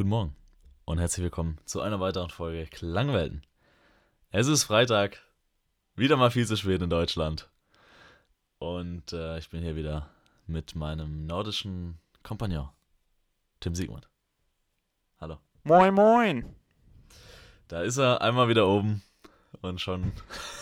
[0.00, 0.36] Guten Morgen
[0.86, 3.44] und herzlich willkommen zu einer weiteren Folge Klangwelten.
[4.30, 5.18] Es ist Freitag,
[5.94, 7.50] wieder mal viel zu spät in Deutschland.
[8.58, 10.08] Und äh, ich bin hier wieder
[10.46, 12.70] mit meinem nordischen Kompagnon,
[13.60, 14.08] Tim Siegmund.
[15.20, 15.36] Hallo.
[15.64, 16.56] Moin, moin.
[17.68, 19.02] Da ist er einmal wieder oben
[19.60, 20.12] und schon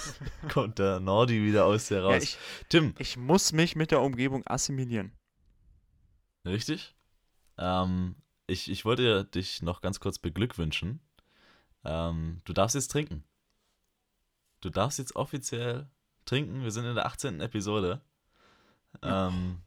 [0.53, 2.13] kommt der Nordi wieder aus der raus.
[2.13, 2.39] Ja, ich,
[2.71, 5.13] Tim, ich muss mich mit der Umgebung assimilieren.
[6.45, 6.97] richtig?
[7.57, 8.17] Ähm,
[8.49, 10.99] ich, ich wollte dich noch ganz kurz beglückwünschen.
[11.85, 13.23] Ähm, du darfst jetzt trinken.
[14.61, 15.87] Du darfst jetzt offiziell
[16.25, 16.65] trinken.
[16.65, 17.41] Wir sind in der 18.
[17.41, 18.01] Episode.
[19.03, 19.59] Ähm,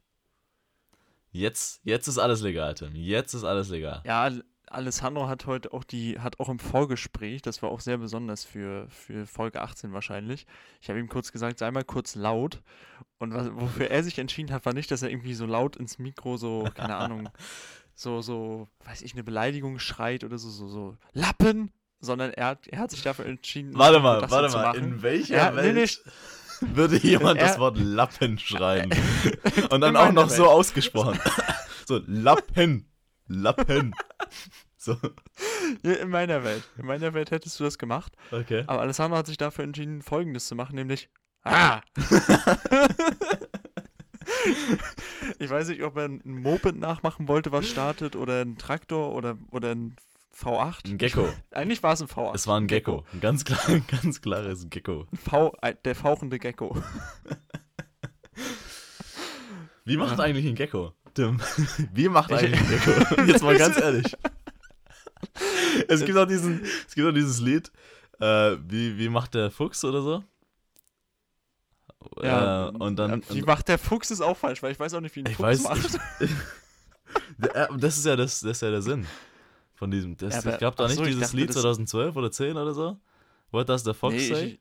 [1.32, 2.96] jetzt, jetzt ist alles legal, Tim.
[2.96, 4.02] Jetzt ist alles legal.
[4.06, 7.98] Ja, Al- Alessandro hat heute auch die, hat auch im Vorgespräch, das war auch sehr
[7.98, 10.48] besonders für, für Folge 18 wahrscheinlich.
[10.82, 12.62] Ich habe ihm kurz gesagt, sei mal kurz laut.
[13.20, 16.00] Und was, wofür er sich entschieden hat, war nicht, dass er irgendwie so laut ins
[16.00, 17.30] Mikro so, keine Ahnung,
[18.02, 22.68] so, so, weiß ich, eine Beleidigung schreit oder so, so, so, Lappen, sondern er hat,
[22.68, 24.76] er hat sich dafür entschieden, Warte mal, das warte zu mal.
[24.76, 26.02] In welcher nee, Welt
[26.62, 28.90] würde jemand Er- das Wort Lappen schreien?
[29.70, 30.52] Und dann auch noch so Welt.
[30.52, 31.20] ausgesprochen.
[31.86, 32.88] so, Lappen.
[33.28, 33.94] Lappen.
[34.78, 34.98] So,
[35.84, 36.64] in meiner Welt.
[36.80, 38.14] In meiner Welt hättest du das gemacht.
[38.32, 38.64] okay.
[38.66, 41.08] Aber Alessandro hat sich dafür entschieden, Folgendes zu machen, nämlich
[41.44, 41.82] Ah!
[45.40, 49.38] Ich weiß nicht, ob er ein Moped nachmachen wollte, was startet, oder ein Traktor oder,
[49.52, 49.96] oder ein
[50.36, 50.88] V8.
[50.90, 51.28] Ein Gecko.
[51.52, 52.34] Eigentlich war es ein V8.
[52.36, 53.06] Es war ein Gecko.
[53.14, 55.08] Ein ganz, klar, ein ganz klares Gecko.
[55.12, 55.54] Ein V,
[55.86, 56.82] der fauchende Gecko.
[59.86, 60.94] Wie macht eigentlich ein Gecko?
[61.14, 61.40] Tim,
[61.94, 63.22] wie macht Ich- eigentlich ein Gecko?
[63.26, 64.16] Jetzt mal ganz ehrlich.
[65.88, 67.72] Es gibt auch diesen, es gibt auch dieses Lied,
[68.20, 70.24] äh, wie, wie macht der Fuchs oder so?
[72.18, 75.16] Äh, und dann, Wie macht der Fuchs ist auch falsch, weil ich weiß auch nicht,
[75.16, 76.00] wie ein Ich Fuchs weiß macht.
[77.56, 79.06] äh, das ist ja das, das ist ja der Sinn
[79.76, 80.16] von diesem.
[80.18, 82.32] Das, Ja, aber- es gab da nicht so, ich dieses dachte, Lied das- 2012 oder
[82.32, 82.98] 10 oder so?
[83.52, 84.46] What does the Fox Nee, say?
[84.46, 84.60] ich,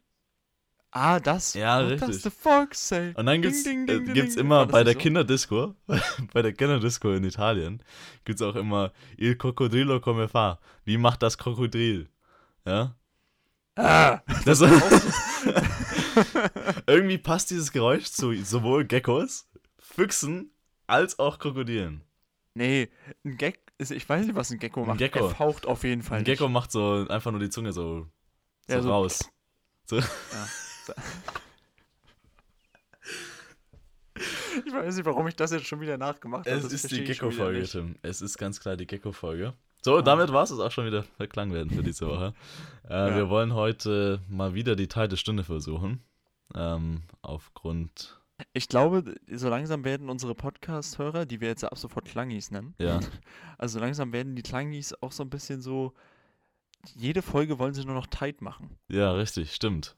[0.90, 1.54] ah, das.
[1.54, 2.08] Ja, What richtig.
[2.08, 3.12] does the fox say?
[3.14, 4.44] Und dann gibt's, ding, äh, ding, ding, gibt's ding.
[4.44, 4.98] immer das bei der so?
[4.98, 5.74] Kinderdisco,
[6.32, 7.82] bei der Kinderdisco in Italien,
[8.24, 10.58] gibt's auch immer Il Coccodrillo come fa.
[10.84, 12.08] Wie macht das Krokodil?
[12.64, 12.96] Ja?
[13.76, 14.60] Ah, Das
[16.86, 20.50] irgendwie passt dieses Geräusch zu sowohl Geckos, Füchsen
[20.86, 22.02] als auch Krokodilen.
[22.54, 22.88] nee,
[23.24, 24.98] ein Gecko, ich weiß nicht, was ein Gecko Ein macht.
[24.98, 25.28] Gecko.
[25.28, 28.06] Er faucht auf jeden Fall Ein Gecko macht so einfach nur die Zunge so,
[28.68, 29.18] so, Ja, so- raus.
[29.86, 29.96] So.
[29.96, 30.08] nicht.
[34.66, 36.56] Ich weiß nicht, warum ich das jetzt schon wieder nachgemacht habe.
[36.56, 37.72] Es das ist die Gecko-Folge, nicht.
[37.72, 37.96] Tim.
[38.02, 39.54] Es ist ganz klar die Gecko-Folge.
[39.82, 42.34] So, damit war es auch schon wieder verklang werden für diese Woche.
[42.88, 43.16] Äh, Ja.
[43.16, 46.02] Wir wollen heute mal wieder die teilte Stunde versuchen.
[46.54, 48.20] Ähm, aufgrund,
[48.52, 52.98] Ich glaube, so langsam werden unsere Podcast-Hörer, die wir jetzt ab sofort Klangis nennen, ja,
[53.58, 55.94] also so langsam werden die Klangis auch so ein bisschen so,
[56.96, 58.76] jede Folge wollen sie nur noch tight machen.
[58.88, 59.96] ja, richtig, stimmt.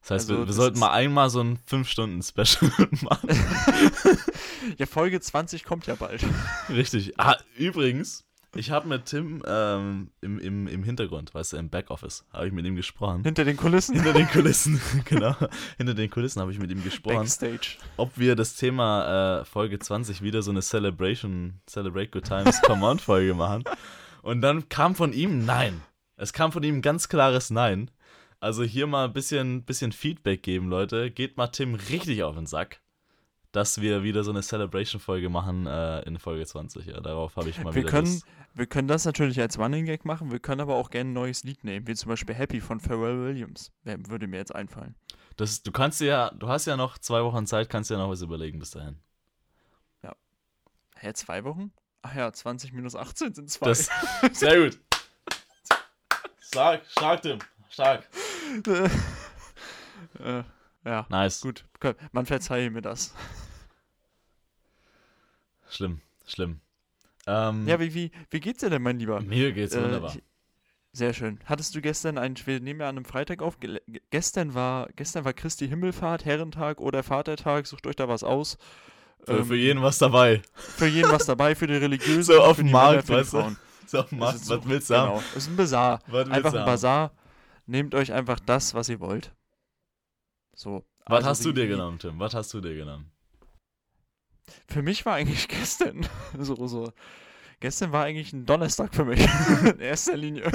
[0.00, 2.70] Das heißt, Also, wir, wir das sollten mal einmal so ein 5-Stunden-Special
[3.02, 3.28] machen.
[4.78, 6.24] Ja, Folge 20 kommt ja bald.
[6.68, 7.18] richtig.
[7.18, 12.24] Ah, übrigens, ich habe mit Tim ähm, im, im, im Hintergrund, weißt du, im Backoffice,
[12.32, 13.22] habe ich mit ihm gesprochen.
[13.22, 13.94] Hinter den Kulissen.
[13.94, 15.36] Hinter den Kulissen, genau.
[15.76, 17.16] Hinter den Kulissen habe ich mit ihm gesprochen.
[17.16, 17.76] Backstage.
[17.96, 22.86] ob wir das Thema äh, Folge 20 wieder so eine Celebration, Celebrate Good Times Come
[22.86, 23.64] On Folge machen.
[24.22, 25.82] Und dann kam von ihm Nein.
[26.16, 27.90] Es kam von ihm ein ganz klares Nein.
[28.40, 31.10] Also hier mal ein bisschen, bisschen Feedback geben, Leute.
[31.10, 32.80] Geht mal Tim richtig auf den Sack,
[33.52, 36.86] dass wir wieder so eine Celebration-Folge machen äh, in Folge 20.
[36.86, 38.26] Ja, darauf habe ich mal Wir wieder können, Lust.
[38.54, 41.44] wir können das natürlich als Running Gag machen, wir können aber auch gerne ein neues
[41.44, 43.72] Lied nehmen, wie zum Beispiel Happy von Pharrell Williams.
[43.84, 44.94] Wer würde mir jetzt einfallen.
[45.36, 48.22] Das, du kannst ja, du hast ja noch zwei Wochen Zeit, kannst ja noch was
[48.22, 48.98] überlegen bis dahin.
[51.00, 51.72] Hä, zwei Wochen?
[52.02, 53.66] Ach ja, 20 minus 18 sind zwei.
[53.66, 53.88] Das,
[54.32, 54.80] sehr gut.
[56.40, 57.38] Stark, stark, Tim.
[57.68, 58.08] Stark.
[60.18, 60.42] äh,
[60.84, 61.40] ja, Nice.
[61.40, 61.64] gut.
[62.12, 63.14] Man verzeihe mir das.
[65.70, 66.60] Schlimm, schlimm.
[67.26, 69.20] Ähm, Ja, wie, wie, wie geht's dir denn, mein Lieber?
[69.20, 70.14] mir geht's Äh, wunderbar.
[70.16, 70.22] ich-
[70.92, 71.38] Sehr schön.
[71.44, 73.58] Hattest du gestern ein, wir nehmen ja an einem Freitag auf,
[74.10, 78.56] gestern war, gestern war Christi Himmelfahrt, Herrentag oder Vatertag, sucht euch da was aus.
[79.24, 80.40] Für, Ähm, für jeden was dabei.
[80.54, 83.56] für jeden was dabei, für die Religiösen, So auf dem Markt, Männer, weißt du?
[83.86, 85.08] So, Mann, ist so- was willst du haben?
[85.10, 86.00] Genau, es ist ein Bazar.
[86.06, 86.64] Was Einfach ein?
[86.64, 87.12] Bazar.
[87.66, 89.32] Nehmt euch einfach das, was ihr wollt.
[90.58, 90.84] So.
[91.06, 92.18] Was also hast du dir genommen, Tim?
[92.18, 93.10] Was hast du dir genommen?
[94.66, 96.04] Für mich war eigentlich gestern
[96.36, 96.92] so, so.
[97.60, 99.20] Gestern war eigentlich ein Donnerstag für mich.
[99.64, 100.50] In erster Linie.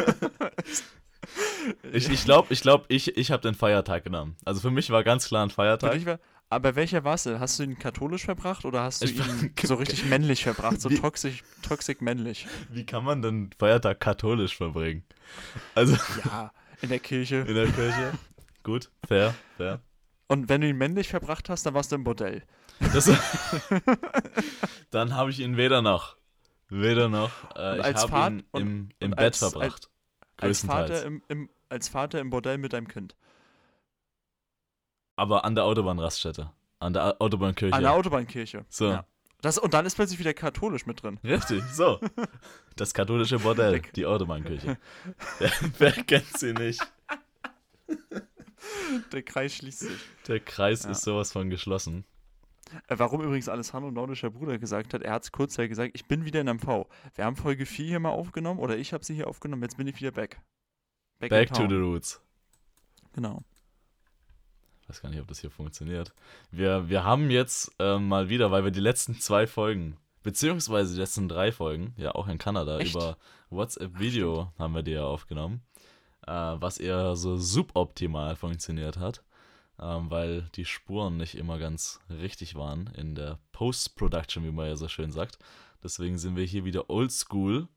[1.94, 4.36] Ich, ich glaube, ich, glaub, ich, ich habe den Feiertag genommen.
[4.44, 6.06] Also für mich war ganz klar ein Feiertag.
[6.06, 6.20] war,
[6.50, 7.40] Aber welcher warst du?
[7.40, 10.82] Hast du ihn katholisch verbracht oder hast du Ich ihn war- so richtig männlich verbracht?
[10.82, 12.46] So toxisch, toxisch männlich.
[12.70, 15.04] Wie kann man denn Feiertag katholisch verbringen?
[15.76, 15.96] Also
[16.26, 16.52] Ja,
[16.82, 17.38] in der Kirche.
[17.38, 18.12] in der Kirche.
[18.64, 19.80] Gut, fair, fair.
[20.28, 22.44] Und wenn du ihn männlich verbracht hast, dann warst du im Bordell.
[22.94, 23.10] Das,
[24.92, 26.18] dann habe ich ihn weder noch.
[26.70, 27.32] Weder noch.
[27.56, 29.90] Äh, ich als habe Vater- ihn im, im Bett als- verbracht.
[30.38, 31.04] Als Vater, Größtenteils.
[31.04, 33.16] im, im, als Vater im Bordell mit deinem Kind.
[35.16, 36.52] Aber an der Autobahnraststätte.
[36.80, 37.74] An der Autobahnkirche.
[37.76, 38.66] An der Autobahnkirche.
[38.70, 38.90] So.
[38.90, 39.06] Ja.
[39.42, 41.20] Das, und dann ist plötzlich wieder katholisch mit drin.
[41.24, 42.00] Richtig, so.
[42.76, 44.78] Das katholische Bordell, die Autobahnkirche.
[45.40, 46.82] Wer, wer kennt sie nicht?
[49.12, 50.00] Der Kreis schließt sich.
[50.28, 50.92] Der Kreis Ja.
[50.92, 52.06] ist sowas von geschlossen.
[52.88, 56.26] Äh, Warum übrigens Alessandro nordischer Bruder gesagt hat, er hat es kurz gesagt, ich bin
[56.26, 56.88] wieder in MV.
[57.16, 59.88] Wir haben Folge 4 hier mal aufgenommen, oder ich habe sie hier aufgenommen, jetzt bin
[59.88, 60.42] ich wieder back.
[61.20, 62.22] Back in to the roots.
[63.14, 63.42] Genau.
[64.82, 66.14] Ich weiß gar nicht, ob das hier funktioniert.
[66.52, 71.00] Wir, wir haben jetzt ähm, mal wieder, weil wir die letzten zwei Folgen, beziehungsweise die
[71.00, 72.96] letzten drei Folgen, ja auch in Kanada, Echt?
[72.96, 73.18] über
[73.50, 75.62] WhatsApp-Video haben wir die ja aufgenommen,
[76.28, 76.32] äh,
[76.62, 79.24] was eher so suboptimal funktioniert hat,
[79.80, 84.76] ähm, weil die Spuren nicht immer ganz richtig waren in der Post-Production, wie man ja
[84.76, 85.40] so schön sagt.
[85.84, 87.68] Deswegen sind wir hier wieder oldschool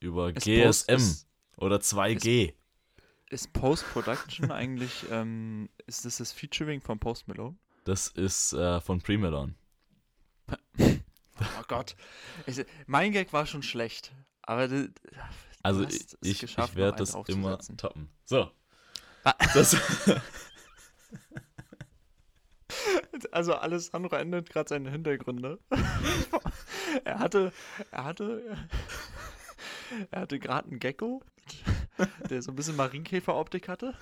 [0.00, 2.54] über Ist GSM Post- ist- oder 2G.
[3.30, 7.56] Ist Post-Production eigentlich, ähm, ist das das Featuring von Post Malone?
[7.84, 9.54] Das ist äh, von Primelon.
[11.40, 11.94] Oh Gott.
[12.46, 14.92] Ich, mein Gag war schon schlecht, aber du,
[15.68, 18.08] Also ich, ich, ich werde das immer toppen.
[18.24, 18.50] So.
[19.24, 19.34] Ah.
[19.54, 19.76] Das,
[23.32, 25.58] Also Alessandro ändert gerade seine Hintergründe.
[27.04, 27.52] er hatte,
[27.90, 28.56] er hatte,
[30.10, 31.22] er hatte gerade einen Gecko,
[32.30, 33.94] der so ein bisschen Marienkäferoptik hatte.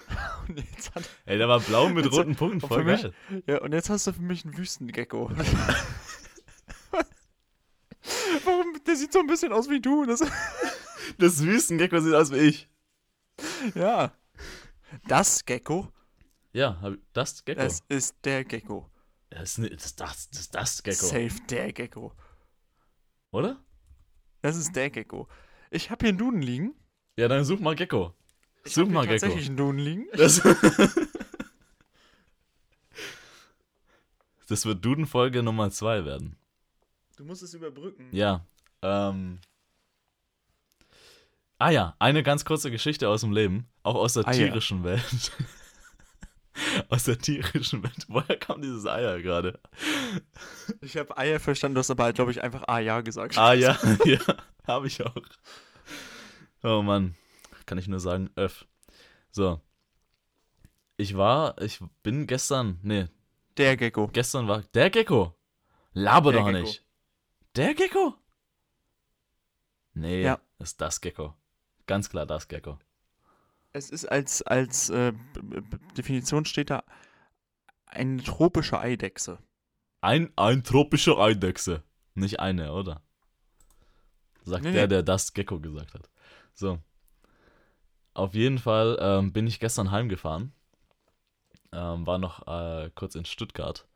[0.49, 3.43] Und jetzt hat, ey, der war blau mit roten Punkten, voll für mich- geil.
[3.47, 5.31] ja, und jetzt hast du für mich einen Wüstengecko.
[8.45, 8.67] Warum?
[8.87, 10.05] Der sieht so ein bisschen aus wie du.
[10.05, 10.21] Das,
[11.19, 12.69] Das Wüstengecko sieht aus wie ich.
[13.75, 14.13] ja.
[15.09, 15.93] Das Gecko,
[16.53, 17.61] Ja, hab, das Gecko.
[17.61, 18.89] das ist der Gecko.
[19.31, 21.07] das, ist, das, das, das, das Gecko.
[21.07, 22.13] Safe der Gecko.
[23.33, 23.63] Oder?
[24.43, 25.29] Das ist der Gecko.
[25.71, 26.75] Ich habe hier einen Duden liegen.
[27.17, 28.15] Ja, dann such mal Gecko.
[28.65, 29.13] Ich Such mal Gecko.
[29.21, 30.07] tatsächlich einen Duden liegen.
[30.13, 30.41] Das,
[34.49, 36.37] das wird Duden-Folge Nummer 2 werden.
[37.17, 38.09] Du musst es überbrücken.
[38.13, 38.47] Ja.
[38.83, 39.41] Ähm.
[41.59, 44.47] Ah ja, eine ganz kurze Geschichte aus dem Leben, auch aus der Ah ja.
[44.47, 45.33] tierischen Welt.
[46.91, 48.05] aus der tierischen Welt.
[48.09, 49.59] Woher kam dieses Eier gerade?
[50.83, 53.39] Ich habe Eier verstanden, du hast aber, glaube ich, einfach Ah ja gesagt.
[53.39, 54.19] Ah ja, ja,
[54.67, 55.15] habe ich auch.
[56.63, 57.15] Oh Mann,
[57.65, 58.67] kann ich nur sagen, öff.
[59.31, 59.61] So.
[60.99, 63.07] Ich war, ich bin gestern, nee,
[63.57, 64.09] Der Gecko.
[64.09, 65.35] gestern war, der Gecko.
[65.93, 66.61] Laber Der doch Gecko.
[66.61, 66.85] nicht.
[67.55, 68.15] Der Gecko?
[69.95, 70.39] Nee, Ja.
[70.59, 71.35] ist das Gecko.
[71.87, 72.79] Ganz klar das Gecko.
[73.73, 75.13] Es ist als, als äh,
[75.97, 76.83] Definition steht da
[77.87, 79.39] eine tropische Eidechse.
[80.01, 81.83] Ein, ein tropischer Eidechse.
[82.15, 83.03] Nicht eine, oder?
[84.43, 84.89] Sagt Nee, der, nee.
[84.89, 86.09] der das Gecko gesagt hat.
[86.55, 86.79] So.
[88.15, 90.53] Auf jeden Fall ähm, bin ich gestern heimgefahren.
[91.73, 93.87] Ähm, war noch äh, kurz in Stuttgart.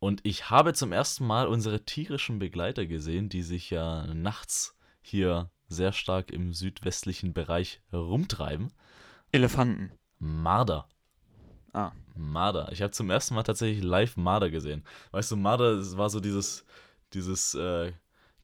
[0.00, 5.50] Und ich habe zum ersten Mal unsere tierischen Begleiter gesehen, die sich ja nachts hier
[5.70, 8.70] sehr stark im südwestlichen Bereich herumtreiben.
[9.32, 9.92] Elefanten.
[10.18, 10.86] Marder.
[11.72, 11.92] Ah.
[12.16, 12.68] Marder.
[12.72, 14.84] Ich habe zum ersten Mal tatsächlich live Marder gesehen.
[15.12, 16.64] Weißt du, Marder war so dieses,
[17.14, 17.92] dieses äh,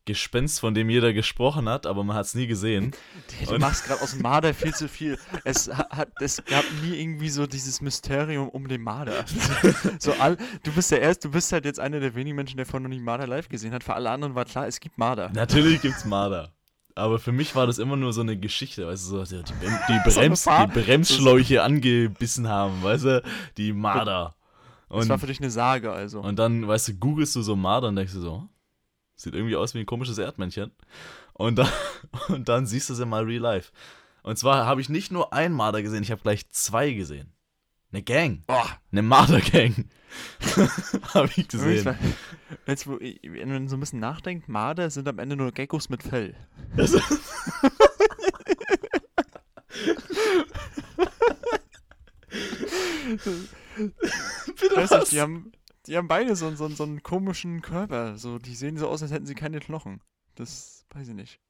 [0.05, 2.93] Gespenst, von dem jeder gesprochen hat, aber man hat es nie gesehen.
[3.47, 5.19] Du Und- machst gerade aus dem Marder viel zu viel.
[5.43, 9.25] Es, ha- hat, es gab nie irgendwie so dieses Mysterium um den Marder.
[9.99, 12.67] so all, du bist der Erste, du bist halt jetzt einer der wenigen Menschen, der
[12.67, 13.83] vorher noch nie Marder live gesehen hat.
[13.83, 15.31] Für alle anderen war klar, es gibt Marder.
[15.35, 16.53] Natürlich gibt's Marder.
[16.97, 20.01] Aber für mich war das immer nur so eine Geschichte, weißt du, so, die, die,
[20.11, 23.23] So Brems, Fahr- die Bremsschläuche angebissen haben, weißt du,
[23.59, 24.35] die Marder.
[24.89, 26.21] Das Und, war für dich eine Sage, also.
[26.21, 28.49] und dann, weißt du, googelst du so Marder und denkst du so,
[29.15, 30.71] sieht irgendwie aus wie ein komisches Erdmännchen.
[31.35, 31.69] Und dann,
[32.29, 33.73] und dann siehst du sie mal real life.
[34.23, 37.31] Und zwar habe ich nicht nur einen Marder gesehen, ich habe gleich zwei gesehen.
[37.93, 38.45] Eine Gang.
[38.47, 39.89] Boah, Eine Marder-Gang.
[41.15, 41.97] habe ich gesehen.
[42.67, 45.89] Jetzt, wo, ich- wenn man so ein bisschen nachdenkt, Marder sind am Ende nur Geckos
[45.89, 46.35] mit Fell.
[46.77, 46.93] Das-
[53.77, 55.11] Bitte Weißt du, was?
[55.11, 55.53] die haben,
[55.87, 58.17] die haben beide so, so, so einen komischen Körper.
[58.19, 60.01] So, die sehen so aus, als hätten sie keine Knochen.
[60.35, 61.41] Das weiß ich nicht.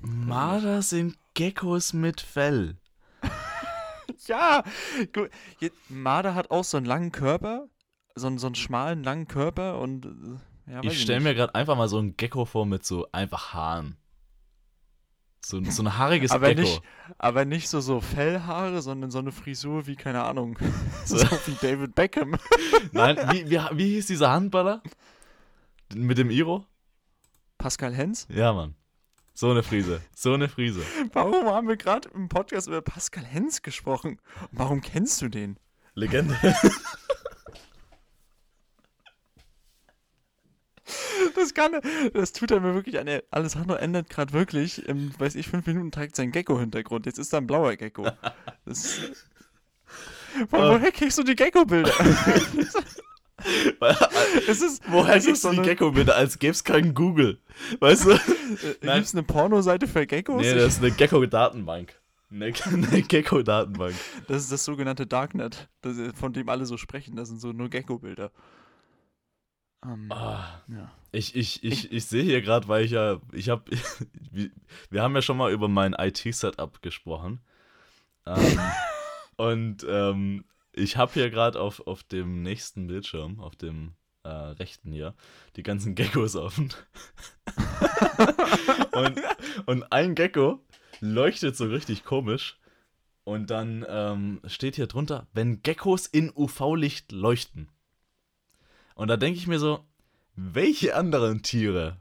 [0.00, 2.78] Marder sind Geckos mit Fell.
[4.26, 4.62] Ja!
[5.88, 7.68] Marder hat auch so einen langen Körper,
[8.14, 10.06] so, einen- so einen schmalen, langen Körper und.
[10.06, 13.52] äh, Ja, Ich stelle mir gerade einfach mal so ein Gecko vor mit so einfach
[13.52, 13.96] Haaren.
[15.44, 16.60] So, so ein haariges Aber Gecko.
[16.60, 16.82] nicht,
[17.18, 20.56] aber nicht so, so Fellhaare, sondern so eine Frisur wie, keine Ahnung,
[21.04, 22.36] so, wie David Beckham.
[22.92, 24.82] Nein, wie, wie, wie hieß dieser Handballer?
[25.92, 26.64] Mit dem Iro?
[27.58, 28.28] Pascal Hens?
[28.30, 28.76] Ja, Mann.
[29.34, 30.00] So eine Frise.
[30.14, 30.82] So eine Frise.
[31.12, 34.20] Warum haben wir gerade im Podcast über Pascal Hens gesprochen?
[34.50, 35.58] Warum kennst du den?
[35.94, 36.38] Legende.
[41.34, 41.72] Das kann
[42.12, 43.08] das tut er mir wirklich an.
[43.30, 47.06] Alessandro ändert gerade wirklich, im, weiß ich, fünf Minuten trägt sein Gecko-Hintergrund.
[47.06, 48.06] Jetzt ist da ein blauer Gecko.
[48.64, 49.00] Das,
[50.50, 51.92] Wo, woher kriegst du die Gecko-Bilder?
[54.48, 57.38] es ist, Woher es kriegst so die Gecko bitte, als gäbe es keinen Google?
[57.80, 58.10] Weißt du?
[58.10, 58.18] Äh.
[58.80, 60.42] Gibt es eine Pornoseite für Geckos?
[60.42, 62.00] Nee, das ist eine Gecko-Datenbank.
[62.30, 63.94] Eine, eine Gecko-Datenbank.
[64.28, 67.16] Das ist das sogenannte Darknet, das, von dem alle so sprechen.
[67.16, 68.30] Das sind so nur Gecko-Bilder.
[69.84, 70.90] Ähm, Ah, ja.
[71.10, 73.64] ich, ich, ich, ich sehe hier gerade, weil ich ja, ich habe,
[74.30, 74.50] wir,
[74.90, 77.40] wir haben ja schon mal über mein IT-Setup gesprochen.
[78.26, 78.60] Ähm,
[79.36, 84.92] und ähm, ich habe hier gerade auf, auf dem nächsten Bildschirm, auf dem äh, rechten
[84.92, 85.14] hier,
[85.56, 86.72] die ganzen Geckos offen.
[88.92, 89.20] und,
[89.66, 90.64] und ein Gecko
[91.00, 92.58] leuchtet so richtig komisch.
[93.24, 97.68] Und dann ähm, steht hier drunter, wenn Geckos in UV-Licht leuchten.
[98.96, 99.86] Und da denke ich mir so,
[100.34, 102.00] welche anderen Tiere,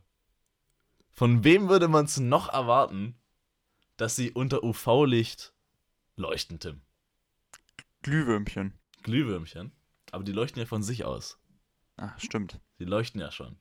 [1.12, 3.16] von wem würde man es noch erwarten,
[3.98, 5.54] dass sie unter UV-Licht
[6.16, 6.82] leuchten, Tim?
[8.03, 8.74] Glühwürmchen.
[9.03, 9.72] Glühwürmchen.
[10.12, 11.39] Aber die leuchten ja von sich aus.
[11.98, 12.60] Ah, stimmt.
[12.79, 13.58] Die leuchten ja schon.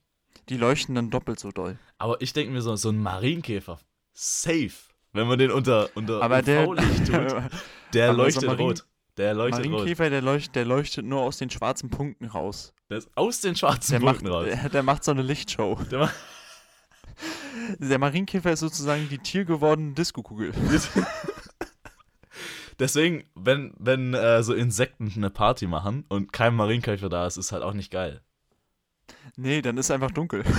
[0.48, 1.78] Die leuchten dann doppelt so doll.
[1.98, 3.78] Aber ich denke mir so, so ein Marienkäfer,
[4.12, 4.72] safe,
[5.12, 7.50] wenn man den unter, unter Aber der, UV-Licht tut,
[7.94, 8.86] der leuchtet Marien- rot.
[9.16, 9.70] Der leuchtet rot.
[9.72, 12.72] Marienkäfer, der leuchtet, der leuchtet nur aus den schwarzen Punkten raus.
[12.88, 14.46] Der ist aus den schwarzen Der macht, Punkten raus.
[14.46, 15.74] der, der macht so eine Lichtshow.
[15.90, 16.14] Der macht,
[17.78, 20.52] Der Marienkäfer ist sozusagen die tiergewordene Diskokugel.
[22.80, 27.52] Deswegen, wenn, wenn äh, so Insekten eine Party machen und kein Marienkäfer da ist, ist
[27.52, 28.22] halt auch nicht geil.
[29.36, 30.44] Nee, dann ist einfach dunkel.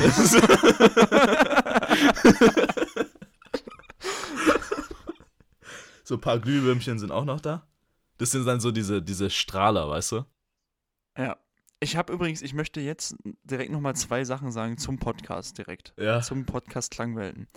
[6.04, 7.68] so ein paar Glühwürmchen sind auch noch da.
[8.20, 10.26] Das sind dann so diese, diese Strahler, weißt du?
[11.18, 11.38] Ja.
[11.80, 15.96] Ich habe übrigens, ich möchte jetzt direkt nochmal zwei Sachen sagen zum Podcast direkt.
[15.98, 16.22] Ja.
[16.22, 17.48] Zum Podcast Klangwelten.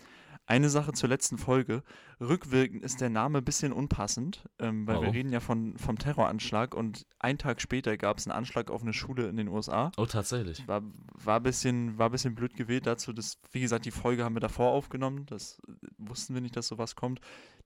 [0.46, 1.82] Eine Sache zur letzten Folge.
[2.20, 5.14] Rückwirkend ist der Name ein bisschen unpassend, ähm, weil wir Warum?
[5.14, 8.92] reden ja von, vom Terroranschlag und einen Tag später gab es einen Anschlag auf eine
[8.92, 9.90] Schule in den USA.
[9.96, 10.68] Oh, tatsächlich.
[10.68, 10.82] War,
[11.14, 13.14] war, ein bisschen, war ein bisschen blöd gewählt dazu.
[13.14, 15.24] Dass, wie gesagt, die Folge haben wir davor aufgenommen.
[15.26, 17.20] Das äh, wussten wir nicht, dass sowas kommt.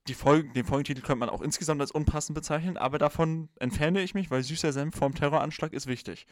[0.06, 4.14] Die Folge, den Folgentitel könnte man auch insgesamt als unpassend bezeichnen, aber davon entferne ich
[4.14, 6.26] mich, weil süßer Senf vorm Terroranschlag ist wichtig.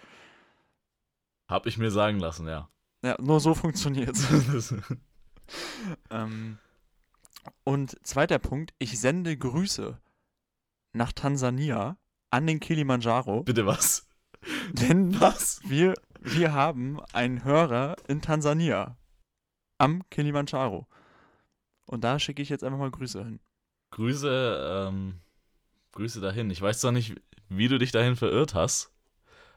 [1.49, 2.71] Hab ich mir sagen lassen, ja.
[3.03, 4.29] Ja, nur so funktioniert's.
[6.11, 6.59] ähm,
[7.65, 9.99] und zweiter Punkt, ich sende Grüße
[10.93, 11.97] nach Tansania
[12.31, 14.07] an den Kilimanjaro, Bitte was?
[14.73, 15.61] denn Was?
[15.65, 18.97] wir, wir haben einen Hörer in Tansania
[19.79, 20.87] am Kilimanjaro.
[21.87, 23.41] Und da schicke ich jetzt einfach mal Grüße hin.
[23.91, 25.21] Grüße, ähm,
[25.93, 26.51] Grüße dahin.
[26.51, 27.15] Ich weiß zwar nicht,
[27.49, 28.91] wie du dich dahin verirrt hast,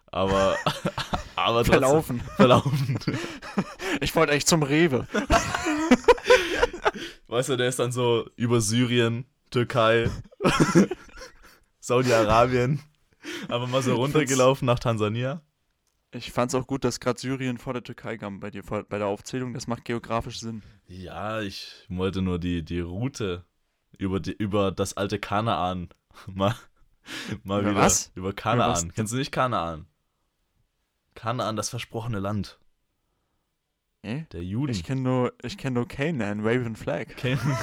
[0.08, 0.55] aber,
[1.36, 1.74] aber trotzdem.
[1.74, 2.22] Verlaufen.
[2.36, 3.00] Verlaufen.
[4.01, 5.08] Ich wollte echt zum Rewe.
[7.27, 10.10] Weißt du, der ist dann so über Syrien, Türkei,
[11.79, 12.79] Saudi-Arabien,
[13.48, 15.41] einfach mal so runtergelaufen nach Tansania.
[16.12, 18.98] Ich fand's auch gut, dass gerade Syrien vor der Türkei kam bei dir vor, bei
[18.98, 19.53] der Aufzählung.
[19.53, 20.63] Das macht geografisch Sinn.
[20.88, 23.46] Ja, ich wollte nur die, die Route
[24.00, 25.89] über, die, über das alte Kanaan
[26.27, 26.55] mal,
[27.43, 27.81] mal Über wieder.
[27.81, 28.12] was?
[28.15, 28.72] Über Kanaan.
[28.72, 28.89] was?
[28.96, 29.86] Kennst du nicht Kanaan?
[31.13, 32.60] Kanaan, das versprochene Land
[34.01, 34.25] Nee?
[34.32, 34.72] der Juden.
[34.72, 37.08] Ich kenne nur, ich kenn nur Canaan, Raven Flag.
[37.18, 37.39] kennen.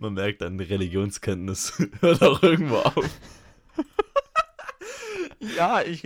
[0.00, 3.04] Man merkt, deine Religionskenntnis hört auch irgendwo auf.
[5.56, 6.02] Ja, ich.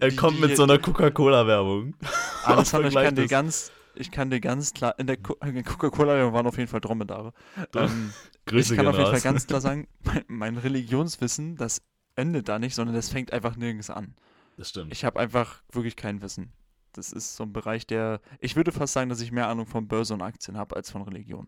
[0.00, 1.94] Er kommt mit so einer Coca-Cola-Werbung.
[2.44, 5.62] Alessandro, ich kann dir ganz, ich kann dir ganz klar, in der Co- in der
[5.64, 7.32] Coca-Cola waren auf jeden Fall Dromedare.
[7.74, 8.12] Ähm,
[8.46, 11.82] Grüße ich kann auf jeden Fall ganz klar sagen, mein, mein Religionswissen, das
[12.16, 14.14] endet da nicht, sondern das fängt einfach nirgends an.
[14.58, 14.92] Das stimmt.
[14.92, 16.52] Ich habe einfach wirklich kein Wissen.
[16.92, 19.86] Das ist so ein Bereich, der, ich würde fast sagen, dass ich mehr Ahnung von
[19.86, 21.46] Börse und Aktien habe als von Religion.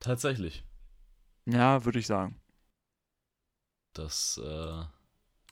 [0.00, 0.66] Tatsächlich.
[1.46, 2.38] Ja, würde ich sagen.
[3.94, 4.82] Das äh,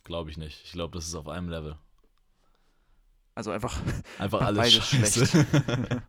[0.04, 0.62] glaube ich nicht.
[0.64, 1.78] Ich glaube, das ist auf einem Level.
[3.34, 3.80] Also einfach
[4.18, 5.46] Einfach alles scheiße.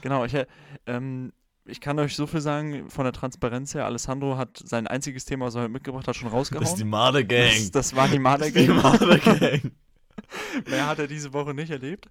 [0.00, 0.46] Genau, ich, äh,
[0.86, 1.32] ähm,
[1.70, 5.46] ich kann euch so viel sagen, von der Transparenz her, Alessandro hat sein einziges Thema,
[5.46, 6.64] was er heute mitgebracht hat, schon rausgehauen.
[6.64, 7.52] Das ist die Marder Gang.
[7.52, 8.82] Das, das war die Marder Die Gang.
[8.82, 9.72] Marder Gang.
[10.66, 12.08] Mehr hat er diese Woche nicht erlebt.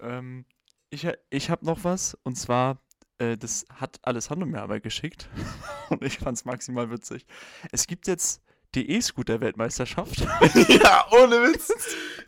[0.00, 0.44] Ähm,
[0.90, 2.78] ich ich habe noch was, und zwar,
[3.18, 5.28] äh, das hat Alessandro mir aber geschickt.
[5.90, 7.26] und ich fand es maximal witzig.
[7.70, 8.42] Es gibt jetzt
[8.74, 10.20] die E-Scooter-Weltmeisterschaft.
[10.20, 11.70] ja, ohne Witz.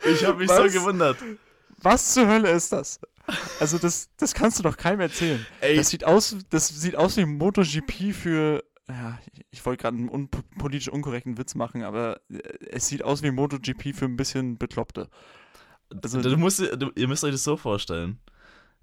[0.04, 0.72] Ich habe mich Was?
[0.72, 1.16] so gewundert.
[1.78, 3.00] Was zur Hölle ist das?
[3.60, 5.44] Also, das, das kannst du doch keinem erzählen.
[5.60, 8.64] Ey, Das sieht aus, das sieht aus wie MotoGP für.
[8.86, 9.18] Ja,
[9.50, 10.28] ich wollte gerade einen un
[10.58, 12.40] politisch unkorrekten Witz machen, aber äh,
[12.70, 15.08] es sieht aus wie MotoGP für ein bisschen Bekloppte.
[16.02, 18.18] Also, du musst, du, ihr müsst euch das so vorstellen.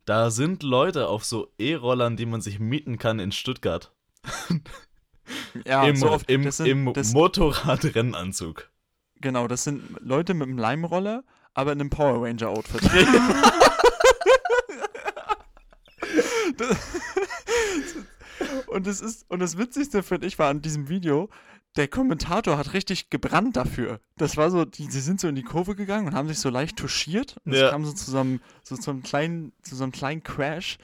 [0.05, 3.91] Da sind Leute auf so E-Rollern, die man sich mieten kann in Stuttgart.
[5.65, 8.69] ja, Im, so oft, im, sind, im das, Motorradrennanzug.
[9.19, 12.81] Genau, das sind Leute mit einem Leimroller, aber in einem Power Ranger Outfit.
[16.58, 16.77] Das-
[18.67, 21.29] und das ist und das Witzigste finde ich war an diesem Video,
[21.77, 24.00] der Kommentator hat richtig gebrannt dafür.
[24.17, 26.50] Das war so, die, sie sind so in die Kurve gegangen und haben sich so
[26.50, 27.65] leicht touchiert und Ja.
[27.67, 30.77] es kam so zu so einem, so zu einem kleinen, zu so einem kleinen Crash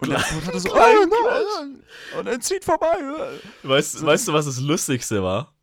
[0.00, 1.82] und der Kommentator so, oh, nein,
[2.18, 2.98] und er zieht vorbei.
[3.62, 5.54] Weißt, So- weißt du, was das Lustigste war?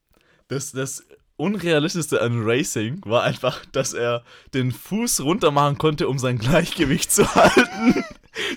[0.47, 1.05] Das, das
[1.37, 7.11] Unrealistischste an Racing war einfach, dass er den Fuß runter machen konnte, um sein Gleichgewicht
[7.11, 8.03] zu halten.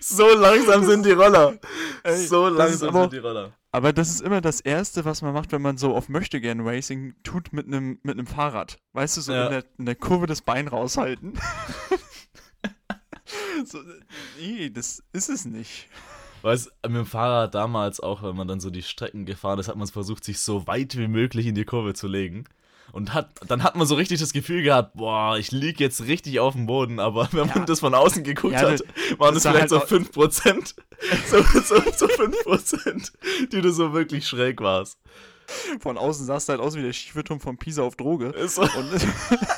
[0.00, 1.58] So langsam sind die Roller.
[2.02, 3.52] Ey, so langsam aber- sind die Roller.
[3.72, 7.14] Aber das ist immer das Erste, was man macht, wenn man so auf Möchtegern Racing
[7.24, 8.78] tut mit einem mit einem Fahrrad.
[8.92, 9.46] Weißt du, so Ja.
[9.46, 11.32] in, der, in der Kurve das Bein raushalten.
[13.64, 13.78] so,
[14.38, 15.88] nee, das ist es nicht.
[16.42, 19.76] Weißt mit dem Fahrrad damals auch, wenn man dann so die Strecken gefahren ist, hat
[19.76, 22.44] man versucht, sich so weit wie möglich in die Kurve zu legen.
[22.94, 26.38] Und hat, dann hat man so richtig das Gefühl gehabt, boah, ich lieg jetzt richtig
[26.38, 27.54] auf dem Boden, aber wenn Ja.
[27.56, 28.84] man das von außen geguckt Ja, hat,
[29.18, 30.74] waren das es vielleicht halt so au- 5%.
[31.28, 33.12] so, so, so 5%,
[33.50, 34.98] die du so wirklich schräg warst.
[35.80, 38.26] Von außen sahst du halt aus wie der Schieferturm von Pisa auf Droge.
[38.28, 39.06] Ist so, Und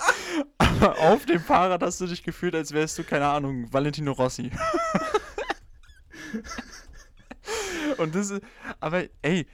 [0.59, 4.51] aber auf dem Fahrrad hast du dich gefühlt, als wärst du, keine Ahnung, Valentino Rossi.
[7.99, 8.43] Und das ist,
[8.81, 9.47] aber ey,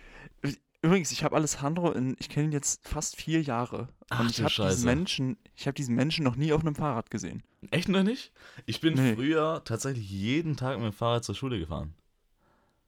[0.82, 3.88] übrigens, ich habe Alessandro in, ich kenne ihn jetzt fast vier Jahre.
[4.10, 7.10] Ach und ich habe diesen Menschen, ich habe diesen Menschen noch nie auf einem Fahrrad
[7.10, 7.42] gesehen.
[7.70, 8.32] echt noch nicht?
[8.66, 9.14] Ich bin Nee.
[9.14, 11.94] früher tatsächlich jeden Tag mit dem Fahrrad zur Schule gefahren.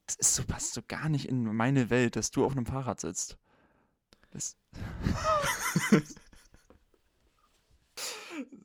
[0.05, 2.99] Das ist so, passt so gar nicht in meine Welt, dass du auf einem Fahrrad
[2.99, 3.37] sitzt.
[4.31, 4.55] Das,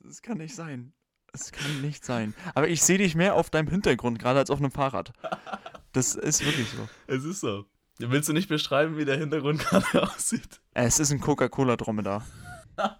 [0.03, 0.93] das kann nicht sein.
[1.31, 2.33] Das kann nicht sein.
[2.55, 5.13] Aber ich sehe dich mehr auf deinem Hintergrund, gerade als auf einem Fahrrad.
[5.93, 6.89] Das ist wirklich so.
[7.07, 7.65] Es ist so.
[8.09, 10.59] Willst du nicht beschreiben, wie der Hintergrund gerade aussieht?
[10.73, 12.25] Es ist ein Coca-Cola-Dromedar.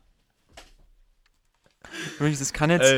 [2.17, 2.89] Übrigens, das kann jetzt.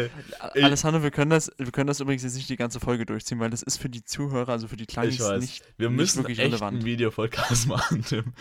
[0.53, 3.39] Ey, Alessandro, wir können, das, wir können das übrigens jetzt nicht die ganze Folge durchziehen,
[3.39, 6.37] weil das ist für die Zuhörer, also für die Kleinen, nicht, wir nicht müssen wirklich
[6.39, 6.77] echt relevant.
[6.77, 8.33] einen Videopodcast machen, Tim.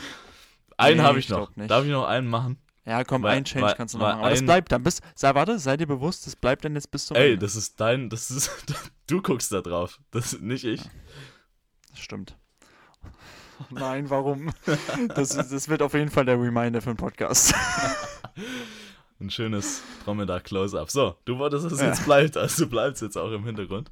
[0.77, 1.55] Einen Nee, habe ich ich noch.
[1.57, 1.70] nicht.
[1.70, 2.59] Darf ich noch einen machen?
[2.85, 4.20] Ja, komm, Weil- ein Change weil- kannst du noch machen.
[4.20, 4.83] Aber das ein- bleibt dann.
[4.83, 7.46] Bis, sei, warte, sei dir bewusst, das bleibt dann jetzt bis zum Ey, Ende.
[7.46, 8.51] das ist dein, das ist,
[9.07, 10.83] du guckst da drauf, das ist nicht ich.
[11.90, 12.37] Das stimmt.
[13.70, 14.51] Nein, warum?
[15.14, 17.55] Das, das wird auf jeden Fall der Reminder für den Podcast.
[19.20, 20.90] Ein schönes Dromedar-Close-Up.
[20.90, 21.87] So, du wolltest, dass es Ja.
[21.88, 23.90] jetzt bleibt, also du bleibst jetzt auch im Hintergrund.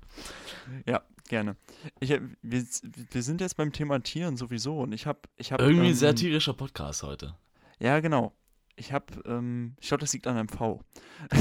[0.87, 1.57] ja, gerne.
[2.01, 5.21] Ich, wir, wir sind jetzt beim Thema Tieren sowieso und ich habe.
[5.37, 7.35] Ich hab, Irgendwie ein ähm, sehr tierischer Podcast heute.
[7.79, 8.35] Ja, genau.
[8.77, 10.81] Ich habe, ähm, ich glaube, das liegt an einem V.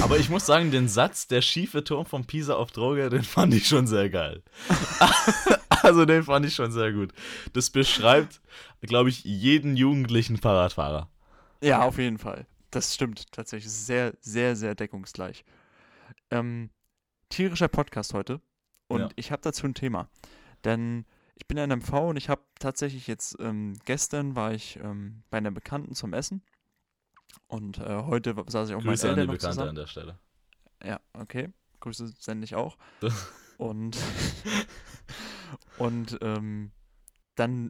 [0.02, 3.54] Aber ich muss sagen, den Satz, der schiefe Turm von Pisa auf Droge, den fand
[3.54, 4.44] ich schon sehr geil.
[5.84, 7.12] also den fand ich schon sehr gut.
[7.54, 8.42] Das beschreibt,
[8.82, 11.10] glaube ich, jeden jugendlichen Fahrradfahrer.
[11.62, 12.46] Ja, auf jeden Fall.
[12.72, 13.72] Das stimmt tatsächlich.
[13.72, 15.44] Sehr, sehr, sehr deckungsgleich.
[16.32, 16.70] Ähm,
[17.30, 18.42] tierischer Podcast heute.
[18.88, 19.10] Und Ja.
[19.15, 20.10] ich habe dazu ein Thema.
[20.63, 25.24] Denn ich bin in MV und ich habe tatsächlich jetzt, ähm, gestern war ich ähm,
[25.30, 26.44] bei einer Bekannten zum Essen.
[27.48, 29.70] Und äh, heute saß ich auch Grüße meinen an die Eltern Bekannte zusammen.
[29.70, 30.20] an der Stelle.
[30.84, 31.50] Ja, okay.
[31.80, 32.78] Grüße sende ich auch.
[33.58, 33.98] und
[35.78, 36.72] und ähm,
[37.36, 37.70] dann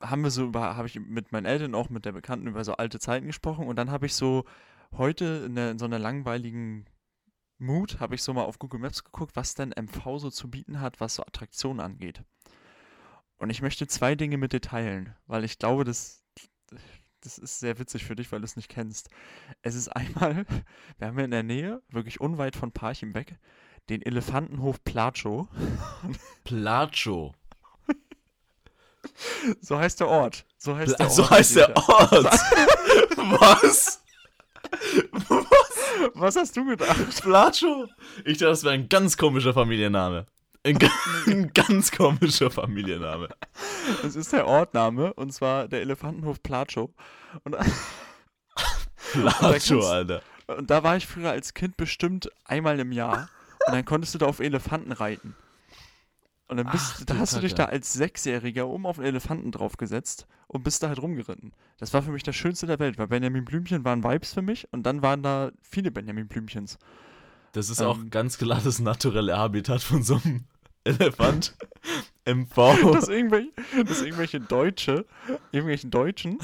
[0.00, 2.74] haben wir so über, habe ich mit meinen Eltern auch mit der Bekannten über so
[2.74, 4.44] alte Zeiten gesprochen und dann habe ich so
[4.92, 6.86] heute in, der, in so einer langweiligen
[7.58, 10.80] Mut, habe ich so mal auf Google Maps geguckt, was denn MV so zu bieten
[10.80, 12.24] hat, was so Attraktionen angeht.
[13.36, 16.24] Und ich möchte zwei Dinge mit dir teilen, weil ich glaube, das,
[17.20, 19.10] das ist sehr witzig für dich, weil du es nicht kennst.
[19.62, 20.46] Es ist einmal,
[20.98, 23.38] wir haben ja in der Nähe, wirklich unweit von Parchim weg,
[23.90, 25.48] den Elefantenhof Platschow.
[26.44, 27.34] Placho.
[29.60, 30.44] So heißt der Ort.
[30.58, 31.14] So heißt der Ort.
[31.14, 31.76] so heißt der.
[31.76, 32.24] Ort.
[33.40, 34.02] Was?
[36.14, 37.20] Was hast du gedacht?
[37.22, 37.88] Placho?
[38.24, 40.26] Ich dachte, das wäre ein ganz komischer Familienname.
[40.64, 40.78] Ein,
[41.26, 43.28] ein ganz komischer Familienname.
[44.02, 46.90] Das ist der Ortname und zwar der Elefantenhof Platschow.
[47.44, 47.56] Und,
[49.40, 50.22] kannst- Alter.
[50.46, 53.28] und da war ich früher als Kind bestimmt einmal im Jahr.
[53.70, 55.34] Und dann konntest du da auf Elefanten reiten.
[56.48, 57.68] Und dann bist, Ach, da hast du dich Kacke.
[57.68, 61.52] da als Sechsjähriger oben auf einen Elefanten draufgesetzt und bist da halt rumgeritten.
[61.78, 64.66] Das war für mich das Schönste der Welt, weil Benjamin Blümchen waren Vibes für mich
[64.72, 66.76] und dann waren da viele Benjamin Blümchens.
[67.52, 68.10] Das ist auch Ähm.
[68.10, 70.44] ganz klar das naturelle Habitat von so einem
[70.84, 71.54] Elefant.
[72.26, 72.54] MV.
[72.94, 73.50] dass, irgendwelche,
[73.86, 75.06] dass irgendwelche Deutsche,
[75.52, 76.38] irgendwelchen Deutschen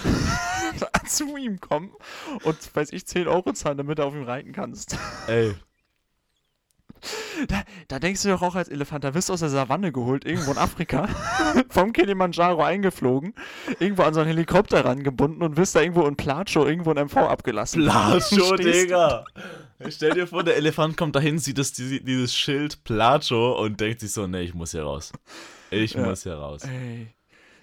[1.07, 1.91] zu ihm kommen
[2.45, 4.97] und, weiß ich, 10 Euro zahlen, damit du auf ihm reiten kannst.
[5.27, 5.55] Ey,
[7.49, 10.25] Da, da denkst du doch auch als Elefant, da wirst du aus der Savanne geholt,
[10.25, 11.07] irgendwo in Afrika,
[11.69, 13.35] vom Kilimanjaro eingeflogen,
[13.79, 17.17] irgendwo an so einen Helikopter rangebunden und wirst da irgendwo in Platschow, irgendwo in MV
[17.19, 17.83] abgelassen.
[17.83, 19.25] Placho, Digga.
[19.91, 24.01] Stell dir vor, der Elefant kommt dahin, sieht das, die- dieses Schild Placho und denkt
[24.01, 25.13] sich so, nee, ich muss hier raus.
[25.71, 26.07] Ich Ja.
[26.07, 26.63] muss hier raus.
[26.65, 27.09] Ey,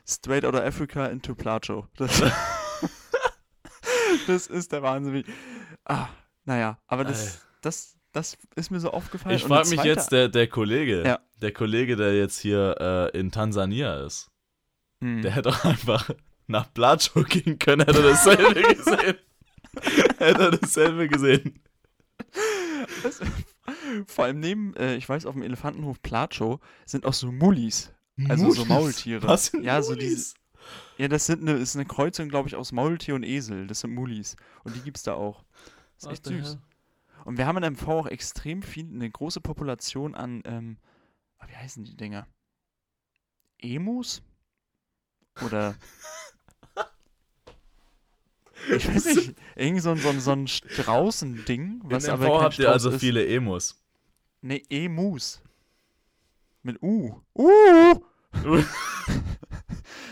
[0.07, 1.85] straight out of Africa into Platschow.
[1.97, 2.21] Das,
[4.27, 5.23] das ist der Wahnsinn.
[5.85, 6.07] Ah,
[6.45, 7.15] naja, aber Ey.
[7.61, 9.35] das, das, das ist mir so aufgefallen.
[9.35, 11.19] Ich frage mich jetzt, der, der Kollege, Ja.
[11.41, 12.75] der Kollege, der jetzt hier
[13.13, 14.29] äh, in Tansania ist,
[15.03, 15.21] Hm.
[15.21, 16.09] der hätte doch einfach
[16.47, 19.15] nach Placho gehen können, hätte er dasselbe gesehen.
[20.17, 21.59] hätte er dasselbe gesehen.
[23.03, 23.19] Das-
[24.07, 27.91] Vor allem neben, äh, ich weiß, auf dem Elefantenhof Platschow sind auch so Mullis.
[28.29, 28.67] Also so Mulis?
[28.69, 29.27] Maultiere.
[29.27, 30.35] Was sind Ja, so dieses-
[30.97, 33.67] Ja, das sind eine, ist eine Kreuzung, glaube ich, aus Maultier und Esel.
[33.67, 34.35] Das sind Mullis.
[34.63, 35.43] Und die gibt's da auch.
[35.97, 36.33] Ist What echt süß.
[36.45, 36.59] hell?
[37.25, 40.77] Und wir haben in MV auch extrem viel, eine große Population an, ähm,
[41.39, 42.27] ah, wie heißen die Dinger?
[43.59, 44.21] Emus?
[45.45, 45.75] Oder.
[48.69, 52.31] Ich weiß nicht, irgend so ein, so ein, so ein Straußending, was in aber MV
[52.31, 53.01] kein habt ihr also ist.
[53.01, 53.83] viele Emos.
[54.41, 55.41] Ne, Emus.
[56.61, 57.21] Mit U.
[57.35, 57.99] Uh!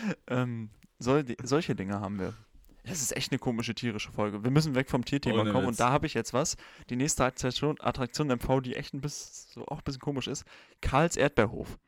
[0.28, 2.34] ähm, sol solche Dinge haben wir.
[2.84, 4.42] Das ist echt eine komische tierische Folge.
[4.42, 5.68] Wir müssen weg vom Tierthema Ohne kommen Witz.
[5.72, 6.56] und da habe ich jetzt was.
[6.90, 10.26] Die nächste Attraktion, Attraktion im MV, die echt ein bisschen, so auch ein bisschen komisch
[10.26, 10.44] ist.
[10.80, 11.78] Karls Erdbeerhof.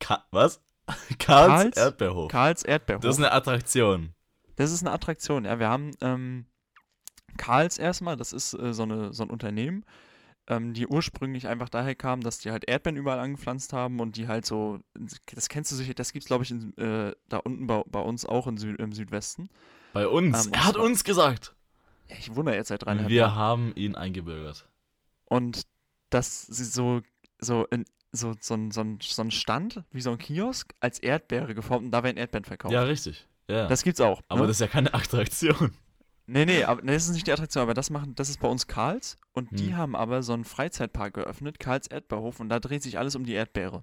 [0.00, 0.60] Ka was?
[1.18, 1.76] Karls, Karls?
[1.76, 2.30] Erdbeerhof.
[2.30, 3.02] Karls Erdbeerhof.
[3.02, 4.14] Das ist eine Attraktion.
[4.56, 5.58] Das ist eine Attraktion, ja.
[5.58, 6.44] Wir haben ähm,
[7.36, 9.84] Karls erstmal, das ist äh, so, eine, so ein Unternehmen,
[10.48, 14.28] ähm, die ursprünglich einfach daher kam, dass die halt Erdbeeren überall angepflanzt haben und die
[14.28, 14.80] halt so,
[15.34, 18.24] das kennst du sicher, das gibt's glaube ich in, äh, da unten bei, bei uns
[18.24, 19.50] auch in Sü im Südwesten.
[19.92, 20.46] Bei uns.
[20.46, 21.54] Ähm, er hat uns gesagt.
[22.08, 23.34] Ja, ich wundere jetzt seit dreieinhalb Wir Jahren.
[23.34, 24.66] haben ihn eingebürgert.
[25.26, 25.66] Und
[26.08, 27.02] dass sie so,
[27.38, 31.54] so, in, so, so, so, ein, so ein Stand, wie so ein Kiosk, als Erdbeere
[31.54, 32.72] geformt und da werden Erdbeeren verkauft.
[32.72, 33.26] Ja, richtig.
[33.48, 33.66] Ja.
[33.66, 34.22] Das gibt's auch.
[34.28, 34.46] aber ne?
[34.46, 35.72] das ist ja keine Attraktion.
[36.30, 38.48] Nee, nee, aber nee, das ist nicht die Attraktion, aber das machen, das ist bei
[38.48, 39.76] uns Karls und die Hm.
[39.78, 43.32] haben aber so einen Freizeitpark geöffnet, Karls Erdbeerhof und da dreht sich alles um die
[43.32, 43.82] Erdbeere.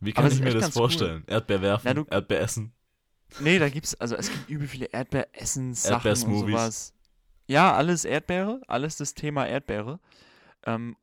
[0.00, 0.82] Wie Aber kann es ich mir das ganz cool.
[0.82, 1.24] vorstellen?
[1.26, 2.72] Erdbeer werfen, Na, du- Erdbeer essen.
[3.40, 6.92] Nee, da gibt's, also es gibt übel viele Erdbeeressenssachen und sowas.
[7.48, 9.98] Ja, alles Erdbeere, alles das Thema Erdbeere.
[10.66, 10.96] Ähm,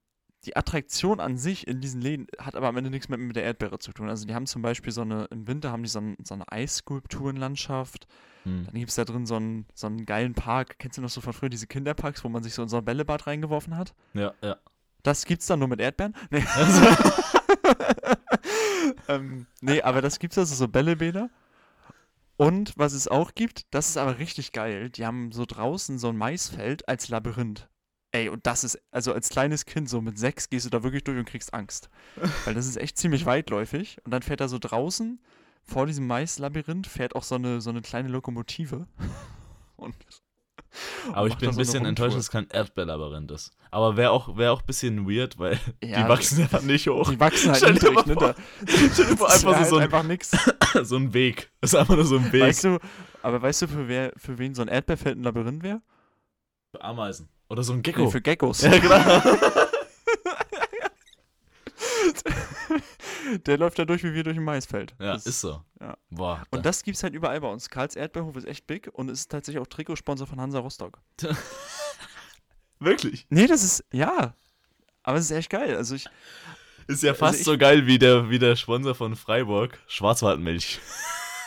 [0.45, 3.43] die Attraktion an sich in diesen Läden hat aber am Ende nichts mehr mit der
[3.43, 4.09] Erdbeere zu tun.
[4.09, 6.51] Also die haben zum Beispiel so eine, im Winter haben die so, ein, so eine
[6.51, 8.07] Eisskulpturenlandschaft.
[8.43, 8.65] Hm.
[8.65, 10.79] Dann gibt's da drin so einen, so einen geilen Park.
[10.79, 12.85] Kennst du noch so von früher diese Kinderparks, wo man sich so in so ein
[12.85, 13.93] Bällebad reingeworfen hat?
[14.13, 14.57] Ja, ja.
[15.01, 16.13] Das gibt's dann nur mit Erdbeeren?
[16.29, 16.43] Nee.
[19.07, 21.29] ähm, nee, aber das gibt's also so Bällebäder.
[22.35, 24.89] Und was es auch gibt, das ist aber richtig geil.
[24.89, 27.69] Die haben so draußen so ein Maisfeld als Labyrinth.
[28.13, 31.03] Ey, und das ist, also als kleines Kind, so mit sechs, gehst du da wirklich
[31.03, 31.89] durch und kriegst Angst.
[32.45, 33.97] Weil das ist echt ziemlich weitläufig.
[34.05, 35.19] Und dann fährt da so draußen,
[35.63, 38.85] vor diesem Maislabyrinth, fährt auch so eine, so eine kleine Lokomotive.
[39.77, 39.95] Und,
[41.11, 43.51] Aber ich bin ein bisschen enttäuscht, dass es kein Erdbeerlabyrinth ist.
[43.71, 47.09] Aber wäre auch, wär auch ein bisschen weird, weil Ja, die wachsen ja nicht hoch.
[47.09, 48.15] Die wachsen halt niedrig, mal ne?
[48.15, 48.27] Da,
[49.25, 50.31] einfach so, halt so, einfach nix.
[50.75, 51.51] ein, so ein Weg.
[51.61, 52.43] Das ist einfach nur so ein Weg.
[52.43, 52.77] Weißt du,
[53.23, 55.81] aber weißt du, für, wer, für wen so ein Erdbeerfeld ein Labyrinth wäre?
[56.71, 57.32] Für Ameisen.
[57.49, 58.05] Oder so ein Gecko.
[58.05, 58.61] Nee, für Geckos.
[58.61, 58.99] ja, genau.
[63.45, 64.93] Der läuft da durch wie wir durch ein Maisfeld.
[64.99, 65.61] ja, Das- ist so.
[65.79, 65.97] ja.
[66.09, 66.43] Boah.
[66.51, 67.69] Und das gibt's halt überall bei uns.
[67.69, 70.99] Karls Erdbeerhof ist echt big und ist tatsächlich auch Trikotsponsor von Hansa Rostock.
[72.79, 73.25] wirklich.
[73.29, 74.35] Nee, das ist, ja.
[75.03, 75.75] Aber es ist echt geil.
[75.75, 76.07] Also ich,
[76.87, 79.79] Ist ja fast ich- so geil wie der, wie der Sponsor von Freiburg.
[79.87, 80.79] Schwarzwaldmilch.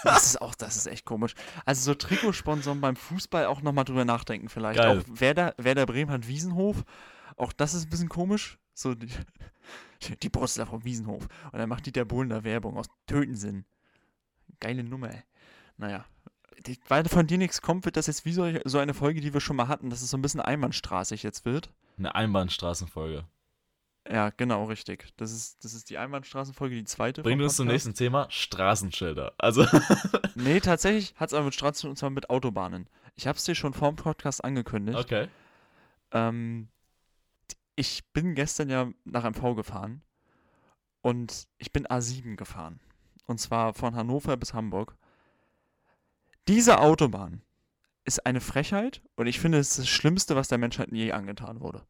[0.06, 1.34] Das ist auch, das ist echt komisch.
[1.64, 4.78] Also so Trikotsponsoren beim Fußball auch nochmal drüber nachdenken vielleicht.
[4.78, 5.00] Geil.
[5.00, 6.84] Auch Werder, Werder Bremen hat Wiesenhof.
[7.36, 8.58] Auch das ist ein bisschen komisch.
[8.74, 9.08] So die,
[10.22, 11.28] die Brüsseler vom Wiesenhof.
[11.52, 13.64] Und dann macht Dieter Bohlen da Werbung aus Tötensinn.
[14.60, 15.22] Geile Nummer, ey.
[15.76, 16.04] Naja.
[16.66, 19.32] Die- Weil von dir nichts kommt, wird das jetzt wie so, so eine Folge, die
[19.34, 21.70] wir schon mal hatten, dass es so ein bisschen einbahnstraßig jetzt wird.
[21.98, 23.24] Eine Einbahnstraßenfolge.
[24.10, 25.08] Ja, genau, richtig.
[25.16, 27.22] Das ist, das ist die Einbahnstraßenfolge, die zweite.
[27.22, 29.34] Bringt vom uns zum nächsten Thema: Straßenschilder.
[29.38, 29.66] Also,
[30.34, 32.88] Nee, tatsächlich hat es aber mit Straßen und zwar mit Autobahnen.
[33.14, 34.98] Ich habe es dir schon vor dem Podcast angekündigt.
[34.98, 35.28] okay.
[36.12, 36.68] Ähm,
[37.74, 40.02] ich bin gestern ja nach MV gefahren
[41.02, 42.80] und ich bin A7 gefahren.
[43.26, 44.96] Und zwar von Hannover bis Hamburg.
[46.48, 47.42] Diese Autobahn
[48.04, 51.60] ist eine Frechheit und ich finde, es ist das Schlimmste, was der Menschheit je angetan
[51.60, 51.84] wurde.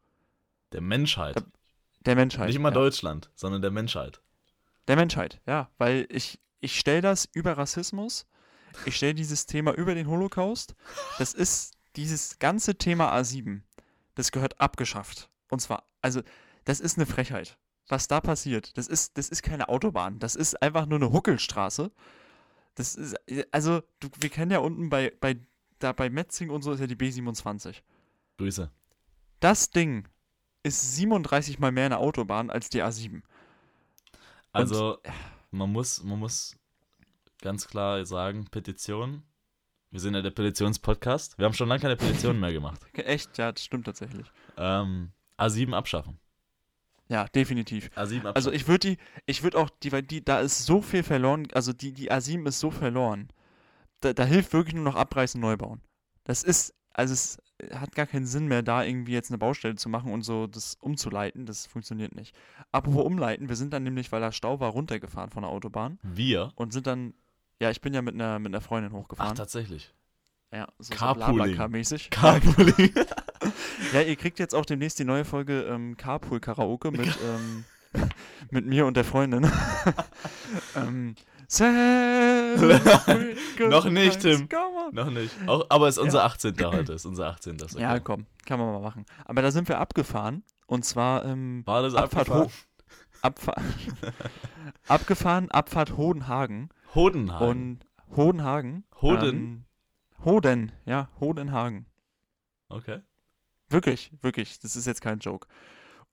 [0.71, 1.43] Der Menschheit.
[2.07, 2.47] Der Menschheit.
[2.47, 2.75] Nicht immer ja.
[2.75, 4.21] Deutschland, sondern der Menschheit.
[4.87, 5.69] Der Menschheit, ja.
[5.77, 8.25] Weil ich, ich stelle das über Rassismus,
[8.85, 10.75] ich stelle dieses Thema über den Holocaust.
[11.17, 13.61] Das ist dieses ganze Thema A7.
[14.15, 15.29] Das gehört abgeschafft.
[15.49, 16.21] Und zwar, also,
[16.65, 17.57] das ist eine Frechheit.
[17.89, 20.19] Was da passiert, das ist, das ist keine Autobahn.
[20.19, 21.91] Das ist einfach nur eine Huckelstraße.
[22.75, 23.15] Das ist,
[23.51, 25.37] also, du, wir kennen ja unten bei, bei,
[25.79, 27.81] da bei Metzing und so ist ja die B27.
[28.37, 28.71] Grüße.
[29.39, 30.07] Das Ding
[30.67, 33.21] ist 37 mal mehr eine Autobahn als die A7.
[34.51, 34.97] Also,
[35.51, 36.55] man muss, man muss
[37.41, 39.23] ganz klar sagen: Petition.
[39.89, 41.37] Wir sind ja der Petitionspodcast.
[41.37, 42.81] Wir haben schon lange keine Petitionen mehr gemacht.
[42.93, 44.27] Echt, ja, das stimmt tatsächlich.
[44.57, 46.19] Ähm, A7 abschaffen.
[47.07, 47.89] Ja, definitiv.
[47.95, 48.35] A7 abschaffen.
[48.35, 51.47] Also ich würde die, ich würde auch, die, weil die, da ist so viel verloren,
[51.53, 53.29] also die, die A7 ist so verloren.
[54.01, 55.81] Da, da hilft wirklich nur noch abreißen, neu bauen.
[56.25, 57.37] Das ist, also es
[57.73, 60.75] hat gar keinen Sinn mehr, da irgendwie jetzt eine Baustelle zu machen und so das
[60.79, 61.45] umzuleiten.
[61.45, 62.35] Das funktioniert nicht.
[62.71, 66.51] Apropos umleiten, wir sind dann nämlich, weil da Stau war, runtergefahren von der Autobahn wir.
[66.55, 67.13] und sind dann,
[67.59, 69.35] ja, ich bin ja mit einer, mit einer Freundin Ach, hochgefahren.
[69.35, 69.93] tatsächlich.
[70.53, 71.55] ja, so, so Carpooling.
[71.55, 72.09] Blablacar-mäßig.
[72.11, 72.93] Carpooling.
[73.93, 77.63] Ja, ihr kriegt jetzt auch demnächst die neue Folge ähm, Carpool Karaoke mit, ähm,
[78.49, 79.49] mit mir und der Freundin.
[80.75, 81.15] ähm,
[83.69, 84.47] Noch nicht, Tim.
[84.91, 85.33] Noch nicht.
[85.47, 86.25] Auch, aber es ist unser Ja.
[86.25, 86.55] 18.
[86.65, 86.93] heute.
[86.93, 87.57] Ist unser 18.
[87.57, 89.05] Das Ja, komm, kann man mal machen.
[89.25, 90.43] Aber da sind wir abgefahren.
[90.67, 92.51] Und zwar ähm, War das Abfahrt abgefahren?
[93.21, 93.55] Abfahr
[94.87, 96.69] abgefahren, Abfahrt Hodenhagen.
[96.93, 97.47] Hodenhagen.
[97.47, 97.79] Und
[98.15, 98.83] Hodenhagen.
[99.01, 99.29] Hoden?
[99.29, 99.63] Ähm,
[100.25, 101.85] Hoden, ja, Hodenhagen.
[102.69, 102.99] okay.
[103.69, 104.59] Wirklich, wirklich.
[104.59, 105.45] Das ist jetzt kein Joke.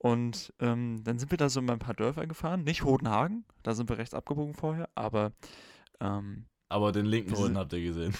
[0.05, 2.63] Und ähm, dann sind wir da so in ein paar Dörfer gefahren.
[2.63, 5.33] Nicht Hodenhagen, da sind wir rechts abgebogen vorher, aber
[5.99, 8.13] ähm, Aber den linken Hoden habt ihr gesehen.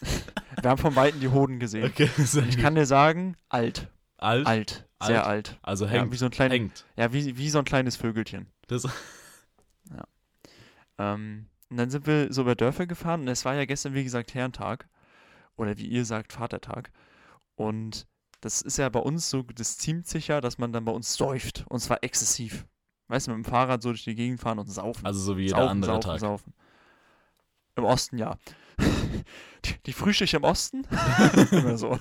[0.62, 1.84] wir haben vom Weiten die Hoden gesehen.
[1.84, 4.46] Okay, sehr ich kann dir sagen, alt, Alt?
[4.46, 5.58] alt, sehr alt.
[5.60, 6.12] Also Ja, hängt.
[6.12, 6.86] wie so ein kleines, hängt.
[6.96, 8.46] ja, wie, wie so ein kleines Vögelchen.
[8.66, 8.88] Das,
[10.98, 14.04] Ähm, und dann sind wir so über Dörfer gefahren und es war ja gestern, wie
[14.04, 14.88] gesagt, Herrentag.
[15.56, 16.90] Oder wie ihr sagt, Vatertag.
[17.56, 18.06] Und
[18.40, 21.14] das ist ja bei uns so, das ziemt sich ja, dass man dann bei uns
[21.14, 21.64] säuft.
[21.68, 22.66] Und zwar exzessiv.
[23.08, 25.04] Weißt du, mit dem Fahrrad so durch die Gegend fahren und saufen.
[25.04, 26.20] also so wie jeder saufen, andere saufen, Tag.
[26.20, 26.54] saufen.
[27.76, 28.36] Im Osten, ja.
[29.64, 30.86] Die, die Frühstücke im Osten?
[31.50, 31.98] Immer so.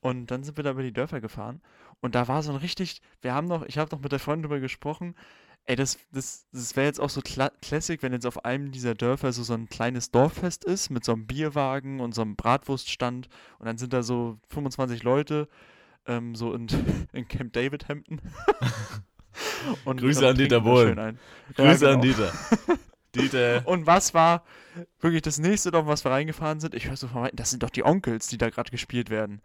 [0.00, 1.62] und dann sind wir da über die Dörfer gefahren.
[2.02, 4.42] Und da war so ein richtig, wir haben noch, ich habe noch mit der Freundin
[4.42, 5.14] drüber gesprochen,
[5.66, 8.94] ey, das, das, das wäre jetzt auch so Kla Classic, wenn jetzt auf einem dieser
[8.94, 13.28] Dörfer so, so ein kleines Dorffest ist, mit so einem Bierwagen und so einem Bratwurststand.
[13.58, 15.48] Und dann sind da so 25 Leute,
[16.06, 16.66] ähm, so in,
[17.12, 18.20] in Camp David Hampton.
[19.84, 20.98] und Grüße an Dieter Bohlen.
[20.98, 21.18] ein.
[21.56, 22.14] Ja, Grüße an genau.
[22.14, 22.32] Dieter.
[23.14, 23.66] Dieter.
[23.66, 24.44] Und was war
[25.00, 26.74] wirklich das nächste Dorf, was wir reingefahren sind?
[26.74, 29.40] Ich höre so von weitem, das sind doch die Onkels, die da gerade gespielt werden.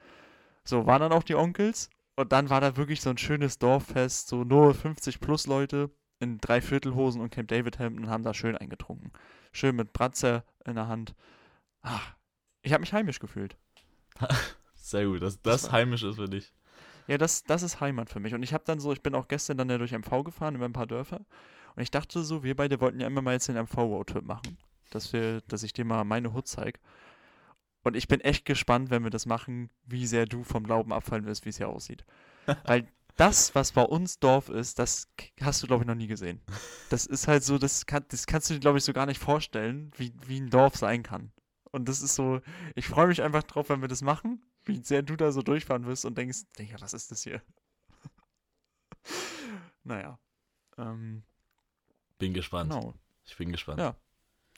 [0.63, 1.89] So, waren dann auch die Onkels.
[2.15, 6.39] Und dann war da wirklich so ein schönes Dorffest, so nur 50 plus Leute in
[6.39, 9.11] Dreiviertelhosen und Camp David Hemden und haben da schön eingetrunken.
[9.51, 11.15] Schön mit Bratzer in der Hand.
[11.81, 12.13] Ach,
[12.61, 13.57] ich habe mich heimisch gefühlt.
[14.75, 16.53] Sehr gut, dass Das das heimisch ist für dich.
[17.07, 18.35] Ja, das, das ist Heimat für mich.
[18.35, 20.65] Und ich habe dann so, ich bin auch gestern dann ja durch MV gefahren, über
[20.65, 21.25] ein paar Dörfer.
[21.75, 24.57] Und ich dachte so, wir beide wollten ja immer mal jetzt den MV-Roadtrip machen.
[24.91, 26.79] Dass, wir, dass ich dir mal meine Hut zeig.
[27.83, 31.25] Und ich bin echt gespannt, wenn wir das machen, wie sehr du vom Glauben abfallen
[31.25, 32.05] wirst, wie es hier aussieht.
[32.65, 32.87] Weil
[33.19, 35.09] das, was bei uns Dorf ist, das
[35.41, 36.41] hast du, glaube ich, noch nie gesehen.
[36.89, 39.19] Das ist halt so, das, kann, das kannst du dir, glaube ich, so gar nicht
[39.19, 41.31] vorstellen, wie, wie ein Dorf sein kann.
[41.71, 42.41] Und das ist so,
[42.75, 45.85] ich freue mich einfach drauf, wenn wir das machen, wie sehr du da so durchfahren
[45.85, 47.41] wirst und denkst, Digga, was ist das hier?
[49.83, 50.17] naja.
[50.77, 51.23] Ähm,
[52.19, 52.71] Bin gespannt.
[52.71, 52.93] genau,
[53.25, 53.79] Ich bin gespannt.
[53.79, 53.95] Ja.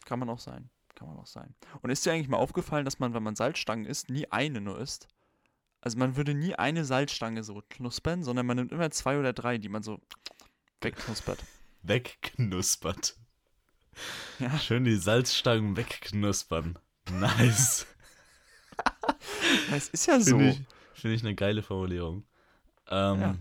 [0.05, 0.69] kann man auch sein.
[0.93, 1.55] Kann man auch sein.
[1.81, 4.77] Und ist dir eigentlich mal aufgefallen, dass man, wenn man Salzstangen isst, nie eine nur
[4.77, 5.07] isst?
[5.81, 9.57] Also man würde nie eine Salzstange so knuspern, sondern man nimmt immer zwei oder drei,
[9.57, 9.99] die man so
[10.81, 11.43] wegknuspert.
[11.81, 13.15] Wegknuspert.
[14.39, 14.57] Ja.
[14.59, 16.77] Schön die Salzstangen wegknuspern.
[17.11, 17.87] Nice.
[19.71, 20.37] Es ist ja so.
[20.37, 20.61] Finde ich,
[20.93, 22.23] find ich eine geile Formulierung.
[22.87, 23.35] Ähm, Ja.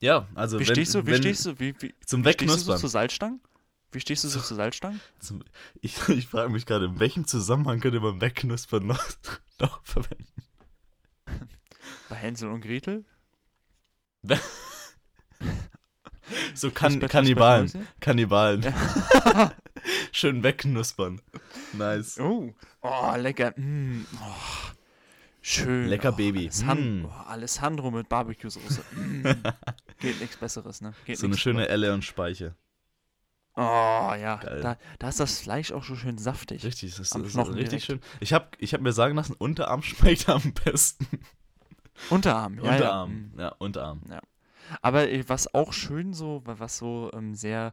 [0.00, 0.28] ja.
[0.34, 2.56] also Wie wenn, stehst du, wie wenn, stehst du, wie, wie, zum wie stehst du
[2.56, 2.78] so Wegknuspern.
[2.78, 3.40] zu Salzstangen?
[3.92, 5.00] Wie stehst du so zu Salzstangen?
[5.20, 5.44] Zum,
[5.80, 9.04] ich ich frage mich gerade, in welchem Zusammenhang könnte man Wegknuspern noch,
[9.60, 10.42] noch verwenden?
[12.08, 13.04] Bei Hänsel und Gretel?
[16.54, 17.86] So Das kan Bett- das Kannibalen.
[18.00, 18.74] Kannibalen.
[20.12, 21.20] Schön wegknuspern.
[21.74, 22.18] Nice.
[22.18, 23.52] Oh, oh lecker.
[23.56, 24.72] Mm, oh,
[25.40, 25.86] schön.
[25.88, 26.46] Lecker oh, Baby.
[26.46, 27.04] Alessan Mm.
[27.04, 28.82] oh, Alessandro mit Barbecue-Soße.
[28.96, 29.22] Mm.
[30.00, 30.94] Geht nichts Besseres, ne?
[31.04, 32.56] Geht So eine schöne Elle und Speiche.
[33.54, 34.38] Oh, ja.
[34.38, 36.64] Da, da ist das Fleisch auch schon schön saftig.
[36.64, 37.84] Richtig, das ist, das ist richtig direkt.
[37.84, 38.00] schön.
[38.20, 41.06] Ich habe ich hab mir sagen lassen, Unterarm schmeckt am besten.
[42.10, 42.72] Unterarm, ja.
[42.72, 43.32] Unterarm.
[43.36, 43.42] Ja.
[43.44, 43.98] Ja, Unterarm.
[44.06, 44.12] Mm.
[44.82, 47.72] Aber äh, was auch schön so, wa- was so ähm, sehr,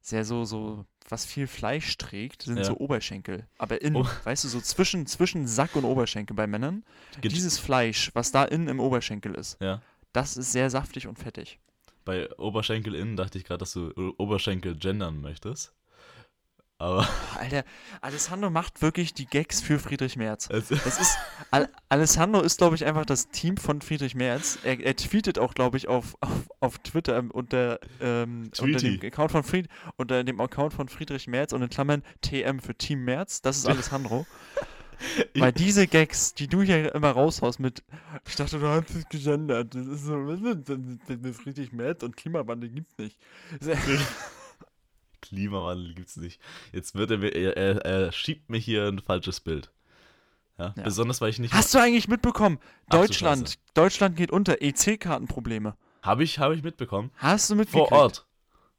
[0.00, 2.64] sehr so, so, was viel Fleisch trägt, sind Ja.
[2.64, 3.46] so Oberschenkel.
[3.58, 4.06] Aber innen, Oh.
[4.24, 6.84] weißt du, so zwischen, zwischen Sack und Oberschenkel bei Männern.
[7.20, 9.80] Geht- Dieses Fleisch, was da innen im Oberschenkel ist, Ja.
[10.12, 11.58] das ist sehr saftig und fettig.
[12.04, 15.72] Bei Oberschenkel innen dachte ich gerade, dass du Oberschenkel gendern möchtest.
[16.82, 17.64] Aber Alter,
[18.00, 20.50] Alessandro macht wirklich die Gags für Friedrich Merz.
[20.50, 21.16] also, Das ist,
[21.52, 24.58] Al Alessandro ist, glaube ich, einfach das Team von Friedrich Merz.
[24.64, 29.00] Er, er tweetet auch, glaube ich, auf, auf, auf Twitter ähm, unter, ähm, unter, dem.
[29.00, 33.04] Account von Fried unter dem Account von Friedrich Merz und in Klammern TM für Team
[33.04, 33.42] Merz.
[33.42, 34.26] Das ist Alessandro.
[35.36, 37.84] Weil diese Gags, die du hier immer raushaust mit,
[38.26, 39.72] ich dachte, du hast es gegendert.
[39.72, 40.16] Das ist so,
[41.32, 43.16] Friedrich Merz und Klimawandel gibt's nicht.
[45.22, 46.40] Klimawandel gibt's nicht.
[46.72, 49.70] Jetzt wird er, mir- er, er, er schiebt mir hier ein falsches Bild.
[50.58, 50.74] Ja?
[50.76, 50.82] Ja.
[50.82, 51.54] Besonders weil ich nicht.
[51.54, 52.58] Hast du eigentlich mitbekommen?
[52.86, 53.58] Ach Deutschland.
[53.74, 54.60] Deutschland geht unter.
[54.60, 55.76] EC-Kartenprobleme.
[56.02, 57.10] Habe ich, hab ich mitbekommen.
[57.16, 57.88] Hast du mitgekriegt?
[57.88, 58.26] Vor Ort.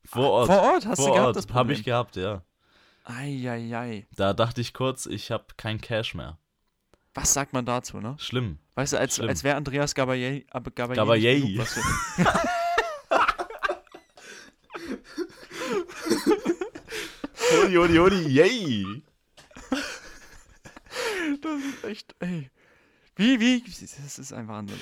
[0.06, 0.48] Vor Ort.
[0.48, 1.36] Vor Ort hast Vor du gehabt, Ort.
[1.38, 1.60] das Problem.
[1.60, 2.44] Habe ich gehabt, ja.
[3.06, 4.06] Eieiei.
[4.16, 6.38] Da dachte ich kurz, ich habe kein Cash mehr.
[7.14, 8.16] Was sagt man dazu, ne?
[8.20, 8.60] Schlimm.
[8.76, 9.30] Weißt du, als, Schlimm.
[9.30, 11.62] als wäre Andreas Gabayé aber Gabayé
[17.62, 19.04] Hodi, hodi, hodi, yay!
[21.42, 22.50] Das ist echt, ey.
[23.16, 23.64] Wie, wie?
[23.64, 24.80] Das ist ein Wahnsinn.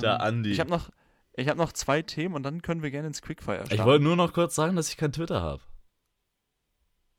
[0.00, 0.50] Der Ähm, Andi.
[0.50, 0.90] Ich habe noch,
[1.34, 3.74] ich hab noch zwei Themen und dann können wir gerne ins Quickfire starten.
[3.74, 5.62] Ich wollte nur noch kurz sagen, dass ich kein Twitter habe.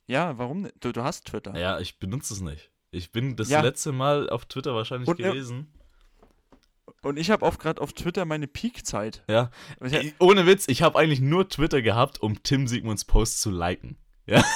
[0.07, 0.61] ja, warum?
[0.63, 0.75] nicht?
[0.81, 1.57] Du, du hast Twitter.
[1.57, 2.71] Ja, ich benutze es nicht.
[2.91, 3.61] Ich bin das Ja.
[3.61, 5.73] letzte Mal auf Twitter wahrscheinlich Und, äh, gewesen.
[7.01, 9.23] Und ich habe auch gerade auf Twitter meine Peak-Zeit.
[9.27, 9.49] Ja.
[9.83, 13.51] Ich Ich- Ohne Witz, ich habe eigentlich nur Twitter gehabt, um Tim Sigmunds Post zu
[13.51, 13.97] liken.
[14.25, 14.43] Ja.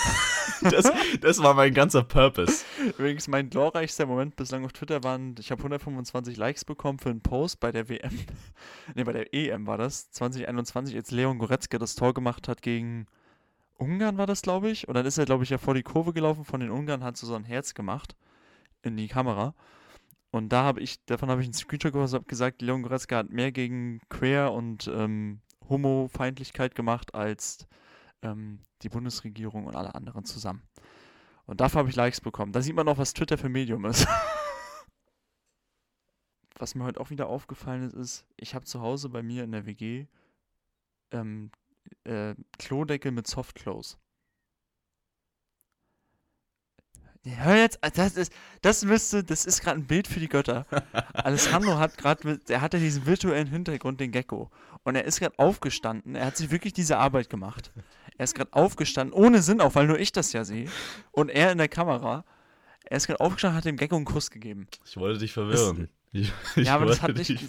[0.61, 2.65] Das, das war mein ganzer Purpose.
[2.83, 7.21] Übrigens, mein glorreichster Moment bislang auf Twitter waren, ich habe 125 Likes bekommen für einen
[7.21, 8.11] Post bei der WM.
[8.95, 10.09] ne, bei der EM war das.
[10.11, 13.05] 2021, als Leon Goretzka das Tor gemacht hat gegen
[13.75, 14.87] Ungarn, war das, glaube ich.
[14.87, 17.17] Und dann ist er, glaube ich, ja vor die Kurve gelaufen von den Ungarn, hat
[17.17, 18.15] so, so ein Herz gemacht
[18.81, 19.53] in die Kamera.
[20.31, 23.17] Und da habe ich, davon habe ich einen Screenshot gemacht und habe gesagt, Leon Goretzka
[23.17, 27.67] hat mehr gegen Queer und ähm, Homofeindlichkeit gemacht als
[28.21, 30.61] ähm, die Bundesregierung und alle anderen zusammen.
[31.45, 32.51] Und dafür habe ich Likes bekommen.
[32.51, 34.07] Da sieht man auch, was Twitter für Medium ist.
[36.59, 39.51] was mir heute auch wieder aufgefallen ist, ist, ich habe zu Hause bei mir in
[39.51, 40.07] der WG
[41.11, 41.51] ähm,
[42.03, 43.97] äh, Klodeckel mit Softclose.
[47.35, 50.65] Hör jetzt, äh, das ist, das müsste, das ist gerade ein Bild für die Götter.
[51.13, 54.49] Alessandro hat gerade, er hatte diesen virtuellen Hintergrund, den Gecko.
[54.83, 57.71] Und er ist gerade aufgestanden, er hat sich wirklich diese Arbeit gemacht.
[58.17, 60.69] Er ist gerade aufgestanden, ohne Sinn auch, weil nur ich das ja sehe.
[61.11, 62.25] Und er in der Kamera.
[62.85, 64.67] Er ist gerade aufgestanden, hat dem Gecko einen Kuss gegeben.
[64.85, 65.89] Ich wollte dich verwirren.
[66.13, 67.29] Ich, ich ja, aber das hat nicht.
[67.29, 67.47] Ich,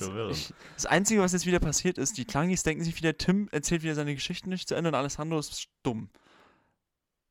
[0.74, 3.94] das Einzige, was jetzt wieder passiert ist, die Klangis denken sich wieder, Tim erzählt wieder
[3.94, 6.10] seine Geschichten nicht zu Ende und Alessandro ist stumm.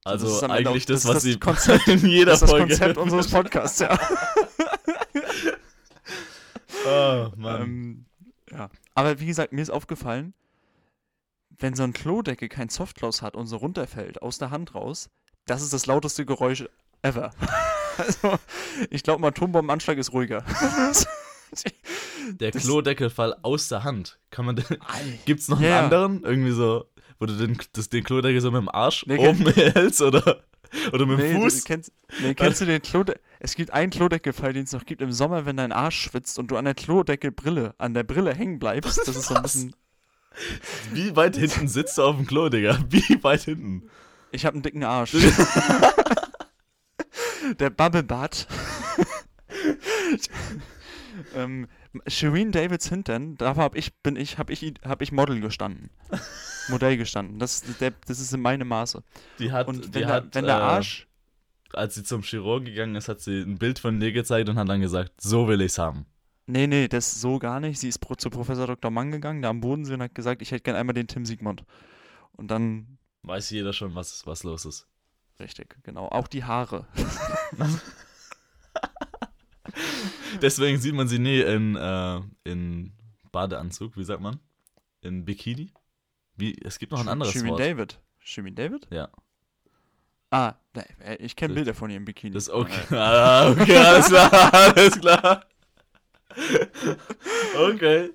[0.04, 2.32] das also ist Ende eigentlich auch- das, das ist was das sie Konzept- in jeder
[2.32, 2.68] Das ist das Folge.
[2.70, 4.00] Konzept unseres Podcasts, ja.
[6.86, 7.62] Oh, Mann.
[7.62, 8.06] ähm,
[8.52, 8.70] ja.
[8.96, 10.34] Aber wie gesagt, mir ist aufgefallen,
[11.60, 15.10] wenn so ein Klodeckel kein Softclose hat und so runterfällt aus der Hand raus,
[15.46, 16.66] das ist das lauteste Geräusch
[17.02, 17.32] ever.
[17.98, 18.38] also,
[18.90, 20.44] ich glaube, ein Atombombenanschlag ist ruhiger.
[22.40, 24.20] Der Klodeckelfall aus der Hand.
[24.32, 24.66] Kann man den.
[25.26, 25.78] Gibt's noch Ja.
[25.80, 26.24] einen anderen?
[26.24, 26.86] Irgendwie so,
[27.20, 30.44] wo du den, das, den Klodeckel so mit dem Arsch Nee, oben hältst oder,
[30.92, 31.64] oder mit dem Nee, du, Fuß?
[31.64, 31.92] kennst,
[32.22, 33.22] nee, kennst du den Klodeckel?
[33.40, 36.52] Es gibt einen Klodeckelfall, den es noch gibt im Sommer, wenn dein Arsch schwitzt und
[36.52, 38.98] du an der Klodeckelbrille, an der Brille hängen bleibst.
[38.98, 39.74] Das ist so ein bisschen.
[40.94, 42.80] Wie weit hinten sitzt du auf dem Klo, Digga?
[42.90, 43.90] Wie weit hinten?
[44.32, 45.12] Ich habe einen dicken Arsch.
[47.60, 48.48] der Bubblebart.
[51.36, 51.68] ähm,
[52.08, 55.90] Shireen Davids Hintern, da hab ich, bin ich, habe ich, hab ich Model gestanden.
[56.70, 57.40] Modell gestanden.
[57.40, 59.04] Das, der, das ist in meinem Maße.
[59.40, 61.08] Die hat, Und die wenn, der, hat wenn der äh, Arsch.
[61.74, 64.70] als sie zum Chirurgen gegangen ist, hat sie ein Bild von dir gezeigt und hat
[64.70, 66.06] dann gesagt, so will ich's haben.
[66.48, 67.80] Nee, nee, das so gar nicht.
[67.80, 68.90] Sie ist zu Professor Dr.
[68.90, 71.64] Mann gegangen, da am Bodensee und hat gesagt, ich hätte gern einmal den Tim Sigmund.
[72.32, 74.88] Und dann, Weiß jeder schon, was, was los ist.
[75.40, 76.08] richtig, genau.
[76.08, 76.88] Auch die Haare.
[80.42, 82.94] Deswegen sieht man sie nie in, äh, in
[83.32, 84.40] Badeanzug, wie sagt man?
[85.02, 85.72] in Bikini?
[86.36, 87.60] Wie, es gibt noch ein anderes Shirin Wort.
[87.60, 88.00] David.
[88.20, 88.88] Shirin David?
[88.92, 89.10] Ja.
[90.30, 90.56] Ah,
[91.20, 92.34] ich kenne Bilder von ihr im Bikini.
[92.34, 92.96] Das ist okay.
[92.96, 95.46] Ah, okay, alles klar, alles klar.
[97.58, 98.12] Okay.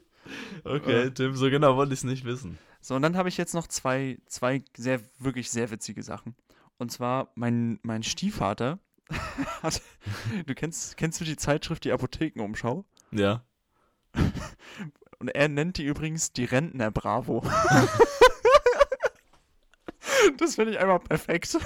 [0.64, 1.10] Okay.
[1.10, 2.58] Tim, so genau wollte ich es nicht wissen.
[2.80, 6.34] So, und dann habe ich jetzt noch zwei, zwei sehr, wirklich sehr witzige Sachen.
[6.78, 8.78] Und zwar, mein, mein Stiefvater
[9.62, 9.82] hat,
[10.46, 12.84] du kennst, kennst du die Zeitschrift Die Apothekenumschau?
[13.10, 13.44] Ja.
[15.18, 17.42] Und er nennt die übrigens die Rentner Bravo.
[20.38, 21.58] das finde ich einfach perfekt.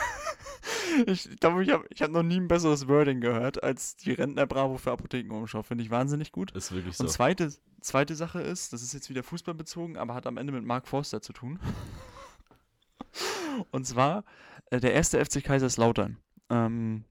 [1.07, 4.47] Ich glaube, ich habe ich hab noch nie ein besseres Wording gehört als die Rentner
[4.47, 5.62] Bravo für Apothekenumschau.
[5.62, 6.53] Finde ich wahnsinnig gut.
[6.53, 7.05] Ist wirklich so.
[7.05, 10.64] Und zweite, zweite Sache ist, das ist jetzt wieder fußballbezogen, aber hat am Ende mit
[10.64, 11.59] Mark Forster zu tun.
[13.70, 14.24] Und zwar
[14.70, 16.18] äh, der erste FC Kaiserslautern.
[16.51, 17.05] Ähm,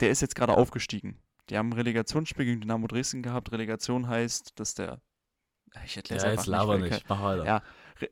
[0.00, 1.20] der ist jetzt gerade aufgestiegen.
[1.50, 3.52] Die haben ein Relegationsspiel gegen Dynamo Dresden gehabt.
[3.52, 5.00] Relegation heißt, dass der.
[5.84, 7.04] Ich erkläre ja, jetzt laber nicht.
[7.08, 7.44] Mach weiter.
[7.44, 7.62] Ja.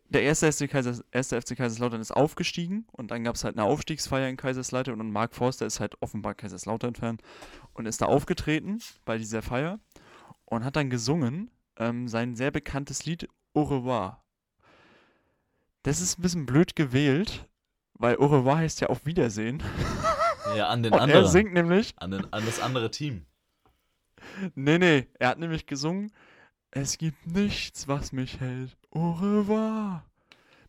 [0.08, 3.64] Der erste FC, Kaisers, erste FC Kaiserslautern ist aufgestiegen und dann gab es halt eine
[3.64, 7.18] Aufstiegsfeier in Kaiserslautern und Mark Forster ist halt offenbar Kaiserslautern-Fan
[7.72, 9.78] und ist da aufgetreten bei dieser Feier
[10.44, 14.22] und hat dann gesungen ähm, sein sehr bekanntes Lied Au revoir.
[15.84, 17.48] Das ist ein bisschen blöd gewählt,
[17.94, 19.62] weil Au revoir heißt ja auf Wiedersehen.
[20.56, 21.24] Ja, an den Und anderen.
[21.24, 23.26] er singt nämlich, An, den, an das andere Team.
[24.54, 26.10] nee, nee, er hat nämlich gesungen,
[26.70, 28.76] es gibt nichts, was mich hält.
[28.90, 30.04] Au revoir.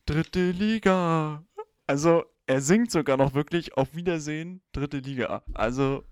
[0.05, 1.43] Dritte Liga.
[1.87, 5.43] Also, er singt sogar noch wirklich auf Wiedersehen, dritte Liga.
[5.53, 6.03] Also,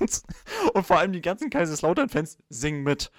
[0.74, 3.10] und vor allem die ganzen Kaiserslautern-Fans singen mit.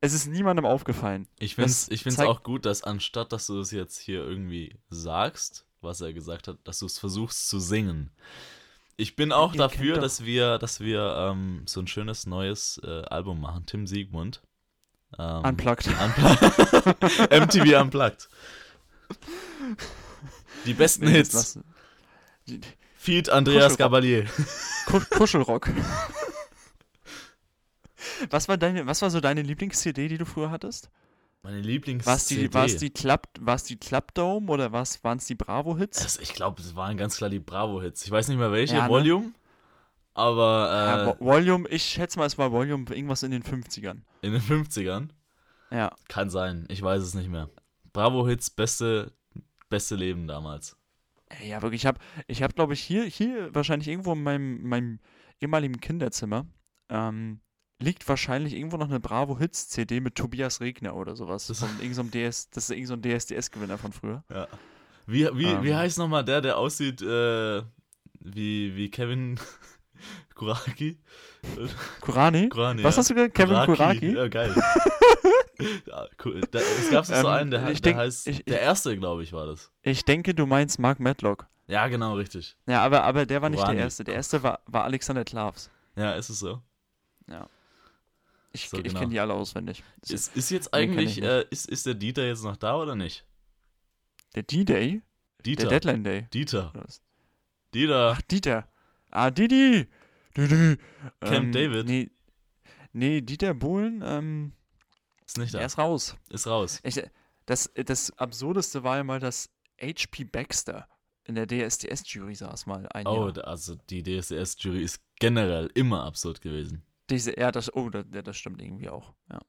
[0.00, 1.28] Es ist niemandem aufgefallen.
[1.38, 4.76] Ich finde es ich find's auch gut, dass anstatt, dass du es jetzt hier irgendwie
[4.90, 8.10] sagst, was er gesagt hat, dass du es versuchst zu singen.
[8.96, 13.02] Ich bin auch Ihr dafür, dass wir, dass wir ähm, so ein schönes neues äh,
[13.02, 13.66] Album machen.
[13.66, 14.42] Tim Siegmund.
[15.18, 15.88] Ähm, Unplugged.
[15.88, 17.30] Unplugged.
[17.30, 18.28] MTV Unplugged.
[20.66, 21.58] Die besten Hits.
[22.48, 22.60] die-
[22.96, 23.76] Feed Andreas.
[23.76, 24.26] Gabalier.
[24.86, 25.68] Ku- Kuschelrock.
[28.30, 30.90] Was war, deine, was war so deine Lieblings-CD, die du früher hattest?
[31.42, 35.36] Meine lieblings War es die, war's die, Club, war's die Clubdome oder waren es die
[35.36, 36.18] Bravo-Hits?
[36.20, 38.04] Ich glaube, es waren ganz klar die Bravo-Hits.
[38.04, 38.88] Ich weiß nicht mehr welche, Ja, ne?
[38.88, 39.32] Volume.
[40.16, 43.98] Aber Ja, äh, Vo- Volume, ich schätze mal, es war Volume irgendwas in den 50ern.
[44.22, 45.10] in den 50ern.
[45.70, 45.94] Ja.
[46.08, 47.50] Kann sein, ich weiß es nicht mehr.
[47.92, 49.12] Bravo-Hits, beste,
[49.68, 50.76] beste Leben damals.
[51.44, 51.82] Ja, wirklich.
[51.82, 51.98] Ich habe,
[52.28, 55.00] ich hab, glaube ich, hier, hier wahrscheinlich irgendwo in meinem, meinem
[55.40, 56.46] ehemaligen Kinderzimmer
[56.88, 57.40] ähm,
[57.78, 61.46] liegt wahrscheinlich irgendwo noch eine Bravo Hits CD mit Tobias Regner oder sowas.
[61.48, 64.24] Das- Von so DS, das ist irgendein so ein DSDS-Gewinner von früher.
[64.30, 64.48] Ja.
[65.06, 65.76] Wie, wie, wie Ähm.
[65.76, 67.62] heißt nochmal der, der aussieht äh,
[68.20, 69.38] wie, wie Kevin
[70.36, 70.98] Kuraki?
[72.00, 72.48] Kurani?
[72.50, 72.98] Kurani, Was ja.
[73.00, 73.34] hast du gesagt?
[73.34, 74.14] Kevin Kuraki?
[74.14, 74.54] Ja, geil.
[75.86, 76.40] ja, cool.
[76.50, 79.32] Da, es gab so Ähm, einen, der, der denk- heißt, ich- der erste, glaube ich,
[79.32, 79.72] war das.
[79.82, 81.46] Ich denke, du meinst Mark Matlock.
[81.68, 82.56] Ja, genau, richtig.
[82.66, 83.76] Ja, aber, aber der war nicht Kurani.
[83.76, 84.04] der Erste.
[84.04, 85.70] Der Erste war, war Alexander Klavs.
[85.96, 86.62] Ja, ist es so.
[88.52, 89.00] Ich, So, ich genau.
[89.00, 89.82] kenne die alle auswendig.
[90.00, 91.28] Das Ist, ist jetzt eigentlich, ich nicht.
[91.28, 93.24] äh, ist, ist der Dieter jetzt noch da oder nicht?
[94.34, 95.02] Der D-Day?
[95.44, 95.62] Dieter.
[95.68, 96.26] Der Deadline Day.
[96.32, 96.72] Dieter.
[97.74, 98.12] Dieter.
[98.16, 98.68] Ach, Dieter.
[99.10, 99.86] Ah, Didi.
[101.20, 101.86] Camp David?
[101.86, 102.10] Nee,
[102.92, 104.52] nee, Dieter Bohlen, ähm,
[105.26, 105.60] Ist nicht da.
[105.60, 106.16] er ist raus.
[106.30, 106.80] Ist raus.
[106.82, 107.00] Ich,
[107.46, 110.24] das, das Absurdeste war ja mal, dass H.P.
[110.24, 110.88] Baxter
[111.24, 113.46] in der DSDS-Jury saß mal ein Oh, Jahr.
[113.46, 116.82] also die DSDS-Jury ist generell immer absurd gewesen.
[117.10, 119.14] Diese, ja, das, oh, das, das stimmt irgendwie auch.
[119.30, 119.40] Ja.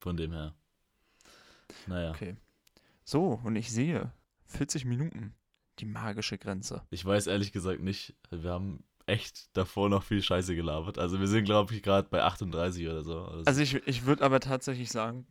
[0.00, 0.54] Von dem her.
[1.86, 2.10] Naja.
[2.10, 2.36] Okay.
[3.04, 4.12] So, und ich sehe
[4.46, 5.34] 40 Minuten.
[5.78, 6.82] Die magische Grenze.
[6.90, 8.14] Ich weiß ehrlich gesagt nicht.
[8.30, 10.98] Wir haben echt davor noch viel Scheiße gelabert.
[10.98, 13.20] Also wir sind, glaube ich, gerade bei 38 oder so.
[13.20, 13.44] Oder so.
[13.44, 15.26] Also ich, ich würde aber tatsächlich sagen,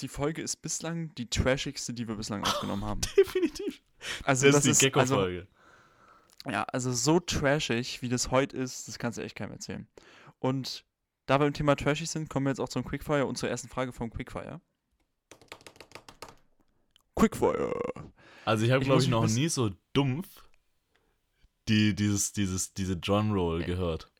[0.00, 3.00] die Folge ist bislang die trashigste, die wir bislang aufgenommen haben.
[3.16, 3.82] definitiv.
[4.24, 5.48] Also Das, ist die also, Gecko-Folge.
[6.48, 9.88] Ja, also so trashig, wie das heute ist, das kannst du echt keinem erzählen.
[10.38, 10.84] Und
[11.26, 13.68] da wir im Thema trashig sind, kommen wir jetzt auch zum Quickfire und zur ersten
[13.68, 14.60] Frage vom Quickfire.
[17.16, 17.72] Quickfire.
[18.44, 20.45] also ich habe, glaube ich, noch nie so dumpf
[21.68, 24.10] die, dieses, dieses, diese Drum Roll gehört.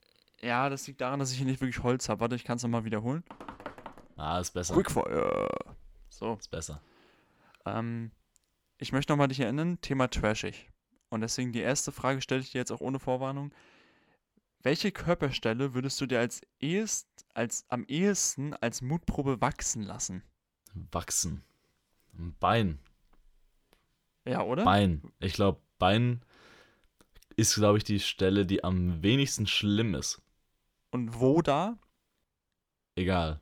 [0.42, 2.20] Ja, das liegt daran, dass ich hier nicht wirklich Holz habe.
[2.20, 3.24] Warte, ich kann es nochmal wiederholen.
[4.16, 4.74] Ah, ist besser.
[4.74, 5.48] Quickfire.
[6.08, 6.80] So, Ist besser.
[7.66, 8.10] ähm,
[8.78, 10.70] ich möchte nochmal dich erinnern, Thema trashig.
[11.08, 13.52] Und deswegen die erste Frage stelle ich dir jetzt auch ohne Vorwarnung.
[14.62, 20.22] Welche Körperstelle würdest du dir als ehest, als am ehesten als Mutprobe wachsen lassen?
[20.74, 21.44] Wachsen.
[22.18, 22.78] Ein Bein.
[24.26, 24.64] Ja, oder?
[24.64, 25.02] Bein.
[25.20, 26.22] Ich glaube, Bein
[27.36, 30.20] ist, glaube ich, die Stelle, die am wenigsten schlimm ist.
[30.90, 31.76] Und wo da?
[32.94, 33.40] Egal.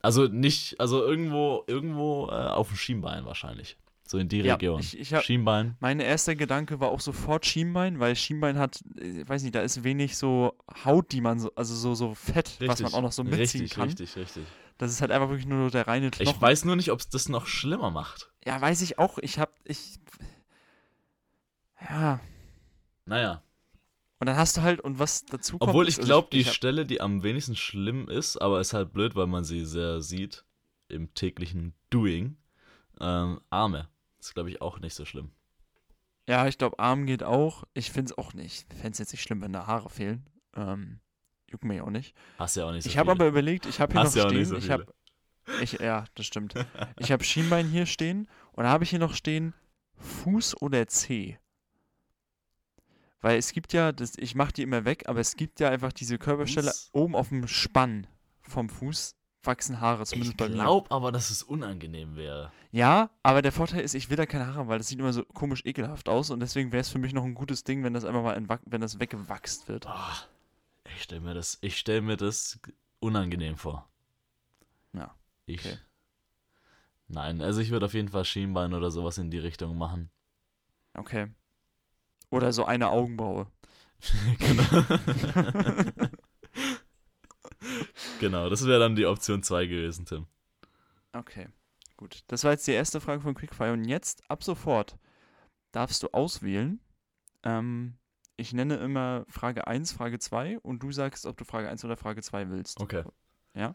[0.00, 3.76] Also nicht, also irgendwo, irgendwo äh, auf dem Schienbein wahrscheinlich.
[4.06, 4.80] So in die Ja, Region.
[4.80, 5.76] ich- ich hab- Schienbein.
[5.80, 9.82] Mein erster Gedanke war auch sofort Schienbein, weil Schienbein hat, äh, weiß nicht, da ist
[9.84, 10.54] wenig so
[10.84, 13.70] Haut, die man so, also so, so Fett, was man auch noch so mitziehen richtig,
[13.70, 13.88] kann.
[13.88, 14.46] Richtig, richtig.
[14.78, 16.32] Das ist halt einfach wirklich nur der reine Knochen.
[16.36, 18.30] Ich weiß nur nicht, ob es das noch schlimmer macht.
[18.46, 19.18] Ja, weiß ich auch.
[19.18, 19.98] Ich hab, ich,
[21.80, 22.20] ja.
[23.08, 23.42] Naja.
[24.20, 25.68] Und dann hast du halt, und was dazu kommt.
[25.70, 28.92] Obwohl ich also glaube, die hab- Stelle, die am wenigsten schlimm ist, aber ist halt
[28.92, 30.44] blöd, weil man sie sehr sieht
[30.88, 32.36] im täglichen Doing.
[33.00, 33.88] Ähm, Arme.
[34.18, 35.30] Ist, glaube ich, auch nicht so schlimm.
[36.28, 37.64] Ja, ich glaube, Arm geht auch.
[37.74, 38.66] Ich finde es auch nicht.
[38.72, 40.26] Ich fände es jetzt nicht schlimm, wenn da Haare fehlen.
[40.56, 40.98] Ähm,
[41.48, 42.14] juckt mich auch nicht.
[42.38, 44.28] Hast ja auch nicht so ich habe aber überlegt, ich habe hier Hast noch ja
[44.28, 44.38] stehen.
[44.40, 44.86] nicht so ich habe,
[45.62, 46.54] ich, ja, das stimmt.
[46.98, 49.54] ich habe Schienbein hier stehen und da habe ich hier noch stehen
[49.96, 51.38] Fuß oder Zeh.
[53.20, 55.92] Weil es gibt ja, das, ich mache die immer weg, aber es gibt ja einfach
[55.92, 56.90] diese Körperstelle Fuß.
[56.92, 58.06] oben auf dem Spann
[58.42, 60.54] vom Fuß wachsen Haare, zumindest Ich bei mir.
[60.62, 62.52] glaube aber, dass es unangenehm wäre.
[62.70, 65.12] Ja, aber der Vorteil ist, ich will da keine Haare haben, weil das sieht immer
[65.12, 67.94] so komisch ekelhaft aus und deswegen wäre es für mich noch ein gutes Ding, wenn
[67.94, 69.84] das einfach mal entwack- wenn das weggewachst wird.
[69.84, 70.16] Boah,
[70.94, 72.58] ich stelle mir das, ich stelle mir das
[73.00, 73.88] unangenehm vor.
[74.92, 75.14] Ja,
[75.46, 75.60] Ich.
[75.64, 75.78] okay.
[77.08, 80.10] Nein, also ich würde auf jeden Fall Schienbein oder sowas in die Richtung machen.
[80.94, 81.28] Okay.
[82.30, 83.46] Oder so eine Augenbraue.
[84.38, 84.84] genau.
[88.20, 90.26] genau, das wäre dann die Option 2 gewesen, Tim.
[91.12, 91.48] Okay,
[91.96, 92.22] gut.
[92.28, 94.98] Das war jetzt die erste Frage von Quickfire und jetzt ab sofort
[95.72, 96.80] darfst du auswählen.
[97.42, 97.96] Ähm,
[98.36, 101.96] ich nenne immer Frage 1, Frage 2 und du sagst, ob du Frage 1 oder
[101.96, 102.80] Frage 2 willst.
[102.80, 103.02] Okay.
[103.54, 103.74] Ja?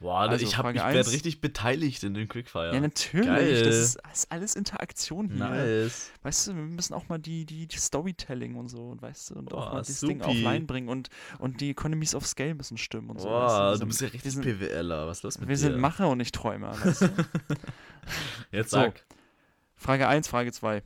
[0.00, 2.72] Boah, Also, ich, hab- ich werde richtig beteiligt in den Quickfire.
[2.74, 3.26] Ja, natürlich.
[3.26, 3.62] Geil.
[3.64, 5.46] Das ist, ist alles Interaktion hier.
[5.46, 6.10] nice.
[6.22, 9.52] Weißt du, wir müssen auch mal die, die, Storytelling und so, und weißt du, und
[9.52, 13.10] auch Boah, mal das Ding offline bringen und, und die Economies of Scale müssen stimmen
[13.10, 13.28] und so.
[13.28, 15.06] weißt Boah, wir du sind- bist ja wir richtig sind, PWLer.
[15.06, 15.60] Was ist los mit wir dir?
[15.60, 16.72] sind Macher und nicht Träumer.
[16.82, 17.08] Weißt du?
[18.52, 18.78] Jetzt So.
[18.78, 19.04] sag.
[19.76, 20.82] Frage 1, Frage 2.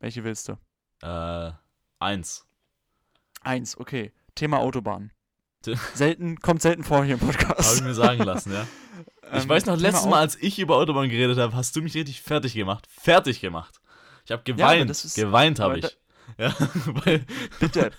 [0.00, 0.58] Welche willst du?
[1.02, 1.52] Äh,
[2.00, 2.44] eins.
[3.42, 4.12] Eins, okay.
[4.34, 5.12] Thema Autobahn.
[5.94, 7.82] Selten, kommt selten vor hier im Habe ich Podcast.
[7.82, 8.66] mir sagen lassen, ja.
[9.32, 11.94] Ich Ähm, weiß noch, letztes Mal, als ich über Autobahn geredet habe, hast du mich
[11.94, 12.86] richtig fertig gemacht.
[12.90, 13.80] Fertig gemacht.
[14.24, 14.88] Ich habe geweint.
[14.90, 15.98] das ist- geweint habe da- ich.
[16.38, 16.54] Ja,
[17.04, 17.24] weil
[17.60, 17.90] Bitter,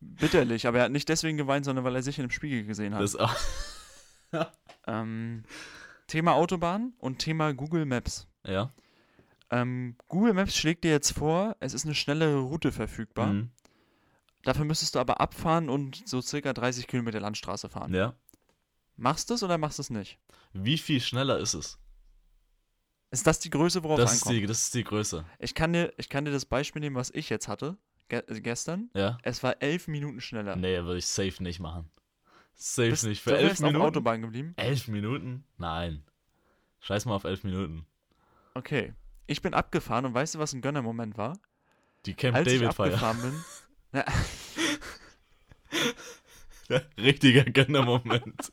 [0.00, 2.94] bitterlich, aber er hat nicht deswegen geweint, sondern weil er sich in dem Spiegel gesehen
[2.94, 3.02] hat.
[3.02, 3.34] das auch.
[4.86, 5.44] Ähm,
[6.06, 8.26] Thema Autobahn und Thema Google Maps.
[8.46, 8.72] Ja.
[9.50, 13.26] Ähm, Google Maps schlägt dir jetzt vor, es ist eine schnellere Route verfügbar.
[13.28, 13.50] Mhm.
[14.42, 17.92] Dafür müsstest du aber abfahren und so circa 30 Kilometer Landstraße fahren.
[17.94, 18.14] Ja.
[18.96, 20.18] Machst du es oder machst du es nicht?
[20.52, 21.78] Wie viel schneller ist es?
[23.10, 24.42] Ist das die Größe, worauf Das es ist, ankommt?
[24.42, 25.24] die, das ist die Größe.
[25.38, 27.78] Ich kann, dir, ich kann dir das Beispiel nehmen, was ich jetzt hatte,
[28.08, 28.90] ge äh, gestern.
[28.94, 29.18] Ja.
[29.22, 30.56] Es war elf Minuten schneller.
[30.56, 31.90] Nee, würde ich safe nicht machen.
[32.54, 33.22] Safe Bist nicht.
[33.22, 33.86] Für du elf wärst auf Minuten.
[33.86, 34.52] Autobahn geblieben?
[34.56, 35.44] Elf Minuten?
[35.56, 36.02] Nein.
[36.80, 37.86] Scheiß mal auf elf Minuten.
[38.54, 38.94] Okay.
[39.26, 41.38] Ich bin abgefahren und weißt du, was ein Gönnermoment war?
[42.06, 42.86] Die Camp Als ich David Feier.
[42.94, 43.44] abgefahren
[44.04, 44.14] bin.
[46.68, 48.52] Na, Richtiger Gönnermoment.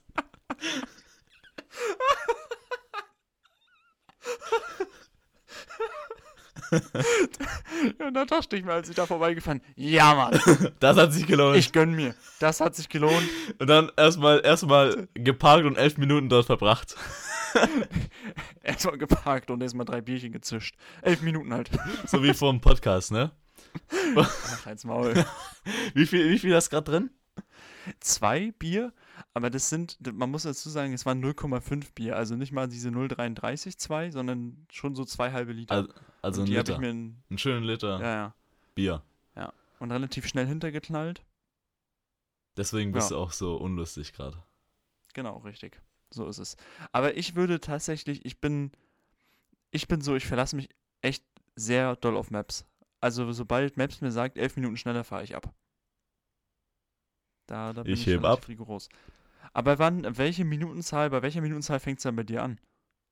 [8.00, 10.40] ja, da dachte ich mir, als ich da vorbeigefahren, ja Mann,
[10.80, 11.58] Das hat sich gelohnt.
[11.58, 12.16] ich gönn mir.
[12.40, 13.28] Das hat sich gelohnt.
[13.60, 16.96] Und dann erstmal erstmal geparkt und elf Minuten dort verbracht.
[18.64, 20.76] Erstmal geparkt und erstmal drei Bierchen gezischt.
[21.02, 21.70] Elf Minuten halt.
[22.06, 23.32] So wie vor dem Podcast, ne?
[24.16, 25.14] Ach, halt's Maul.
[25.94, 27.10] Wie viel, wie viel hast du gerade drin?
[28.00, 28.94] Zwei Bier,
[29.34, 32.16] aber das sind, man muss dazu sagen, es waren 0,5 Bier.
[32.16, 35.76] Also nicht mal diese 0,33 zwei, sondern schon so zwei halbe Liter.
[35.76, 36.74] Also, also ein Liter.
[36.74, 38.36] ich mir in, Einen schönen Liter ja, ja,
[38.76, 39.04] Bier.
[39.80, 41.24] und relativ schnell hintergeknallt.
[42.58, 43.18] Deswegen bist Ja.
[43.18, 44.42] du auch so unlustig gerade.
[45.14, 45.82] Genau, richtig.
[46.12, 46.56] So ist es.
[46.92, 48.72] Aber ich würde tatsächlich, ich bin,
[49.72, 50.70] ich bin so, ich verlasse mich
[51.02, 51.24] echt
[51.56, 52.66] sehr doll auf Maps.
[53.06, 55.54] Also sobald Maps mir sagt, elf Minuten schneller fahre ich ab.
[57.46, 58.50] Da, da bin Ich ich, heb relativ ab.
[58.50, 58.90] rigoros.
[59.54, 62.60] Aber wann, welche Minutenzahl, bei welcher Minutenzahl fängt es dann bei dir an?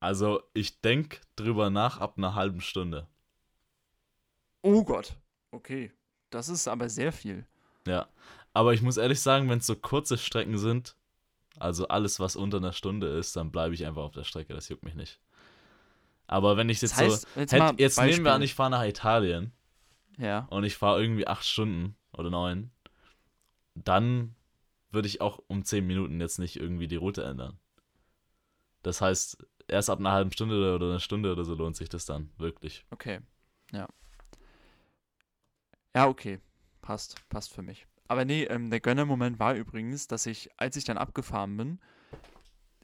[0.00, 3.06] Also, ich denk drüber nach ab einer halben Stunde.
[4.62, 5.16] Oh Gott.
[5.52, 5.92] Okay.
[6.30, 7.46] Das ist aber sehr viel.
[7.86, 8.08] Ja.
[8.52, 10.96] Aber ich muss ehrlich sagen, wenn es so kurze Strecken sind,
[11.60, 14.54] also alles, was unter einer Stunde ist, dann bleibe ich einfach auf der Strecke.
[14.54, 15.20] Das juckt mich nicht.
[16.26, 17.40] Aber wenn ich jetzt Das heißt, so.
[17.40, 19.52] jetzt Hätt, mal jetzt nehmen wir an, ich fahre nach Italien
[20.16, 20.46] Ja.
[20.50, 22.70] und ich fahre irgendwie acht Stunden oder neun,
[23.74, 24.34] dann
[24.90, 27.58] würde ich auch um zehn Minuten jetzt nicht irgendwie die Route ändern.
[28.82, 32.04] Das heißt, erst ab einer halben Stunde oder einer Stunde oder so lohnt sich das
[32.04, 32.84] dann, wirklich.
[32.90, 33.20] Okay.
[33.72, 33.88] Ja.
[35.94, 36.40] Ja, okay.
[36.80, 37.16] Passt.
[37.28, 37.86] Passt für mich.
[38.08, 41.80] Aber nee, ähm, der Gönnermoment war übrigens, dass ich, als ich dann abgefahren bin,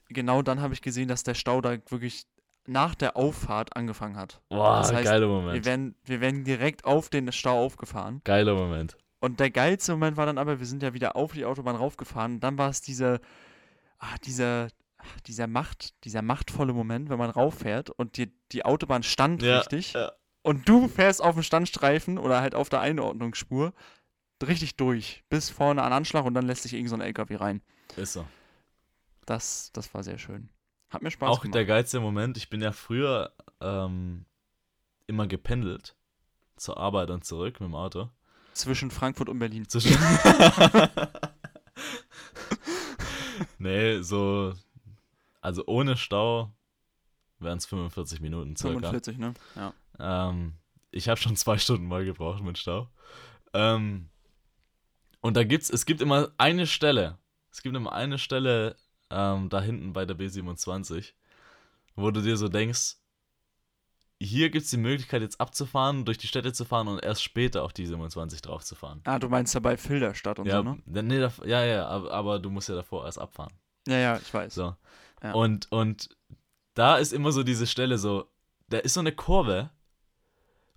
[0.09, 2.25] genau dann habe ich gesehen, dass der Stau da wirklich
[2.67, 4.41] nach der Auffahrt angefangen hat.
[4.49, 5.65] Boah, Das heißt, geiler Wir Moment.
[5.65, 8.21] werden, wir werden direkt auf den Stau aufgefahren.
[8.23, 8.97] Geiler Moment.
[9.19, 12.35] Und der geilste Moment war dann aber, wir sind ja wieder auf die Autobahn raufgefahren.
[12.35, 13.19] Und dann war es dieser,
[13.99, 19.03] ah, dieser, ah, dieser Macht, dieser machtvolle Moment, wenn man rauffährt und die, die Autobahn
[19.03, 19.93] stand Ja, richtig.
[19.93, 20.11] ja.
[20.43, 23.73] Und du fährst auf dem Standstreifen oder halt auf der Einordnungsspur
[24.43, 25.23] richtig durch.
[25.29, 27.61] Bis vorne an Anschlag und dann lässt sich irgend so ein LKW rein.
[27.95, 28.25] Ist so.
[29.27, 30.49] Das, das war sehr schön.
[30.91, 31.55] Hat mir Spaß Auch gemacht.
[31.55, 34.25] der geilste Moment, ich bin ja früher ähm,
[35.07, 35.95] immer gependelt.
[36.57, 38.09] Zur Arbeit und zurück mit dem Auto.
[38.53, 39.67] Zwischen Frankfurt und Berlin.
[39.67, 39.97] Zwischen
[43.57, 44.53] nee, so.
[45.39, 46.53] Also ohne Stau
[47.39, 48.73] wären es 45 Minuten circa.
[48.73, 49.33] 45, ne?
[49.55, 49.73] Ja.
[49.99, 50.53] Ähm,
[50.91, 52.89] ich habe schon zwei Stunden mal gebraucht mit Stau.
[53.53, 54.09] Ähm,
[55.21, 57.17] und da gibt's, es gibt immer eine Stelle.
[57.49, 58.75] Es gibt immer eine Stelle
[59.11, 61.13] ähm, da hinten bei der B27,
[61.95, 62.97] wo du dir so denkst,
[64.19, 67.63] hier gibt es die Möglichkeit jetzt abzufahren, durch die Städte zu fahren und erst später
[67.63, 69.01] auf die 27 drauf zu fahren.
[69.05, 71.03] Ah, du meinst dabei Filderstadt und ja, so, ne?
[71.03, 73.51] nee, da, ja, ja, aber, aber du musst ja davor erst abfahren.
[73.87, 74.53] Ja, ja, ich weiß.
[74.53, 74.75] So.
[75.23, 75.33] Ja.
[75.33, 76.09] Und, und
[76.75, 78.27] da ist immer so diese Stelle so,
[78.69, 79.71] da ist so eine Kurve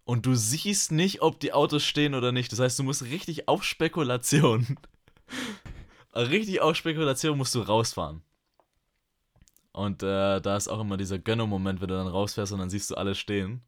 [0.05, 2.51] und du siehst nicht, ob die Autos stehen oder nicht.
[2.51, 4.79] Das heißt, du musst richtig auf Spekulation,
[6.23, 8.23] richtig auf Spekulation musst du rausfahren.
[9.73, 12.91] Und äh, da ist auch immer dieser Gönner-Moment, wenn du dann rausfährst und dann siehst
[12.91, 13.63] du alle stehen.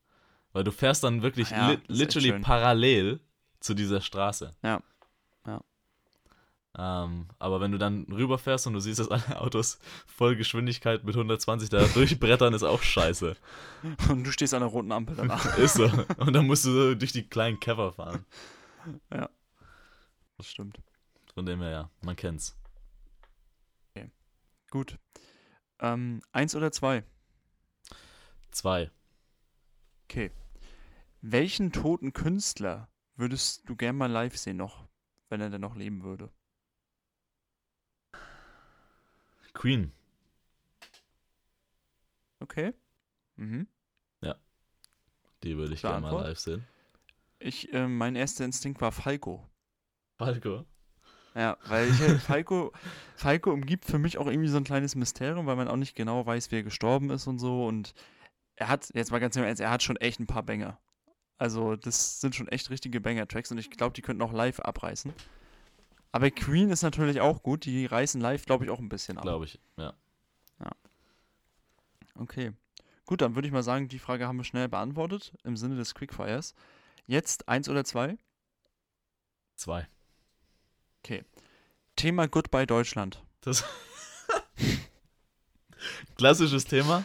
[0.52, 3.20] Weil du fährst dann wirklich Ja, li literally parallel
[3.60, 4.52] zu dieser Straße.
[4.62, 4.80] Ja.
[5.46, 5.60] Ja.
[6.78, 11.16] Ähm, aber wenn du dann rüberfährst und du siehst, dass alle Autos voll Geschwindigkeit mit
[11.16, 13.34] 120 da durchbrettern, ist auch scheiße.
[14.08, 15.58] Und du stehst an der roten Ampel danach.
[15.58, 15.90] Ist so.
[16.18, 18.24] Und dann musst du durch die kleinen Käfer fahren.
[20.36, 20.78] Das stimmt.
[21.36, 22.56] Von dem her, ja, man kennt's.
[24.70, 24.98] Gut.
[25.78, 27.04] Ähm, eins oder zwei?
[28.50, 28.90] Zwei.
[30.04, 30.32] Okay.
[31.20, 34.88] Welchen toten Künstler würdest du gern mal live sehen noch,
[35.28, 36.32] wenn er denn noch leben würde?
[39.52, 39.92] Queen.
[42.40, 42.72] Okay.
[43.36, 43.68] Mhm.
[45.42, 46.66] Die würde ich gerne mal live sehen.
[47.38, 49.46] Ich, äh, mein erster Instinkt war Falco.
[50.16, 50.64] Falco.
[51.36, 52.72] Ja, weil ich, halt- Falco,
[53.14, 56.24] Falco umgibt für mich auch irgendwie so ein kleines Mysterium, weil man auch nicht genau
[56.24, 57.66] weiß, wie er gestorben ist und so.
[57.66, 57.94] Und
[58.56, 60.78] er hat, jetzt mal ganz im Ernst, er hat schon echt ein paar Banger.
[61.38, 65.12] Also, das sind schon echt richtige Banger-Tracks und ich glaube, die könnten auch live abreißen.
[66.10, 69.24] Aber Queen ist natürlich auch gut, die reißen live, glaube ich, auch ein bisschen ab.
[69.24, 69.92] Glaube ich, ja.
[72.18, 72.52] Okay.
[73.04, 75.94] Gut, dann würde ich mal sagen, die Frage haben wir schnell beantwortet im Sinne des
[75.94, 76.54] Quickfires.
[77.06, 78.16] Jetzt eins oder zwei?
[79.54, 79.86] Zwei.
[81.96, 83.22] Thema Goodbye Deutschland.
[83.40, 83.64] Das.
[86.16, 87.04] Klassisches Thema.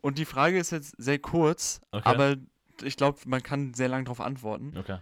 [0.00, 2.02] Und die Frage ist jetzt sehr kurz, Okay.
[2.08, 2.36] aber
[2.82, 4.76] ich glaube, man kann sehr lang darauf antworten.
[4.78, 4.98] Okay.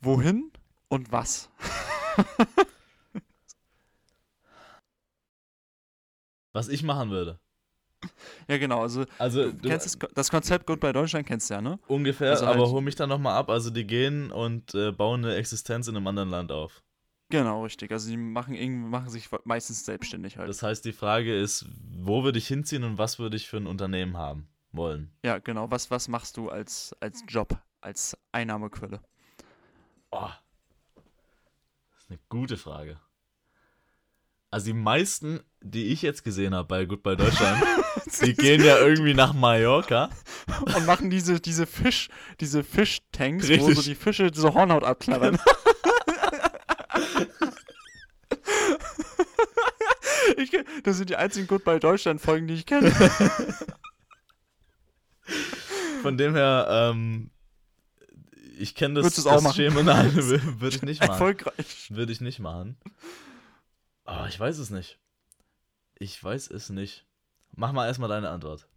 [0.00, 0.52] Wohin
[0.88, 1.50] und was?
[6.52, 7.40] Was ich machen würde.
[8.48, 8.82] Ja, genau.
[8.82, 11.78] Also, Also, du kennst das, Ko- das Konzept Goodbye Deutschland, kennst du ja, ne?
[11.88, 13.48] ungefähr, also aber halt- hol mich dann nochmal ab.
[13.48, 16.82] Also, die gehen und äh, bauen eine Existenz in einem anderen Land auf.
[17.34, 17.90] Genau, richtig.
[17.90, 20.48] Also, die machen, irgendwie, machen sich meistens selbstständig halt.
[20.48, 23.66] Das heißt, die Frage ist, wo würde ich hinziehen und was würde ich für ein
[23.66, 25.10] Unternehmen haben wollen?
[25.24, 25.68] ja, genau.
[25.68, 29.00] Was, was machst du als, als Job, als Einnahmequelle?
[30.12, 30.30] Oh,
[30.94, 33.00] das ist eine gute Frage.
[34.52, 37.60] Also die meisten, die ich jetzt gesehen habe bei Goodbye Deutschland,
[38.22, 40.08] die gehen ja irgendwie nach Mallorca.
[40.76, 45.36] und machen diese, diese Fisch, diese Fischtanks, wo so die Fische diese Hornhaut abklappern.
[50.36, 50.50] ich,
[50.82, 52.90] das sind die einzigen Goodbye Deutschland Folgen, die ich kenne.
[56.02, 57.30] Von dem her, ähm,
[58.58, 59.54] ich kenne das, das machen?
[59.54, 59.82] Schema.
[59.82, 61.10] Nein, wür- würde ich nicht machen.
[61.12, 61.90] Erfolgreich.
[61.90, 62.76] Würde ich nicht machen.
[64.04, 64.98] Aber ich weiß es nicht.
[65.98, 67.06] Ich weiß es nicht.
[67.56, 68.68] Mach mal erstmal deine Antwort.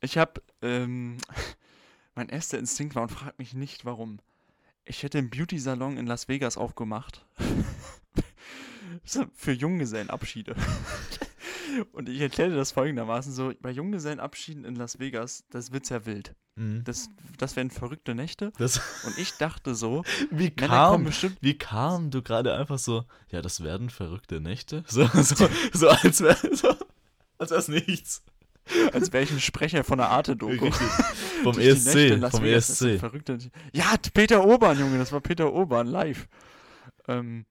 [0.00, 1.18] Ich habe, ähm,
[2.14, 4.20] mein erster Instinkt war und frag mich nicht warum.
[4.90, 7.24] Ich hätte einen Beauty-Salon in Las Vegas aufgemacht.
[9.36, 10.56] Für Junggesellenabschiede.
[11.92, 16.34] Und ich erkläre das folgendermaßen so, bei Junggesellenabschieden in Las Vegas, das wird's ja wild.
[16.56, 16.82] Mhm.
[16.82, 18.52] Das, das wären verrückte Nächte.
[18.58, 23.42] Das, Und ich dachte so, wie kam, bestimmt, wie kam du gerade einfach so, ja,
[23.42, 24.82] das werden verrückte Nächte?
[24.88, 26.74] So, so, so als wäre so,
[27.38, 28.24] als wär's nichts.
[28.92, 30.68] als wäre ich ein Sprecher von der Arte-Doku.
[31.42, 33.00] Vom die Nächte ESC, Las vom Vegas, sind ESC.
[33.00, 33.38] Verrückte.
[33.72, 36.28] Ja, Peter Urban, Junge, das war Peter Urban live.
[37.08, 37.46] Ähm,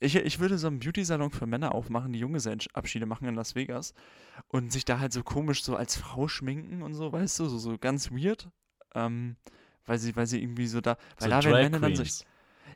[0.00, 3.94] Ich, ich würde so einen Beauty-Salon für Männer aufmachen, die Junggesellenabschiede machen in Las Vegas
[4.48, 7.58] und sich da halt so komisch so als Frau schminken und so, weißt du, so,
[7.58, 8.48] so ganz weird.
[8.94, 9.36] Ähm,
[9.86, 12.24] weil sie, weil sie irgendwie so da, weil So da werden Männer dann so, Queens.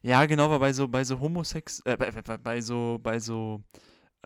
[0.03, 3.63] ja, genau, weil bei so, bei so Homosex, äh, bei, bei, bei so, bei so,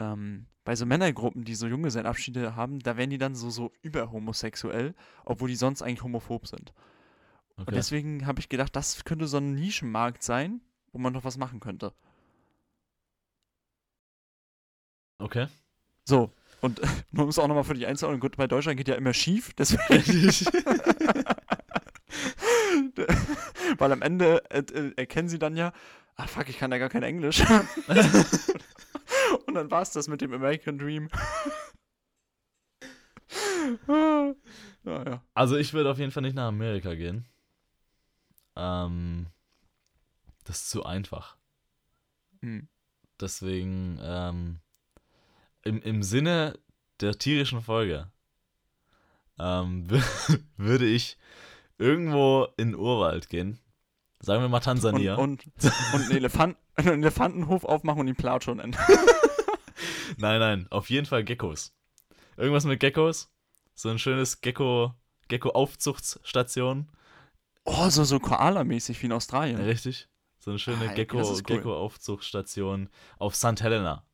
[0.00, 4.94] ähm, bei so Männergruppen, die so Junggesellenabschiede haben, da werden die dann so, so überhomosexuell,
[5.24, 6.72] obwohl die sonst eigentlich homophob sind.
[7.56, 7.74] Und Okay.
[7.76, 10.60] deswegen habe ich gedacht, das könnte so ein Nischenmarkt sein,
[10.92, 11.92] wo man noch was machen könnte.
[15.18, 15.46] okay.
[16.04, 16.80] So, und
[17.12, 20.46] man muss auch nochmal für die Einzelnen, gut, bei Deutschland geht ja immer schief, deswegen.
[23.78, 25.72] Weil am Ende äh, äh, erkennen sie dann ja,
[26.16, 27.42] ah fuck, ich kann ja gar kein Englisch.
[29.50, 31.08] Und dann war es das mit dem American Dream.
[33.88, 34.34] ja,
[34.84, 35.22] ja.
[35.34, 37.26] Also ich würde auf jeden Fall nicht nach Amerika gehen.
[38.56, 39.26] Ähm,
[40.44, 41.36] das ist zu einfach.
[42.42, 42.68] Hm.
[43.20, 44.60] Deswegen, ähm,
[45.62, 46.58] im, im Sinne
[47.00, 48.10] der tierischen Folge,
[49.38, 51.18] ähm, wür- würde ich
[51.78, 53.58] irgendwo in den Urwald gehen.
[54.22, 55.14] Sagen wir mal Tansania.
[55.14, 58.76] Und, und, und einen, Elefant, einen Elefantenhof aufmachen und ihn Plato nennen.
[60.16, 61.72] Nein, nein, auf jeden Fall Geckos.
[62.36, 63.30] Irgendwas mit Geckos.
[63.74, 64.94] So ein schönes Gecko,
[65.28, 66.88] Gecko-Aufzuchtsstation.
[67.64, 69.60] Oh, so, so Koala-mäßig wie in Australien.
[69.60, 70.08] Richtig.
[70.38, 71.42] So eine schöne Ah, Gecko, cool.
[71.42, 72.88] Gecko-Aufzuchtstation
[73.18, 73.60] auf St.
[73.62, 74.04] Helena.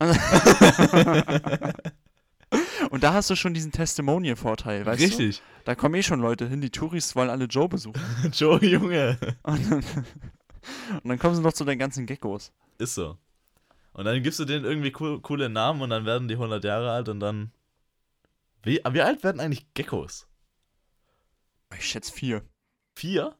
[2.90, 5.04] Und da hast du schon diesen Testimonial-Vorteil, weißt du?
[5.04, 5.42] Richtig.
[5.64, 8.00] Da kommen eh schon Leute hin, die Touris wollen alle Joe besuchen.
[8.32, 9.18] Joe, Junge.
[9.42, 9.84] Und dann,
[11.02, 12.52] und dann kommen sie noch zu den ganzen Geckos.
[12.78, 13.18] Ist so.
[13.92, 16.90] Und dann gibst du denen irgendwie cool, coole Namen und dann werden die 100 Jahre
[16.90, 17.52] alt und dann.
[18.62, 20.26] Wie, wie alt werden eigentlich Geckos?
[21.76, 22.42] Ich schätze vier.
[22.94, 23.36] Vier?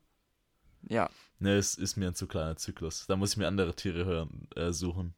[0.88, 1.10] Ja.
[1.38, 3.06] Ne, es ist mir ein zu kleiner Zyklus.
[3.06, 5.14] Da muss ich mir andere Tiere hören, äh, suchen.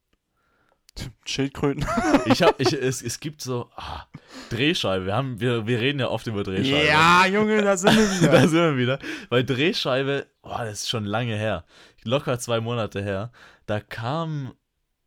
[1.24, 1.86] Schildkröten.
[2.26, 4.06] Ich hab, ich, es, es gibt so, ah,
[4.50, 5.06] Drehscheibe.
[5.06, 6.86] Wir, haben, wir, wir reden ja oft über Drehscheibe.
[6.86, 8.48] Ja, Junge, da sind wir da wieder.
[8.48, 8.98] sind wir wieder.
[9.30, 11.64] Bei Drehscheibe, boah, das ist schon lange her.
[12.04, 13.32] Locker zwei Monate her.
[13.66, 14.52] Da kam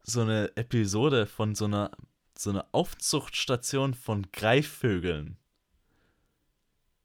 [0.03, 1.91] so eine Episode von so einer,
[2.37, 5.37] so einer Aufzuchtstation von Greifvögeln.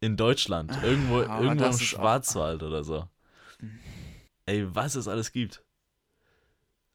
[0.00, 0.72] In Deutschland.
[0.82, 3.08] Irgendwo, aber irgendwo im ist Schwarzwald oder so.
[4.46, 5.64] Ey, was es alles gibt.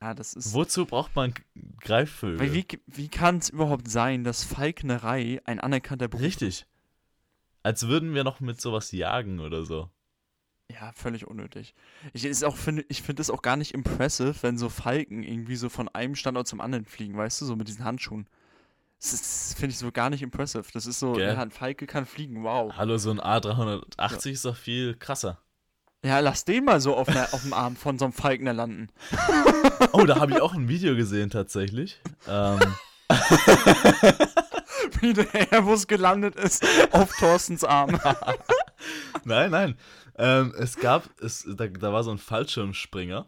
[0.01, 0.53] Ja, ist.
[0.53, 1.33] Wozu braucht man
[1.79, 2.39] Greifvögel?
[2.39, 6.65] Weil wie, wie kann es überhaupt sein, dass Falknerei ein anerkannter Beruf Richtig.
[7.61, 9.89] Als würden wir noch mit sowas jagen oder so.
[10.71, 11.75] Ja, völlig unnötig.
[12.13, 15.55] Ich, ist auch find, ich finde es auch gar nicht impressive, wenn so Falken irgendwie
[15.55, 18.27] so von einem Standort zum anderen fliegen, weißt du, so mit diesen Handschuhen.
[18.99, 20.63] Das finde ich so gar nicht impressive.
[20.73, 21.33] Das ist so, Gell?
[21.33, 22.73] ja, ein Falke kann fliegen, wow.
[22.75, 25.39] Hallo, so ein A380 ist doch viel krasser.
[26.05, 28.89] Ja, lass den mal so auf, der, auf dem Arm von so einem Falkner landen.
[29.91, 32.01] Oh, da habe ich auch ein Video gesehen tatsächlich.
[32.27, 32.59] Ähm,
[34.99, 37.99] Wie der Airbus gelandet ist auf Thorstens Arm.
[39.23, 39.77] nein, nein.
[40.17, 43.27] Ähm, es gab, es, da, da war so ein Fallschirmspringer,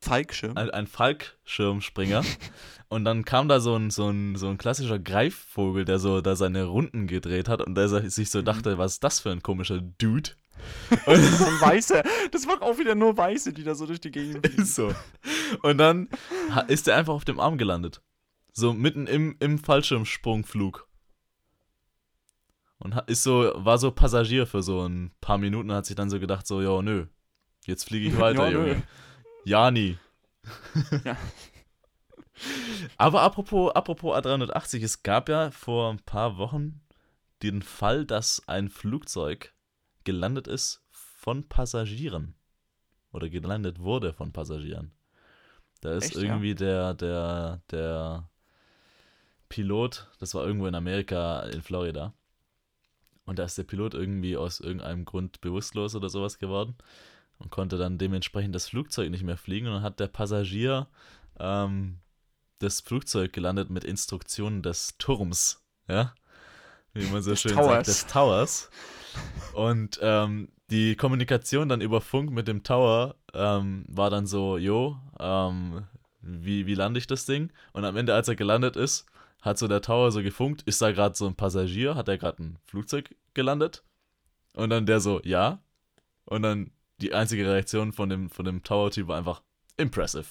[0.00, 0.56] Falkschirm.
[0.56, 2.22] ein, ein Fallschirmspringer.
[2.88, 6.36] und dann kam da so ein, so, ein, so ein klassischer Greifvogel, der so da
[6.36, 9.80] seine Runden gedreht hat und der sich so dachte, was ist das für ein komischer
[9.80, 10.30] Dude?
[11.04, 12.02] so ein Weißer.
[12.30, 14.62] Das waren auch wieder nur Weiße, die da so durch die Gegend fliegen.
[14.62, 14.94] Ist so.
[15.62, 16.08] Und dann
[16.68, 18.02] ist er einfach auf dem Arm gelandet.
[18.52, 20.85] So mitten im, im Fallschirmsprungflug.
[22.78, 26.10] Und ist so, war so Passagier für so ein paar Minuten und hat sich dann
[26.10, 27.06] so gedacht, so, ja, nö,
[27.64, 28.68] jetzt fliege ich weiter, Ja, nö.
[28.68, 28.82] Junge.
[29.44, 29.98] Jani.
[31.04, 31.16] Ja.
[32.98, 36.82] Aber apropos, apropos A380, es gab ja vor ein paar Wochen
[37.42, 39.54] den Fall, dass ein Flugzeug
[40.04, 42.34] gelandet ist von Passagieren.
[43.12, 44.92] Oder gelandet wurde von Passagieren.
[45.80, 46.22] Da ist Echt, ja?
[46.22, 48.28] irgendwie der, der, der
[49.48, 52.14] Pilot, das war irgendwo in Amerika, in Florida.
[53.26, 56.76] Und da ist der Pilot irgendwie aus irgendeinem Grund bewusstlos oder sowas geworden
[57.38, 59.66] und konnte dann dementsprechend das Flugzeug nicht mehr fliegen.
[59.66, 60.86] Und dann hat der Passagier
[61.38, 61.98] ähm,
[62.60, 66.14] das Flugzeug gelandet mit Instruktionen des Turms, ja,
[66.94, 67.66] wie man so Des schön Towers.
[67.66, 68.70] sagt, des Towers.
[69.52, 74.96] Und ähm, die Kommunikation dann über Funk mit dem Tower ähm, war dann so, jo,
[75.20, 75.84] ähm,
[76.20, 77.52] wie, wie lande ich das Ding?
[77.72, 79.06] Und am Ende, als er gelandet ist,
[79.46, 82.42] hat so der Tower so gefunkt, ist da gerade so ein Passagier, hat er gerade
[82.42, 83.82] ein Flugzeug gelandet?
[84.52, 85.62] Und dann der so, ja.
[86.24, 86.70] Und dann
[87.00, 89.42] die einzige Reaktion von dem, von dem Tower-Typ war einfach,
[89.76, 90.26] impressive.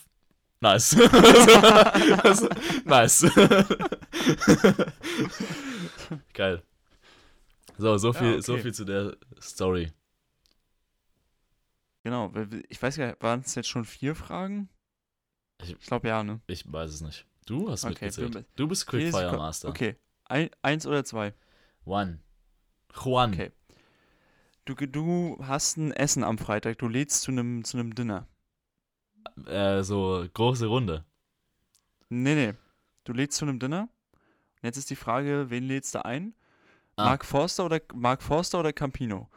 [0.62, 0.96] Nice.
[2.86, 3.26] Nice.
[6.34, 6.64] Geil.
[7.78, 8.42] So, so Ja, viel, okay.
[8.42, 9.92] so viel zu der Story.
[12.04, 12.32] Genau,
[12.70, 14.70] ich weiß gar nicht, waren es jetzt schon vier Fragen?
[15.62, 16.40] Ich- Ich glaube ja, ne?
[16.48, 17.26] Ich weiß es nicht.
[17.46, 18.46] Du hast Okay, mitgezählt.
[18.56, 19.70] Du bist ist Quickfire Ko- Master.
[19.70, 19.96] Okay.
[20.26, 21.34] Ein, eins oder zwei?
[21.86, 22.20] One.
[23.04, 23.34] Juan.
[23.34, 23.52] Okay.
[24.66, 28.28] Du, du hast ein Essen am Freitag, du lädst zu einem zu Dinner.
[29.46, 31.06] Äh, so große Runde.
[32.10, 32.54] Nee, nee.
[33.04, 33.90] Du lädst zu einem Dinner.
[34.12, 36.34] Und jetzt ist die Frage, wen lädst du ein?
[36.96, 37.06] Ah.
[37.06, 39.30] Mark Forster oder Mark Forster oder Campino?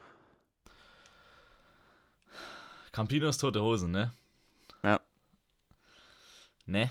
[2.93, 4.15] Campinos tote Hosen, ne?
[4.83, 5.01] Ja.
[6.65, 6.91] Ne?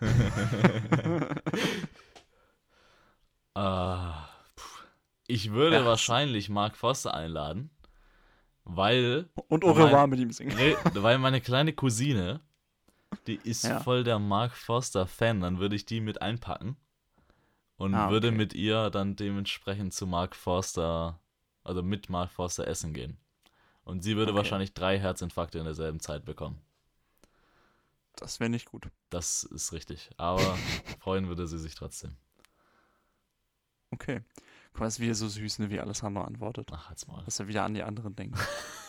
[3.54, 4.12] Puh.
[5.26, 5.84] ich würde Ja.
[5.86, 7.70] wahrscheinlich Mark Foster einladen,
[8.64, 10.56] weil, Und revoir mit ihm singen.
[10.56, 12.40] nee, weil meine kleine Cousine,
[13.26, 13.80] die ist Ja.
[13.80, 16.76] voll der Mark Foster Fan, dann würde ich die mit einpacken
[17.76, 18.36] und Ah, würde okay.
[18.36, 21.20] mit ihr dann dementsprechend zu Mark Forster,
[21.64, 23.18] also mit Mark Forster essen gehen.
[23.84, 24.38] Und sie würde Okay.
[24.38, 26.60] wahrscheinlich drei Herzinfarkte in derselben Zeit bekommen.
[28.20, 28.90] Das wäre nicht gut.
[29.08, 30.10] Das ist richtig.
[30.18, 30.56] Aber
[31.00, 32.16] freuen würde sie sich trotzdem.
[33.90, 34.20] Okay.
[34.72, 36.68] Guck mal, ist wieder so süß, ne, wie Alessandro antwortet.
[36.72, 37.24] Ach, halt's mal.
[37.24, 38.38] Dass er wieder an die anderen denkt.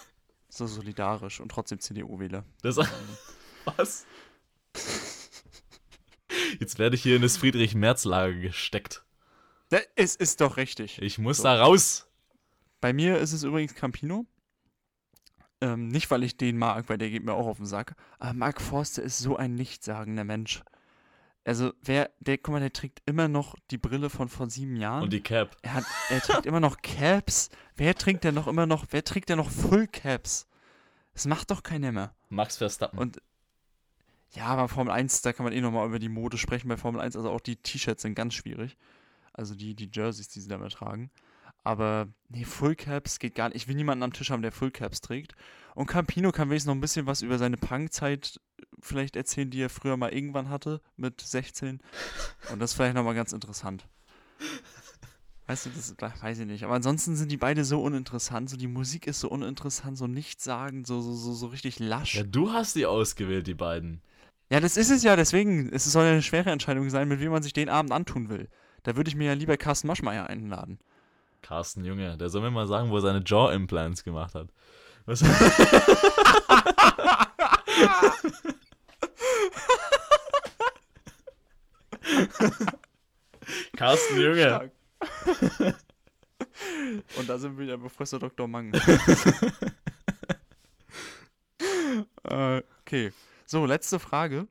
[0.50, 2.44] so solidarisch und trotzdem CDU-Wähler.
[2.62, 2.78] Das,
[3.66, 4.06] was?
[6.60, 9.04] Jetzt werde ich hier in das Friedrich-Merz-Lager gesteckt.
[9.96, 11.02] Es ist doch richtig.
[11.02, 11.44] Ich muss So.
[11.44, 12.08] da raus.
[12.82, 14.26] Bei mir ist es übrigens Campino.
[15.62, 17.96] Ähm, nicht, weil ich den mag, weil der geht mir auch auf den Sack.
[18.20, 20.64] Aber Mark Forster ist so ein nichtssagender Mensch.
[21.44, 25.04] Also, wer, der, guck mal, der trägt immer noch die Brille von vor sieben Jahren.
[25.04, 25.56] Und die Cap.
[25.62, 27.50] er, hat, er trägt immer noch Caps.
[27.76, 30.48] Wer trägt denn noch immer noch, wer trägt denn noch Full Caps?
[31.14, 32.16] Das macht doch keiner mehr.
[32.30, 32.98] Max Verstappen.
[32.98, 33.22] Und
[34.34, 37.02] ja, aber Formel 1, da kann man eh nochmal über die Mode sprechen bei Formel
[37.02, 37.16] 1.
[37.16, 38.78] Also auch die T-Shirts sind ganz schwierig.
[39.34, 41.10] Also die, die Jerseys, die sie da mal tragen.
[41.64, 43.58] Aber nee, Full Caps geht gar nicht.
[43.58, 45.36] Ich will niemanden am Tisch haben, der Full Caps trägt.
[45.76, 48.40] Und Campino kann wenigstens noch ein bisschen was über seine Punkzeit
[48.80, 51.80] vielleicht erzählen, die er früher mal irgendwann hatte mit 16.
[52.52, 53.88] Und das ist vielleicht nochmal ganz interessant.
[55.48, 56.64] Weißt du, das weiß ich nicht.
[56.64, 58.50] Aber ansonsten sind die beide so uninteressant.
[58.50, 62.16] So die Musik ist so uninteressant, so nichtssagend, so, so, so, so richtig lasch.
[62.16, 64.02] ja, du hast die ausgewählt, die beiden.
[64.50, 67.32] Ja, das ist es ja, deswegen, es soll ja eine schwere Entscheidung sein, mit wem
[67.32, 68.50] man sich den Abend antun will.
[68.84, 70.80] Da würde ich mir ja lieber Carsten Maschmeyer einladen.
[71.42, 74.50] Carsten Junge, der soll mir mal sagen, wo er seine Jaw-Implants gemacht hat.
[75.06, 75.24] Was?
[83.76, 84.72] Carsten Junge.
[87.18, 88.48] Und da sind wir wieder bei Professor Dr.
[88.48, 88.74] Mang.
[92.24, 93.12] äh, okay.
[93.46, 94.48] So, letzte Frage.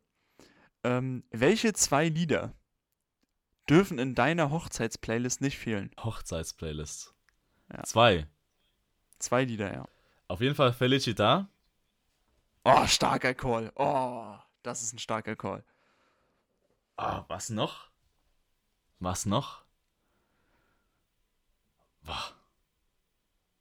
[0.82, 2.54] Ähm, welche zwei Lieder
[3.70, 5.90] dürfen in deiner Hochzeitsplaylist nicht fehlen?
[6.02, 7.14] Hochzeitsplaylist.
[7.72, 7.84] Ja.
[7.84, 8.26] Zwei.
[9.18, 9.88] Zwei Lieder, ja.
[10.28, 11.48] Auf jeden Fall Felicita.
[12.64, 13.72] Oh, starker Call.
[13.76, 15.64] Oh, das ist ein starker Call.
[16.96, 17.90] Ah, was noch?
[18.98, 19.64] Was noch?
[22.02, 22.34] Boah.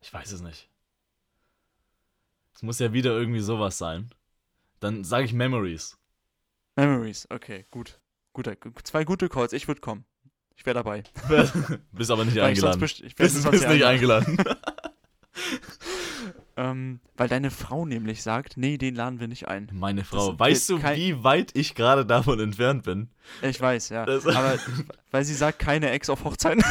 [0.01, 0.69] Ich weiß es nicht.
[2.53, 4.09] Es muss ja wieder irgendwie sowas sein.
[4.79, 5.97] Dann sage ich Memories.
[6.75, 7.99] Memories, okay, gut.
[8.33, 10.05] Guter, gu- zwei gute Calls, ich würde kommen.
[10.55, 11.03] Ich wäre dabei.
[11.91, 12.79] Bist aber nicht sonst eingeladen.
[12.79, 14.37] best- ich Bist, sonst bist nicht eingeladen.
[16.57, 19.69] Ähm, weil deine Frau nämlich sagt, nee, den laden wir nicht ein.
[19.71, 23.09] Meine Frau, Das- weißt du, wie weit ich gerade davon entfernt bin?
[23.41, 24.05] Ich weiß, ja.
[24.05, 24.59] Das- Aber
[25.11, 26.61] weil sie sagt, keine Ex auf Hochzeiten.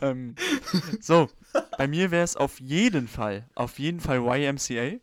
[0.00, 0.34] ähm,
[1.00, 1.28] so,
[1.76, 4.98] bei mir wäre es auf jeden Fall, auf jeden Fall YMCA,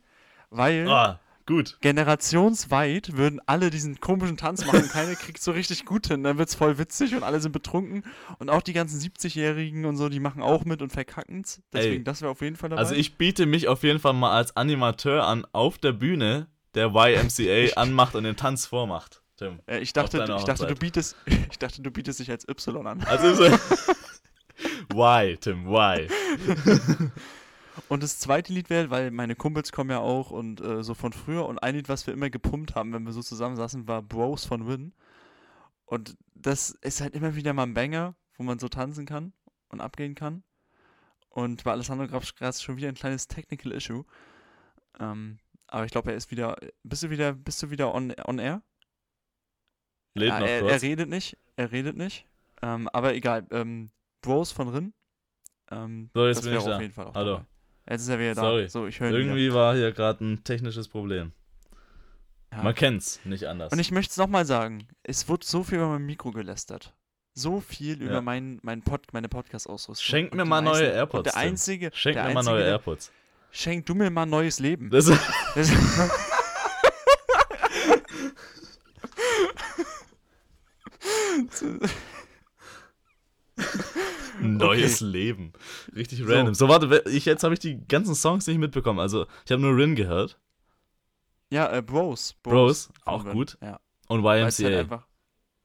[0.50, 1.78] weil Ah, gut.
[1.82, 4.88] generationsweit würden alle diesen komischen Tanz machen.
[4.90, 6.24] Keiner kriegt so richtig gut hin.
[6.24, 8.04] Dann wird's voll witzig und alle sind betrunken.
[8.40, 11.62] Und auch die ganzen 70-Jährigen und so, die machen auch mit und verkacken's.
[11.72, 12.82] Deswegen, Ey, das wäre auf jeden Fall dabei.
[12.82, 16.92] Also ich biete mich auf jeden Fall mal als Animateur an auf der Bühne, der
[16.94, 19.22] YMCA anmacht und den Tanz vormacht.
[19.38, 19.60] Tim.
[19.66, 21.16] Äh, ich dachte, ich dachte, du bietest,
[21.52, 23.04] ich dachte, du bietest dich als Y an.
[23.04, 23.44] Also so
[24.94, 26.08] Why, Tim, why?
[27.90, 31.12] Und das zweite Lied wäre, weil meine Kumpels kommen ja auch und äh, so von
[31.14, 34.46] früher und ein Lied, was wir immer gepumpt haben, wenn wir so zusammensaßen, war Bros
[34.46, 34.94] von Win.
[35.86, 39.34] Und das ist halt immer wieder mal ein Banger, wo man so tanzen kann
[39.70, 40.44] und abgehen kann.
[41.30, 44.06] Und bei Alessandro gab es schon wieder ein kleines Technical Issue.
[45.00, 46.56] Ähm, aber ich glaube, er ist wieder.
[46.84, 48.62] Bist du wieder, bist du wieder on, on air?
[50.14, 51.38] Lebt Ja, noch er, er redet nicht.
[51.56, 52.28] Er redet nicht.
[52.62, 53.48] Ähm, aber egal.
[53.50, 53.90] Ähm,
[54.22, 54.94] Bros von Rin.
[55.72, 56.80] Ähm, So, jetzt das bin ich auf da.
[56.80, 57.34] jeden Fall auch Hallo.
[57.38, 57.48] dabei.
[57.90, 58.64] Jetzt ist er wieder Sorry.
[58.64, 58.70] da.
[58.70, 59.24] So, ich höre ihn wieder.
[59.26, 61.32] Irgendwie war hier gerade ein technisches Problem.
[62.52, 62.64] Ja.
[62.64, 63.72] Man kennt's, nicht anders.
[63.74, 66.94] Und ich möchte es nochmal sagen, es wurde so viel über mein Mikro gelästert.
[67.34, 68.10] So viel Ja.
[68.10, 70.06] über mein, mein Pod, meine Podcast-Ausrüstung.
[70.06, 73.12] Schenk mir mal neue AirPods, Und der einzige, Schenk der mir mal neue AirPods.
[73.52, 74.90] schenk du mir mal ein neues Leben.
[74.92, 75.06] Das,
[75.56, 75.72] Das,
[84.42, 85.54] neues Leben.
[85.96, 86.54] Richtig random.
[86.54, 89.00] So, warte, ich, jetzt habe ich die ganzen Songs nicht mitbekommen.
[89.00, 90.40] Also, ich habe nur Rin gehört.
[91.52, 92.34] ja, äh, Bros.
[92.44, 93.34] Bros, von auch Rin.
[93.34, 93.58] gut.
[93.62, 93.80] Ja.
[94.08, 94.80] Und halt YMCA.
[94.80, 95.08] einfach,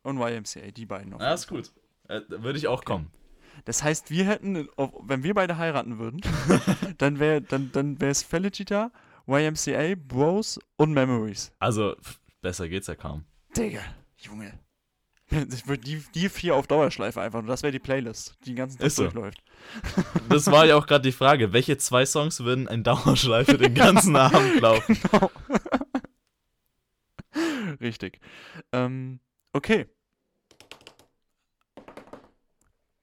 [0.03, 1.21] und YMCA, die beiden noch.
[1.21, 1.73] Ja, ist gut.
[2.09, 3.11] Äh, würde ich auch kommen.
[3.65, 4.69] Das heißt, wir hätten,
[5.03, 6.21] wenn wir beide heiraten würden,
[6.99, 8.93] dann wäre dann, dann es Felicita,
[9.27, 11.53] YMCA, Bros und Memories.
[11.59, 11.97] Also,
[12.41, 13.25] besser geht's ja kaum.
[13.57, 13.81] Digga,
[14.17, 14.59] Junge.
[15.85, 17.41] Die, die vier auf Dauerschleife einfach.
[17.41, 19.03] Und das wäre die Playlist, die den ganzen Tag so.
[19.05, 19.43] durchläuft.
[20.31, 21.53] Das war ja auch gerade die Frage.
[21.53, 24.99] Welche zwei Songs würden in Dauerschleife den ganzen Abend laufen?
[25.03, 25.31] Genau.
[27.81, 28.21] Richtig.
[28.73, 29.21] Ähm,
[29.53, 29.87] okay.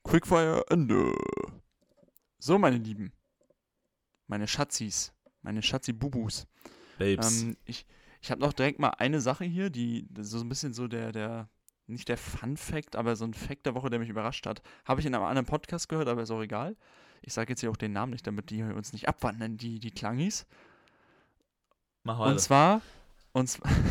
[0.04, 1.14] Quickfire Ende.
[2.40, 3.12] So, meine Lieben.
[4.28, 5.14] Meine Schatzis.
[5.42, 6.48] Meine Schatzi-Bubus.
[6.98, 7.44] Babes.
[7.44, 7.86] Ähm, ich
[8.26, 11.48] ich habe noch direkt mal eine Sache hier, die so ein bisschen so der, der,
[11.88, 14.62] nicht der Fun-Fact, aber so ein Fact der Woche, der mich überrascht hat.
[14.86, 16.76] Habe ich in einem anderen Podcast gehört, aber ist auch egal.
[17.22, 19.92] Ich sage jetzt hier auch den Namen nicht, damit die uns nicht abwandern, die, die
[19.92, 20.46] Klangis.
[22.04, 22.38] Mach Und weiter.
[22.38, 22.82] zwar,
[23.34, 23.72] und zwar.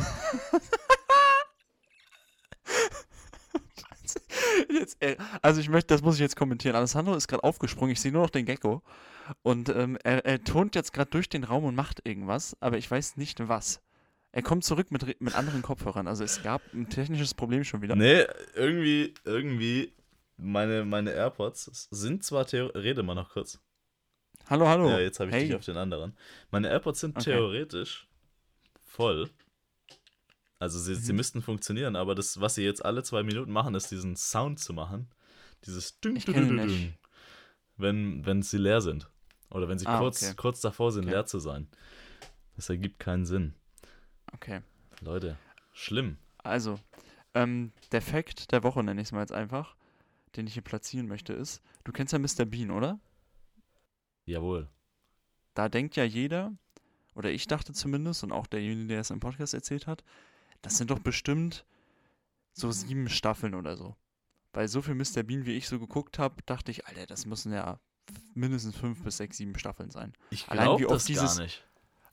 [4.71, 6.77] jetzt, äh, also ich möchte, das muss ich jetzt kommentieren.
[6.77, 8.83] Alessandro ist gerade aufgesprungen, ich sehe nur noch den Gecko.
[9.43, 12.91] Und ähm, er, er turnt jetzt gerade durch den Raum und macht irgendwas, aber ich
[12.91, 13.81] weiß nicht was.
[14.35, 16.09] Er kommt zurück mit, mit anderen Kopfhörern.
[16.09, 17.95] Also es gab ein technisches Problem schon wieder.
[17.95, 18.25] Nee,
[18.55, 19.93] irgendwie, irgendwie,
[20.37, 23.61] meine, meine AirPods sind zwar, Theo rede mal noch kurz.
[24.51, 24.91] Hallo, hallo.
[24.91, 25.47] Ja, jetzt habe ich hey.
[25.47, 26.17] dich auf den anderen.
[26.51, 27.31] Meine AirPods sind Okay.
[27.31, 28.09] theoretisch
[28.85, 29.31] voll.
[30.59, 31.17] Also sie, sie Mhm.
[31.17, 34.73] müssten funktionieren, aber das, was sie jetzt alle zwei Minuten machen, ist diesen Sound zu
[34.73, 35.09] machen.
[35.65, 36.95] Dieses Ding, Ich ding, ding,
[37.77, 39.09] wenn, wenn sie leer sind.
[39.51, 40.35] Oder wenn sie Ah, kurz, okay.
[40.37, 41.13] kurz davor sind, Okay.
[41.13, 41.69] leer zu sein.
[42.57, 43.55] Das ergibt keinen Sinn.
[44.33, 44.61] Okay.
[45.01, 45.37] Leute,
[45.73, 46.17] schlimm.
[46.39, 46.79] Also,
[47.35, 49.77] ähm, der Fact der Woche nenne ich es mal jetzt einfach,
[50.37, 52.45] den ich hier platzieren möchte, ist, du kennst ja Mr.
[52.45, 52.99] Bean, oder?
[54.27, 54.69] Jawohl.
[55.55, 56.53] da denkt ja jeder,
[57.15, 60.03] oder ich dachte zumindest, und auch derjenige, der es im Podcast erzählt hat,
[60.63, 61.65] das sind doch bestimmt
[62.53, 63.97] so sieben Staffeln oder so.
[64.53, 65.23] Weil so viel Mr.
[65.25, 67.79] Bean, wie ich so geguckt habe, dachte ich, Alter, das müssen ja
[68.35, 70.13] mindestens fünf bis sechs, sieben Staffeln sein.
[70.31, 71.65] Ich glaube das dieses- gar nicht.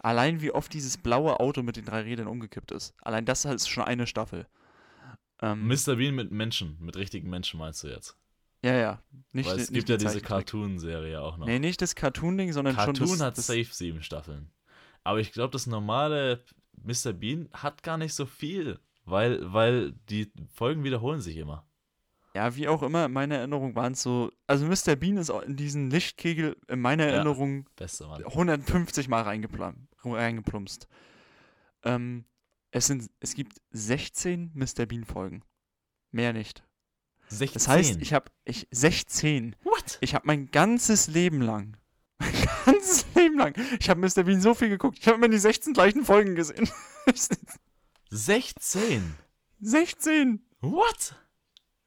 [0.04, 2.96] Allein wie oft dieses blaue Auto mit den drei Rädern umgekippt ist.
[3.02, 4.48] Allein das ist schon eine Staffel.
[5.42, 5.96] Ähm, Mr.
[5.96, 8.18] Bean mit Menschen, mit richtigen Menschen meinst du jetzt?
[8.64, 9.04] ja, ja.
[9.32, 10.22] Nicht, Weil es nicht gibt ja diese.
[10.22, 11.46] Cartoon-Serie auch noch.
[11.48, 14.52] Nee, nicht das Cartoon-Ding, sondern schon Cartoon das, hat das safe sieben Staffeln.
[15.04, 16.44] Aber ich glaube, das normale
[16.84, 17.14] Mr.
[17.14, 21.66] Bean hat gar nicht so viel, weil, weil die Folgen wiederholen sich immer.
[22.34, 24.32] Ja, wie auch immer, in meiner Erinnerung waren es so.
[24.48, 24.96] Also Mr.
[24.96, 27.16] Bean ist auch in diesen Lichtkegel in meiner Ja.
[27.16, 28.24] Erinnerung Beste Mann.
[28.24, 30.88] 150 Mal reingeplumpst.
[31.84, 32.24] Ähm,
[32.72, 34.86] es, sind, es gibt 16 Mr.
[34.86, 35.44] Bean-Folgen.
[36.12, 36.64] Mehr nicht.
[37.28, 37.54] 16.
[37.54, 39.56] Das heißt, ich habe ich 16.
[39.64, 39.98] What?
[40.02, 41.78] Ich habe mein ganzes Leben lang,
[42.20, 42.34] mein
[42.66, 44.24] ganzes Leben lang, ich habe Mr.
[44.24, 44.98] Bean so viel geguckt.
[45.00, 46.70] Ich habe immer die 16 gleichen Folgen gesehen.
[48.10, 49.16] 16?
[49.62, 50.46] 16!
[50.62, 51.16] What?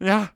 [0.05, 0.31] Ja.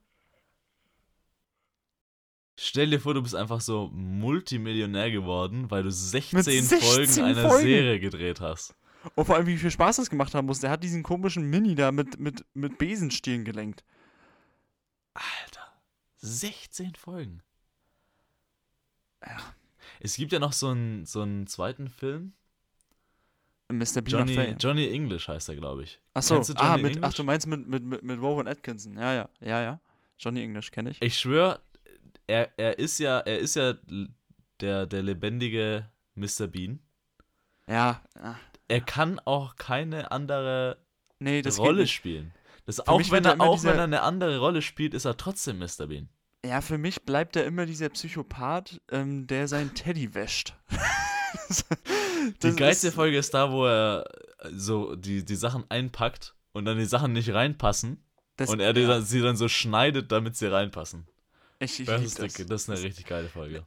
[2.58, 7.48] Stell dir vor, du bist einfach so Multimillionär geworden, weil du 16, 16 Folgen einer
[7.48, 7.66] Folgen.
[7.66, 8.74] Serie gedreht hast.
[9.14, 10.60] Und vor allem, wie viel Spaß das gemacht haben muss.
[10.60, 13.84] Der hat diesen komischen Mini da mit, mit, mit Besenstielen gelenkt.
[15.12, 15.72] Alter.
[16.16, 17.42] 16 Folgen.
[19.24, 19.36] Ja.
[20.00, 22.32] Es gibt ja noch so einen, so einen zweiten Film.
[23.70, 24.00] Mr.
[24.00, 24.58] Bean Johnny, Ferien.
[24.58, 26.00] Johnny English heißt er, glaube ich.
[26.14, 28.96] Achso, Kennst du ah, mit, ach, du meinst mit, mit, mit, mit Rowan Atkinson.
[28.96, 29.80] Ja, ja, ja, ja.
[30.18, 31.02] Johnny English kenne ich.
[31.02, 31.60] Ich schwöre,
[32.26, 33.74] er, er ist ja, er ist ja
[34.60, 36.46] der, der lebendige Mr.
[36.46, 36.80] Bean.
[37.68, 38.36] Ja, ah,
[38.68, 40.78] Er kann auch keine andere
[41.18, 42.32] nee, Rolle spielen.
[42.64, 45.58] Das, auch wenn er auch dieser- wenn er eine andere Rolle spielt, ist er trotzdem
[45.58, 45.86] Mr.
[45.86, 46.08] Bean.
[46.44, 50.54] Ja, für mich bleibt er immer dieser Psychopath, ähm, der seinen Teddy wäscht.
[52.42, 54.04] Die geilste Folge ist da, wo er
[54.52, 58.02] so die, die Sachen einpackt und dann die Sachen nicht reinpassen
[58.36, 61.06] Das, und er die ja, sie dann so schneidet, damit sie reinpassen.
[61.58, 62.34] ich, ich, Das ist, das.
[62.34, 63.66] das ist eine richtig geile Folge.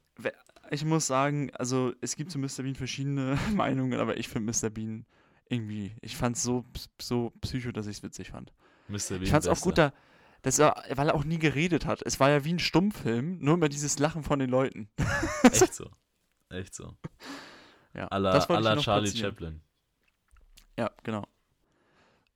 [0.69, 2.63] ich muss sagen, also es gibt zu Mr.
[2.63, 4.69] Bean verschiedene Meinungen, aber ich finde Mr.
[4.69, 5.05] Bean
[5.49, 6.63] irgendwie, ich fand es so,
[7.01, 8.53] so psycho, dass ich es witzig fand.
[8.87, 8.97] Mr.
[9.09, 9.23] Bean.
[9.23, 9.93] Ich fand es auch gut, da,
[10.41, 12.01] das war, weil er auch nie geredet hat.
[12.05, 14.89] Es war ja wie ein Stummfilm, nur immer dieses Lachen von den Leuten.
[15.43, 15.89] Echt so.
[16.49, 16.93] Echt so.
[17.93, 19.31] Ja, A la, das ich la Charlie platzieren.
[19.31, 19.61] Chaplin.
[20.77, 21.27] Ja, genau.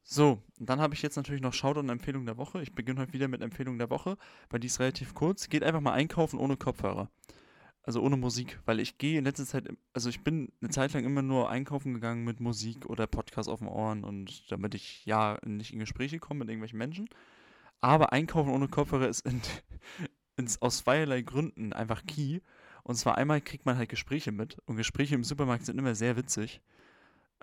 [0.07, 2.61] So, und dann habe ich jetzt natürlich noch Shoutout und Empfehlung der Woche.
[2.61, 4.17] Ich beginne heute wieder mit Empfehlung der Woche,
[4.49, 5.49] weil die ist relativ kurz.
[5.49, 7.09] Geht einfach mal einkaufen ohne Kopfhörer.
[7.81, 11.05] Also ohne Musik, weil ich gehe in letzter Zeit, also ich bin eine Zeit lang
[11.05, 15.37] immer nur einkaufen gegangen mit Musik oder Podcast auf den Ohren und damit ich ja
[15.45, 17.09] nicht in Gespräche komme mit irgendwelchen Menschen.
[17.81, 19.41] Aber einkaufen ohne Kopfhörer ist in,
[20.37, 22.41] ins, aus zweierlei Gründen einfach key.
[22.85, 26.17] Und zwar einmal kriegt man halt Gespräche mit und Gespräche im Supermarkt sind immer sehr
[26.17, 26.61] witzig.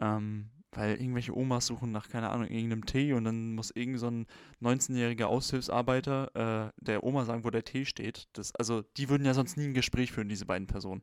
[0.01, 4.07] Ähm, weil irgendwelche Omas suchen nach, keine Ahnung, irgendeinem Tee und dann muss irgend so
[4.07, 4.27] ein
[4.63, 8.29] 19-jähriger Aushilfsarbeiter äh, der Oma sagen, wo der Tee steht.
[8.35, 11.03] Das, also, die würden ja sonst nie ein Gespräch führen, diese beiden Personen.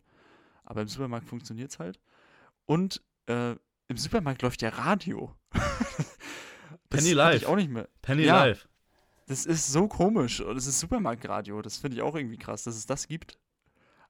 [0.64, 2.00] Aber im Supermarkt funktioniert es halt.
[2.66, 3.52] Und äh,
[3.90, 5.36] im Supermarkt läuft ja Radio.
[6.90, 7.42] Penny Live.
[7.42, 7.90] Ich auch nicht mehr.
[8.02, 8.46] Penny Ja.
[8.46, 8.70] Live.
[9.28, 10.40] Das ist so komisch.
[10.40, 11.62] Und es ist Supermarktradio.
[11.62, 13.38] Das finde ich auch irgendwie krass, dass es das gibt.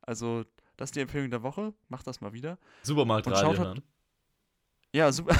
[0.10, 0.44] Also,
[0.76, 1.72] das ist die Empfehlung der Woche.
[1.88, 2.58] Macht das mal wieder.
[2.82, 3.84] Supermarktradio Und schaut hören.
[4.92, 5.36] Ja, super.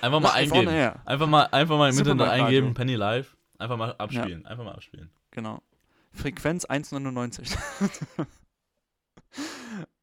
[0.00, 0.68] Einfach mal Das eingeben.
[1.04, 3.36] Einfach mal, einfach mal im Internet eingeben, Penny Live.
[3.58, 4.46] Einfach mal abspielen.
[4.46, 5.10] Einfach mal abspielen.
[5.32, 5.60] Genau.
[6.12, 7.58] Frequenz 1,99.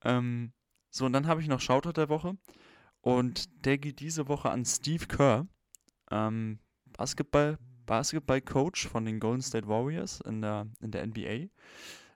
[0.04, 0.52] ähm,
[0.90, 2.36] so, und dann habe ich noch Shoutout der Woche.
[3.00, 5.48] Und der geht diese Woche an Steve Kerr,
[6.12, 6.60] ähm,
[6.98, 11.48] Basketball, Basketball-Coach von den Golden State Warriors in der, in der NBA.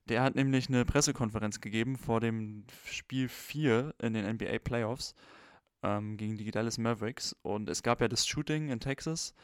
[0.10, 5.14] Der hat nämlich eine Pressekonferenz gegeben vor dem Spiel 4 in den NBA Playoffs
[5.84, 7.36] ähm, gegen die Dallas Mavericks.
[7.44, 9.36] Und es gab ja das Shooting in Texas,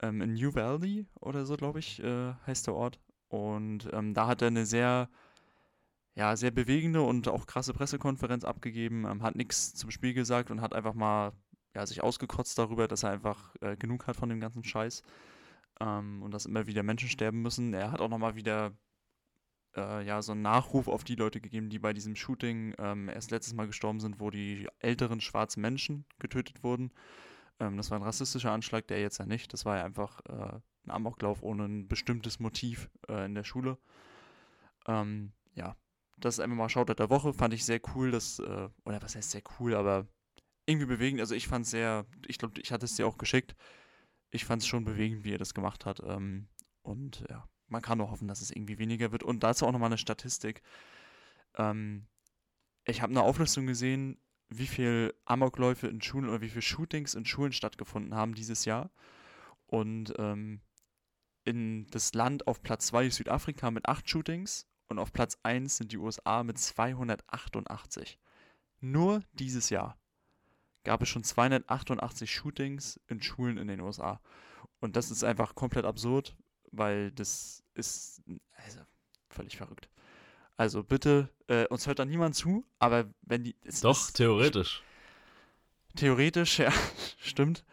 [0.00, 3.00] ähm, in New Valley oder so, glaube ich, äh, heißt der Ort.
[3.26, 5.10] Und ähm, da hat er eine sehr,
[6.14, 10.60] ja, sehr bewegende und auch krasse Pressekonferenz abgegeben, ähm, hat nichts zum Spiel gesagt und
[10.60, 11.32] hat einfach mal
[11.74, 15.02] ja, sich ausgekotzt darüber, dass er einfach äh, genug hat von dem ganzen Scheiß
[15.80, 17.74] ähm, und dass immer wieder Menschen sterben müssen.
[17.74, 18.72] Er hat auch nochmal wieder
[19.78, 23.30] äh, ja, so einen Nachruf auf die Leute gegeben, die bei diesem Shooting ähm, erst
[23.30, 26.92] letztes Mal gestorben sind, wo die älteren schwarzen Menschen getötet wurden.
[27.60, 29.52] Ähm, das war ein rassistischer Anschlag, der jetzt ja nicht.
[29.52, 33.78] Das war ja einfach äh, ein Amoklauf ohne ein bestimmtes Motiv äh, in der Schule.
[34.86, 35.76] Ähm, ja,
[36.16, 37.32] das ist einfach mal Shoutout der Woche.
[37.32, 40.06] Fand ich sehr cool, dass, äh, oder was heißt sehr cool, aber
[40.66, 41.20] irgendwie bewegend.
[41.20, 43.54] Also ich fand es sehr, ich glaube, ich hatte es dir auch geschickt.
[44.30, 46.00] Ich fand es schon bewegend, wie er das gemacht hat.
[46.04, 46.48] Ähm,
[46.82, 49.22] und ja, man kann nur hoffen, dass es irgendwie weniger wird.
[49.22, 50.62] Und dazu auch nochmal eine Statistik.
[51.56, 52.06] Ähm,
[52.84, 57.26] ich habe eine Auflistung gesehen, wie viel Amokläufe in Schulen oder wie viele Shootings in
[57.26, 58.90] Schulen stattgefunden haben dieses Jahr.
[59.66, 60.60] Und ähm,
[61.44, 65.76] in das Land auf Platz 2 ist Südafrika mit 8 Shootings und auf Platz 1
[65.76, 68.18] sind die USA mit 288.
[68.80, 69.98] Nur dieses Jahr
[70.84, 74.20] gab es schon 288 Shootings in Schulen in den USA.
[74.80, 76.36] Und das ist einfach komplett absurd,
[76.72, 78.22] weil das ist
[78.66, 78.80] also,
[79.30, 79.88] völlig verrückt.
[80.56, 83.54] Also bitte, äh, uns hört da niemand zu, aber wenn die.
[83.64, 84.82] es Doch, ist- theoretisch.
[85.96, 86.72] Theoretisch, ja,
[87.18, 87.64] stimmt.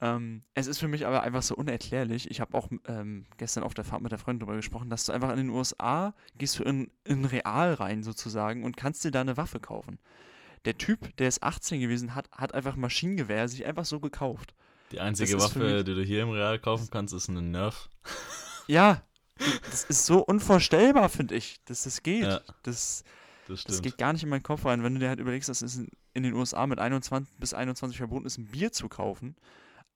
[0.00, 2.30] Ähm, es ist für mich aber einfach so unerklärlich.
[2.30, 5.12] Ich habe auch ähm, gestern auf der Fahrt mit der Freundin darüber gesprochen, dass du
[5.12, 9.20] einfach in den USA gehst du in, in Real rein sozusagen und kannst dir da
[9.22, 9.98] eine Waffe kaufen.
[10.66, 14.54] Der Typ, der ist 18 gewesen, hat, hat einfach ein Maschinengewehr sich einfach so gekauft.
[14.92, 17.88] Die einzige Waffe, die du hier im Real kaufen kannst, ist eine Nerf.
[18.66, 19.02] Ja,
[19.70, 22.24] das ist so unvorstellbar, finde ich, dass das geht.
[22.24, 22.40] Ja.
[22.62, 23.04] Das,
[23.46, 25.62] Das das geht gar nicht in meinen Kopf rein, wenn du dir halt überlegst, dass
[25.62, 29.36] es in, in den USA mit 21 bis 21 verboten ist, ein Bier zu kaufen.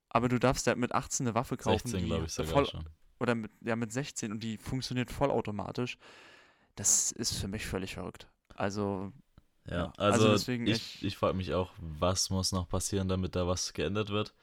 [0.08, 2.66] Aber du darfst ja mit 18 eine Waffe kaufen, 16, die glaube ich, sogar voll,
[2.66, 2.84] schon.
[3.18, 5.96] oder mit, ja, mit 16 und die funktioniert vollautomatisch.
[6.76, 8.28] Das ist für mich völlig verrückt.
[8.54, 9.12] Also,
[9.66, 13.36] Ja, Ja, also, also deswegen ich, ich frage mich auch, was muss noch passieren, damit
[13.36, 14.34] da was geändert wird.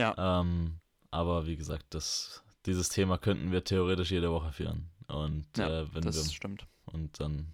[0.00, 0.80] Ja, Ähm,
[1.10, 4.90] aber wie gesagt, das, dieses Thema könnten wir theoretisch jede Woche führen.
[5.08, 6.66] Und Ja, äh, wenn das wir, stimmt.
[6.86, 7.52] und dann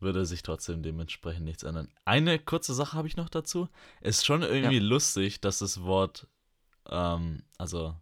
[0.00, 1.88] würde sich trotzdem dementsprechend nichts ändern.
[2.04, 3.68] Eine kurze Sache habe ich noch dazu.
[4.00, 6.26] Ist schon irgendwie lustig, dass das Wort,
[6.90, 7.94] ähm, also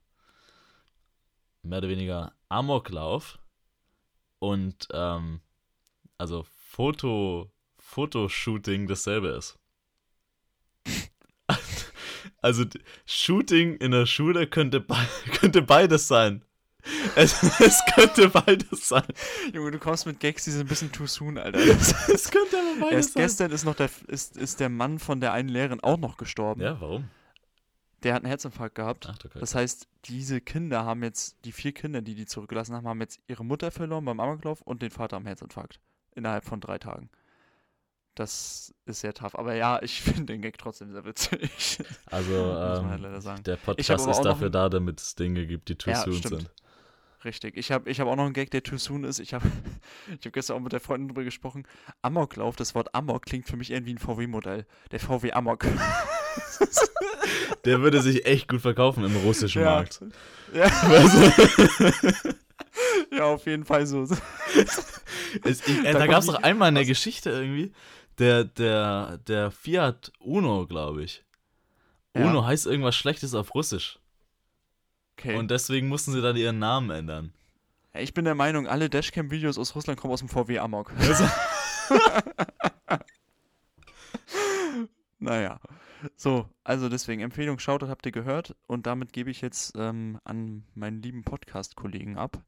[1.63, 3.39] mehr oder weniger Amoklauf
[4.39, 5.41] und ähm,
[6.19, 9.59] also Foto, Fotoshooting dasselbe ist.
[12.43, 12.65] Also
[13.07, 14.97] Shooting in der Schule könnte, be
[15.41, 16.43] könnte beides sein.
[17.15, 19.05] Es, es könnte beides sein.
[19.53, 21.59] Junge, du kommst mit Gags, die sind ein bisschen too soon, Alter.
[21.69, 23.23] Es könnte aber beides Erst sein.
[23.23, 26.63] gestern ist noch der, ist, ist der Mann von der einen Lehrerin auch noch gestorben.
[26.63, 27.09] Ja, warum?
[28.03, 29.09] Der hat einen Herzinfarkt gehabt.
[29.11, 29.39] Ach Kacke.
[29.39, 33.21] Das heißt, diese Kinder haben jetzt, die vier Kinder, die die zurückgelassen haben, haben jetzt
[33.29, 35.81] ihre Mutter verloren beim Amoklauf und den Vater am Herzinfarkt.
[36.15, 37.11] Innerhalb von drei Tagen.
[38.15, 39.35] Das ist sehr tough.
[39.39, 41.79] Aber ja, ich finde den Gag trotzdem sehr witzig.
[42.07, 43.43] Also, halt ähm, leider sagen.
[43.45, 46.41] der Podcast ist dafür da, damit es Dinge gibt, die too Ja, soon stimmt.
[46.43, 46.51] sind.
[47.23, 47.57] Richtig.
[47.59, 49.19] Ich habe ich hab auch noch einen Gag, der too soon ist.
[49.21, 49.47] Ich habe
[50.19, 51.67] ich hab gestern auch mit der Freundin drüber gesprochen.
[52.03, 54.67] Amoklauf, das Wort Amok klingt für mich eher wie ein VW-Modell.
[54.91, 55.67] Der VW Amok.
[57.65, 59.71] Der würde sich echt gut verkaufen im russischen Ja.
[59.77, 60.01] Markt.
[60.55, 60.65] Ja.
[60.65, 61.33] Also,
[63.13, 64.03] ja, auf jeden Fall so.
[64.03, 67.73] Es, ich, äh, Da da gab es doch einmal eine Geschichte irgendwie,
[68.21, 71.25] der, der, der Fiat Uno, glaube ich.
[72.15, 72.29] Ja.
[72.29, 73.99] Uno heißt irgendwas Schlechtes auf Russisch.
[75.17, 75.37] Okay.
[75.37, 77.33] Und deswegen mussten sie dann ihren Namen ändern.
[77.95, 80.93] ich bin der Meinung, alle Dashcam-Videos aus Russland kommen aus dem VW Amok.
[85.19, 85.59] naja.
[86.17, 88.57] So, also deswegen Empfehlung, schaut, habt ihr gehört.
[88.67, 92.43] Und damit gebe ich jetzt ähm, an meinen lieben Podcast-Kollegen ab.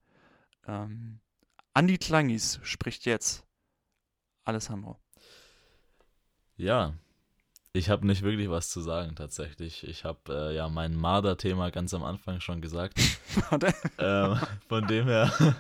[0.67, 1.21] Ähm,
[1.75, 3.45] Andi Klangis spricht jetzt.
[4.45, 4.99] Alessandro.
[6.57, 6.95] Ja,
[7.75, 9.89] ich habe nicht wirklich was zu sagen tatsächlich.
[9.89, 12.99] Ich habe äh, ja mein Marder-Thema ganz am Anfang schon gesagt.
[13.99, 14.39] Ähm,
[14.69, 15.33] von dem her,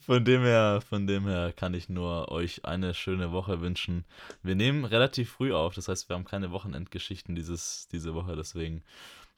[0.00, 4.06] von dem her, von dem her kann ich nur euch eine schöne Woche wünschen.
[4.42, 8.82] Wir nehmen relativ früh auf, das heißt, wir haben keine Wochenendgeschichten dieses, diese Woche, deswegen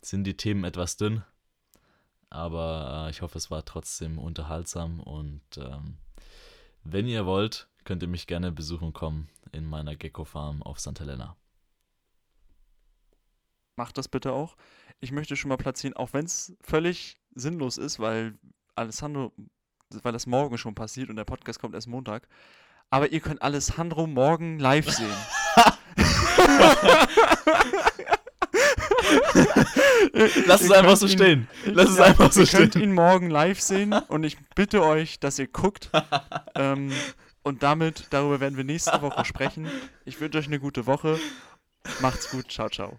[0.01, 1.25] sind die Themen etwas dünn.
[2.31, 5.97] Aber äh, ich hoffe, es war trotzdem unterhaltsam und ähm,
[6.85, 10.99] wenn ihr wollt, könnt ihr mich gerne besuchen kommen in meiner Gecko Farm auf St.
[11.01, 11.37] Helena.
[13.77, 14.57] Macht das bitte auch.
[15.01, 18.35] Ich möchte schon mal platzieren, auch wenn es völlig sinnlos ist, weil
[18.75, 19.33] Alessandro,
[20.03, 22.29] weil das morgen schon passiert und der Podcast kommt erst Montag.
[22.91, 25.15] Aber ihr könnt Alessandro morgen live sehen.
[30.47, 31.49] Lass es Ihr einfach könnt so ihn- stehen.
[31.67, 32.83] Lass es Ja, einfach so ihr könnt stehen.
[32.83, 35.91] ihn morgen live sehen und ich bitte euch, dass ihr guckt.
[36.55, 36.93] ähm,
[37.43, 39.71] und damit, darüber werden wir nächste Woche sprechen.
[40.05, 41.19] Ich wünsche euch eine gute Woche.
[42.01, 42.51] Macht's gut.
[42.51, 42.99] Ciao, ciao.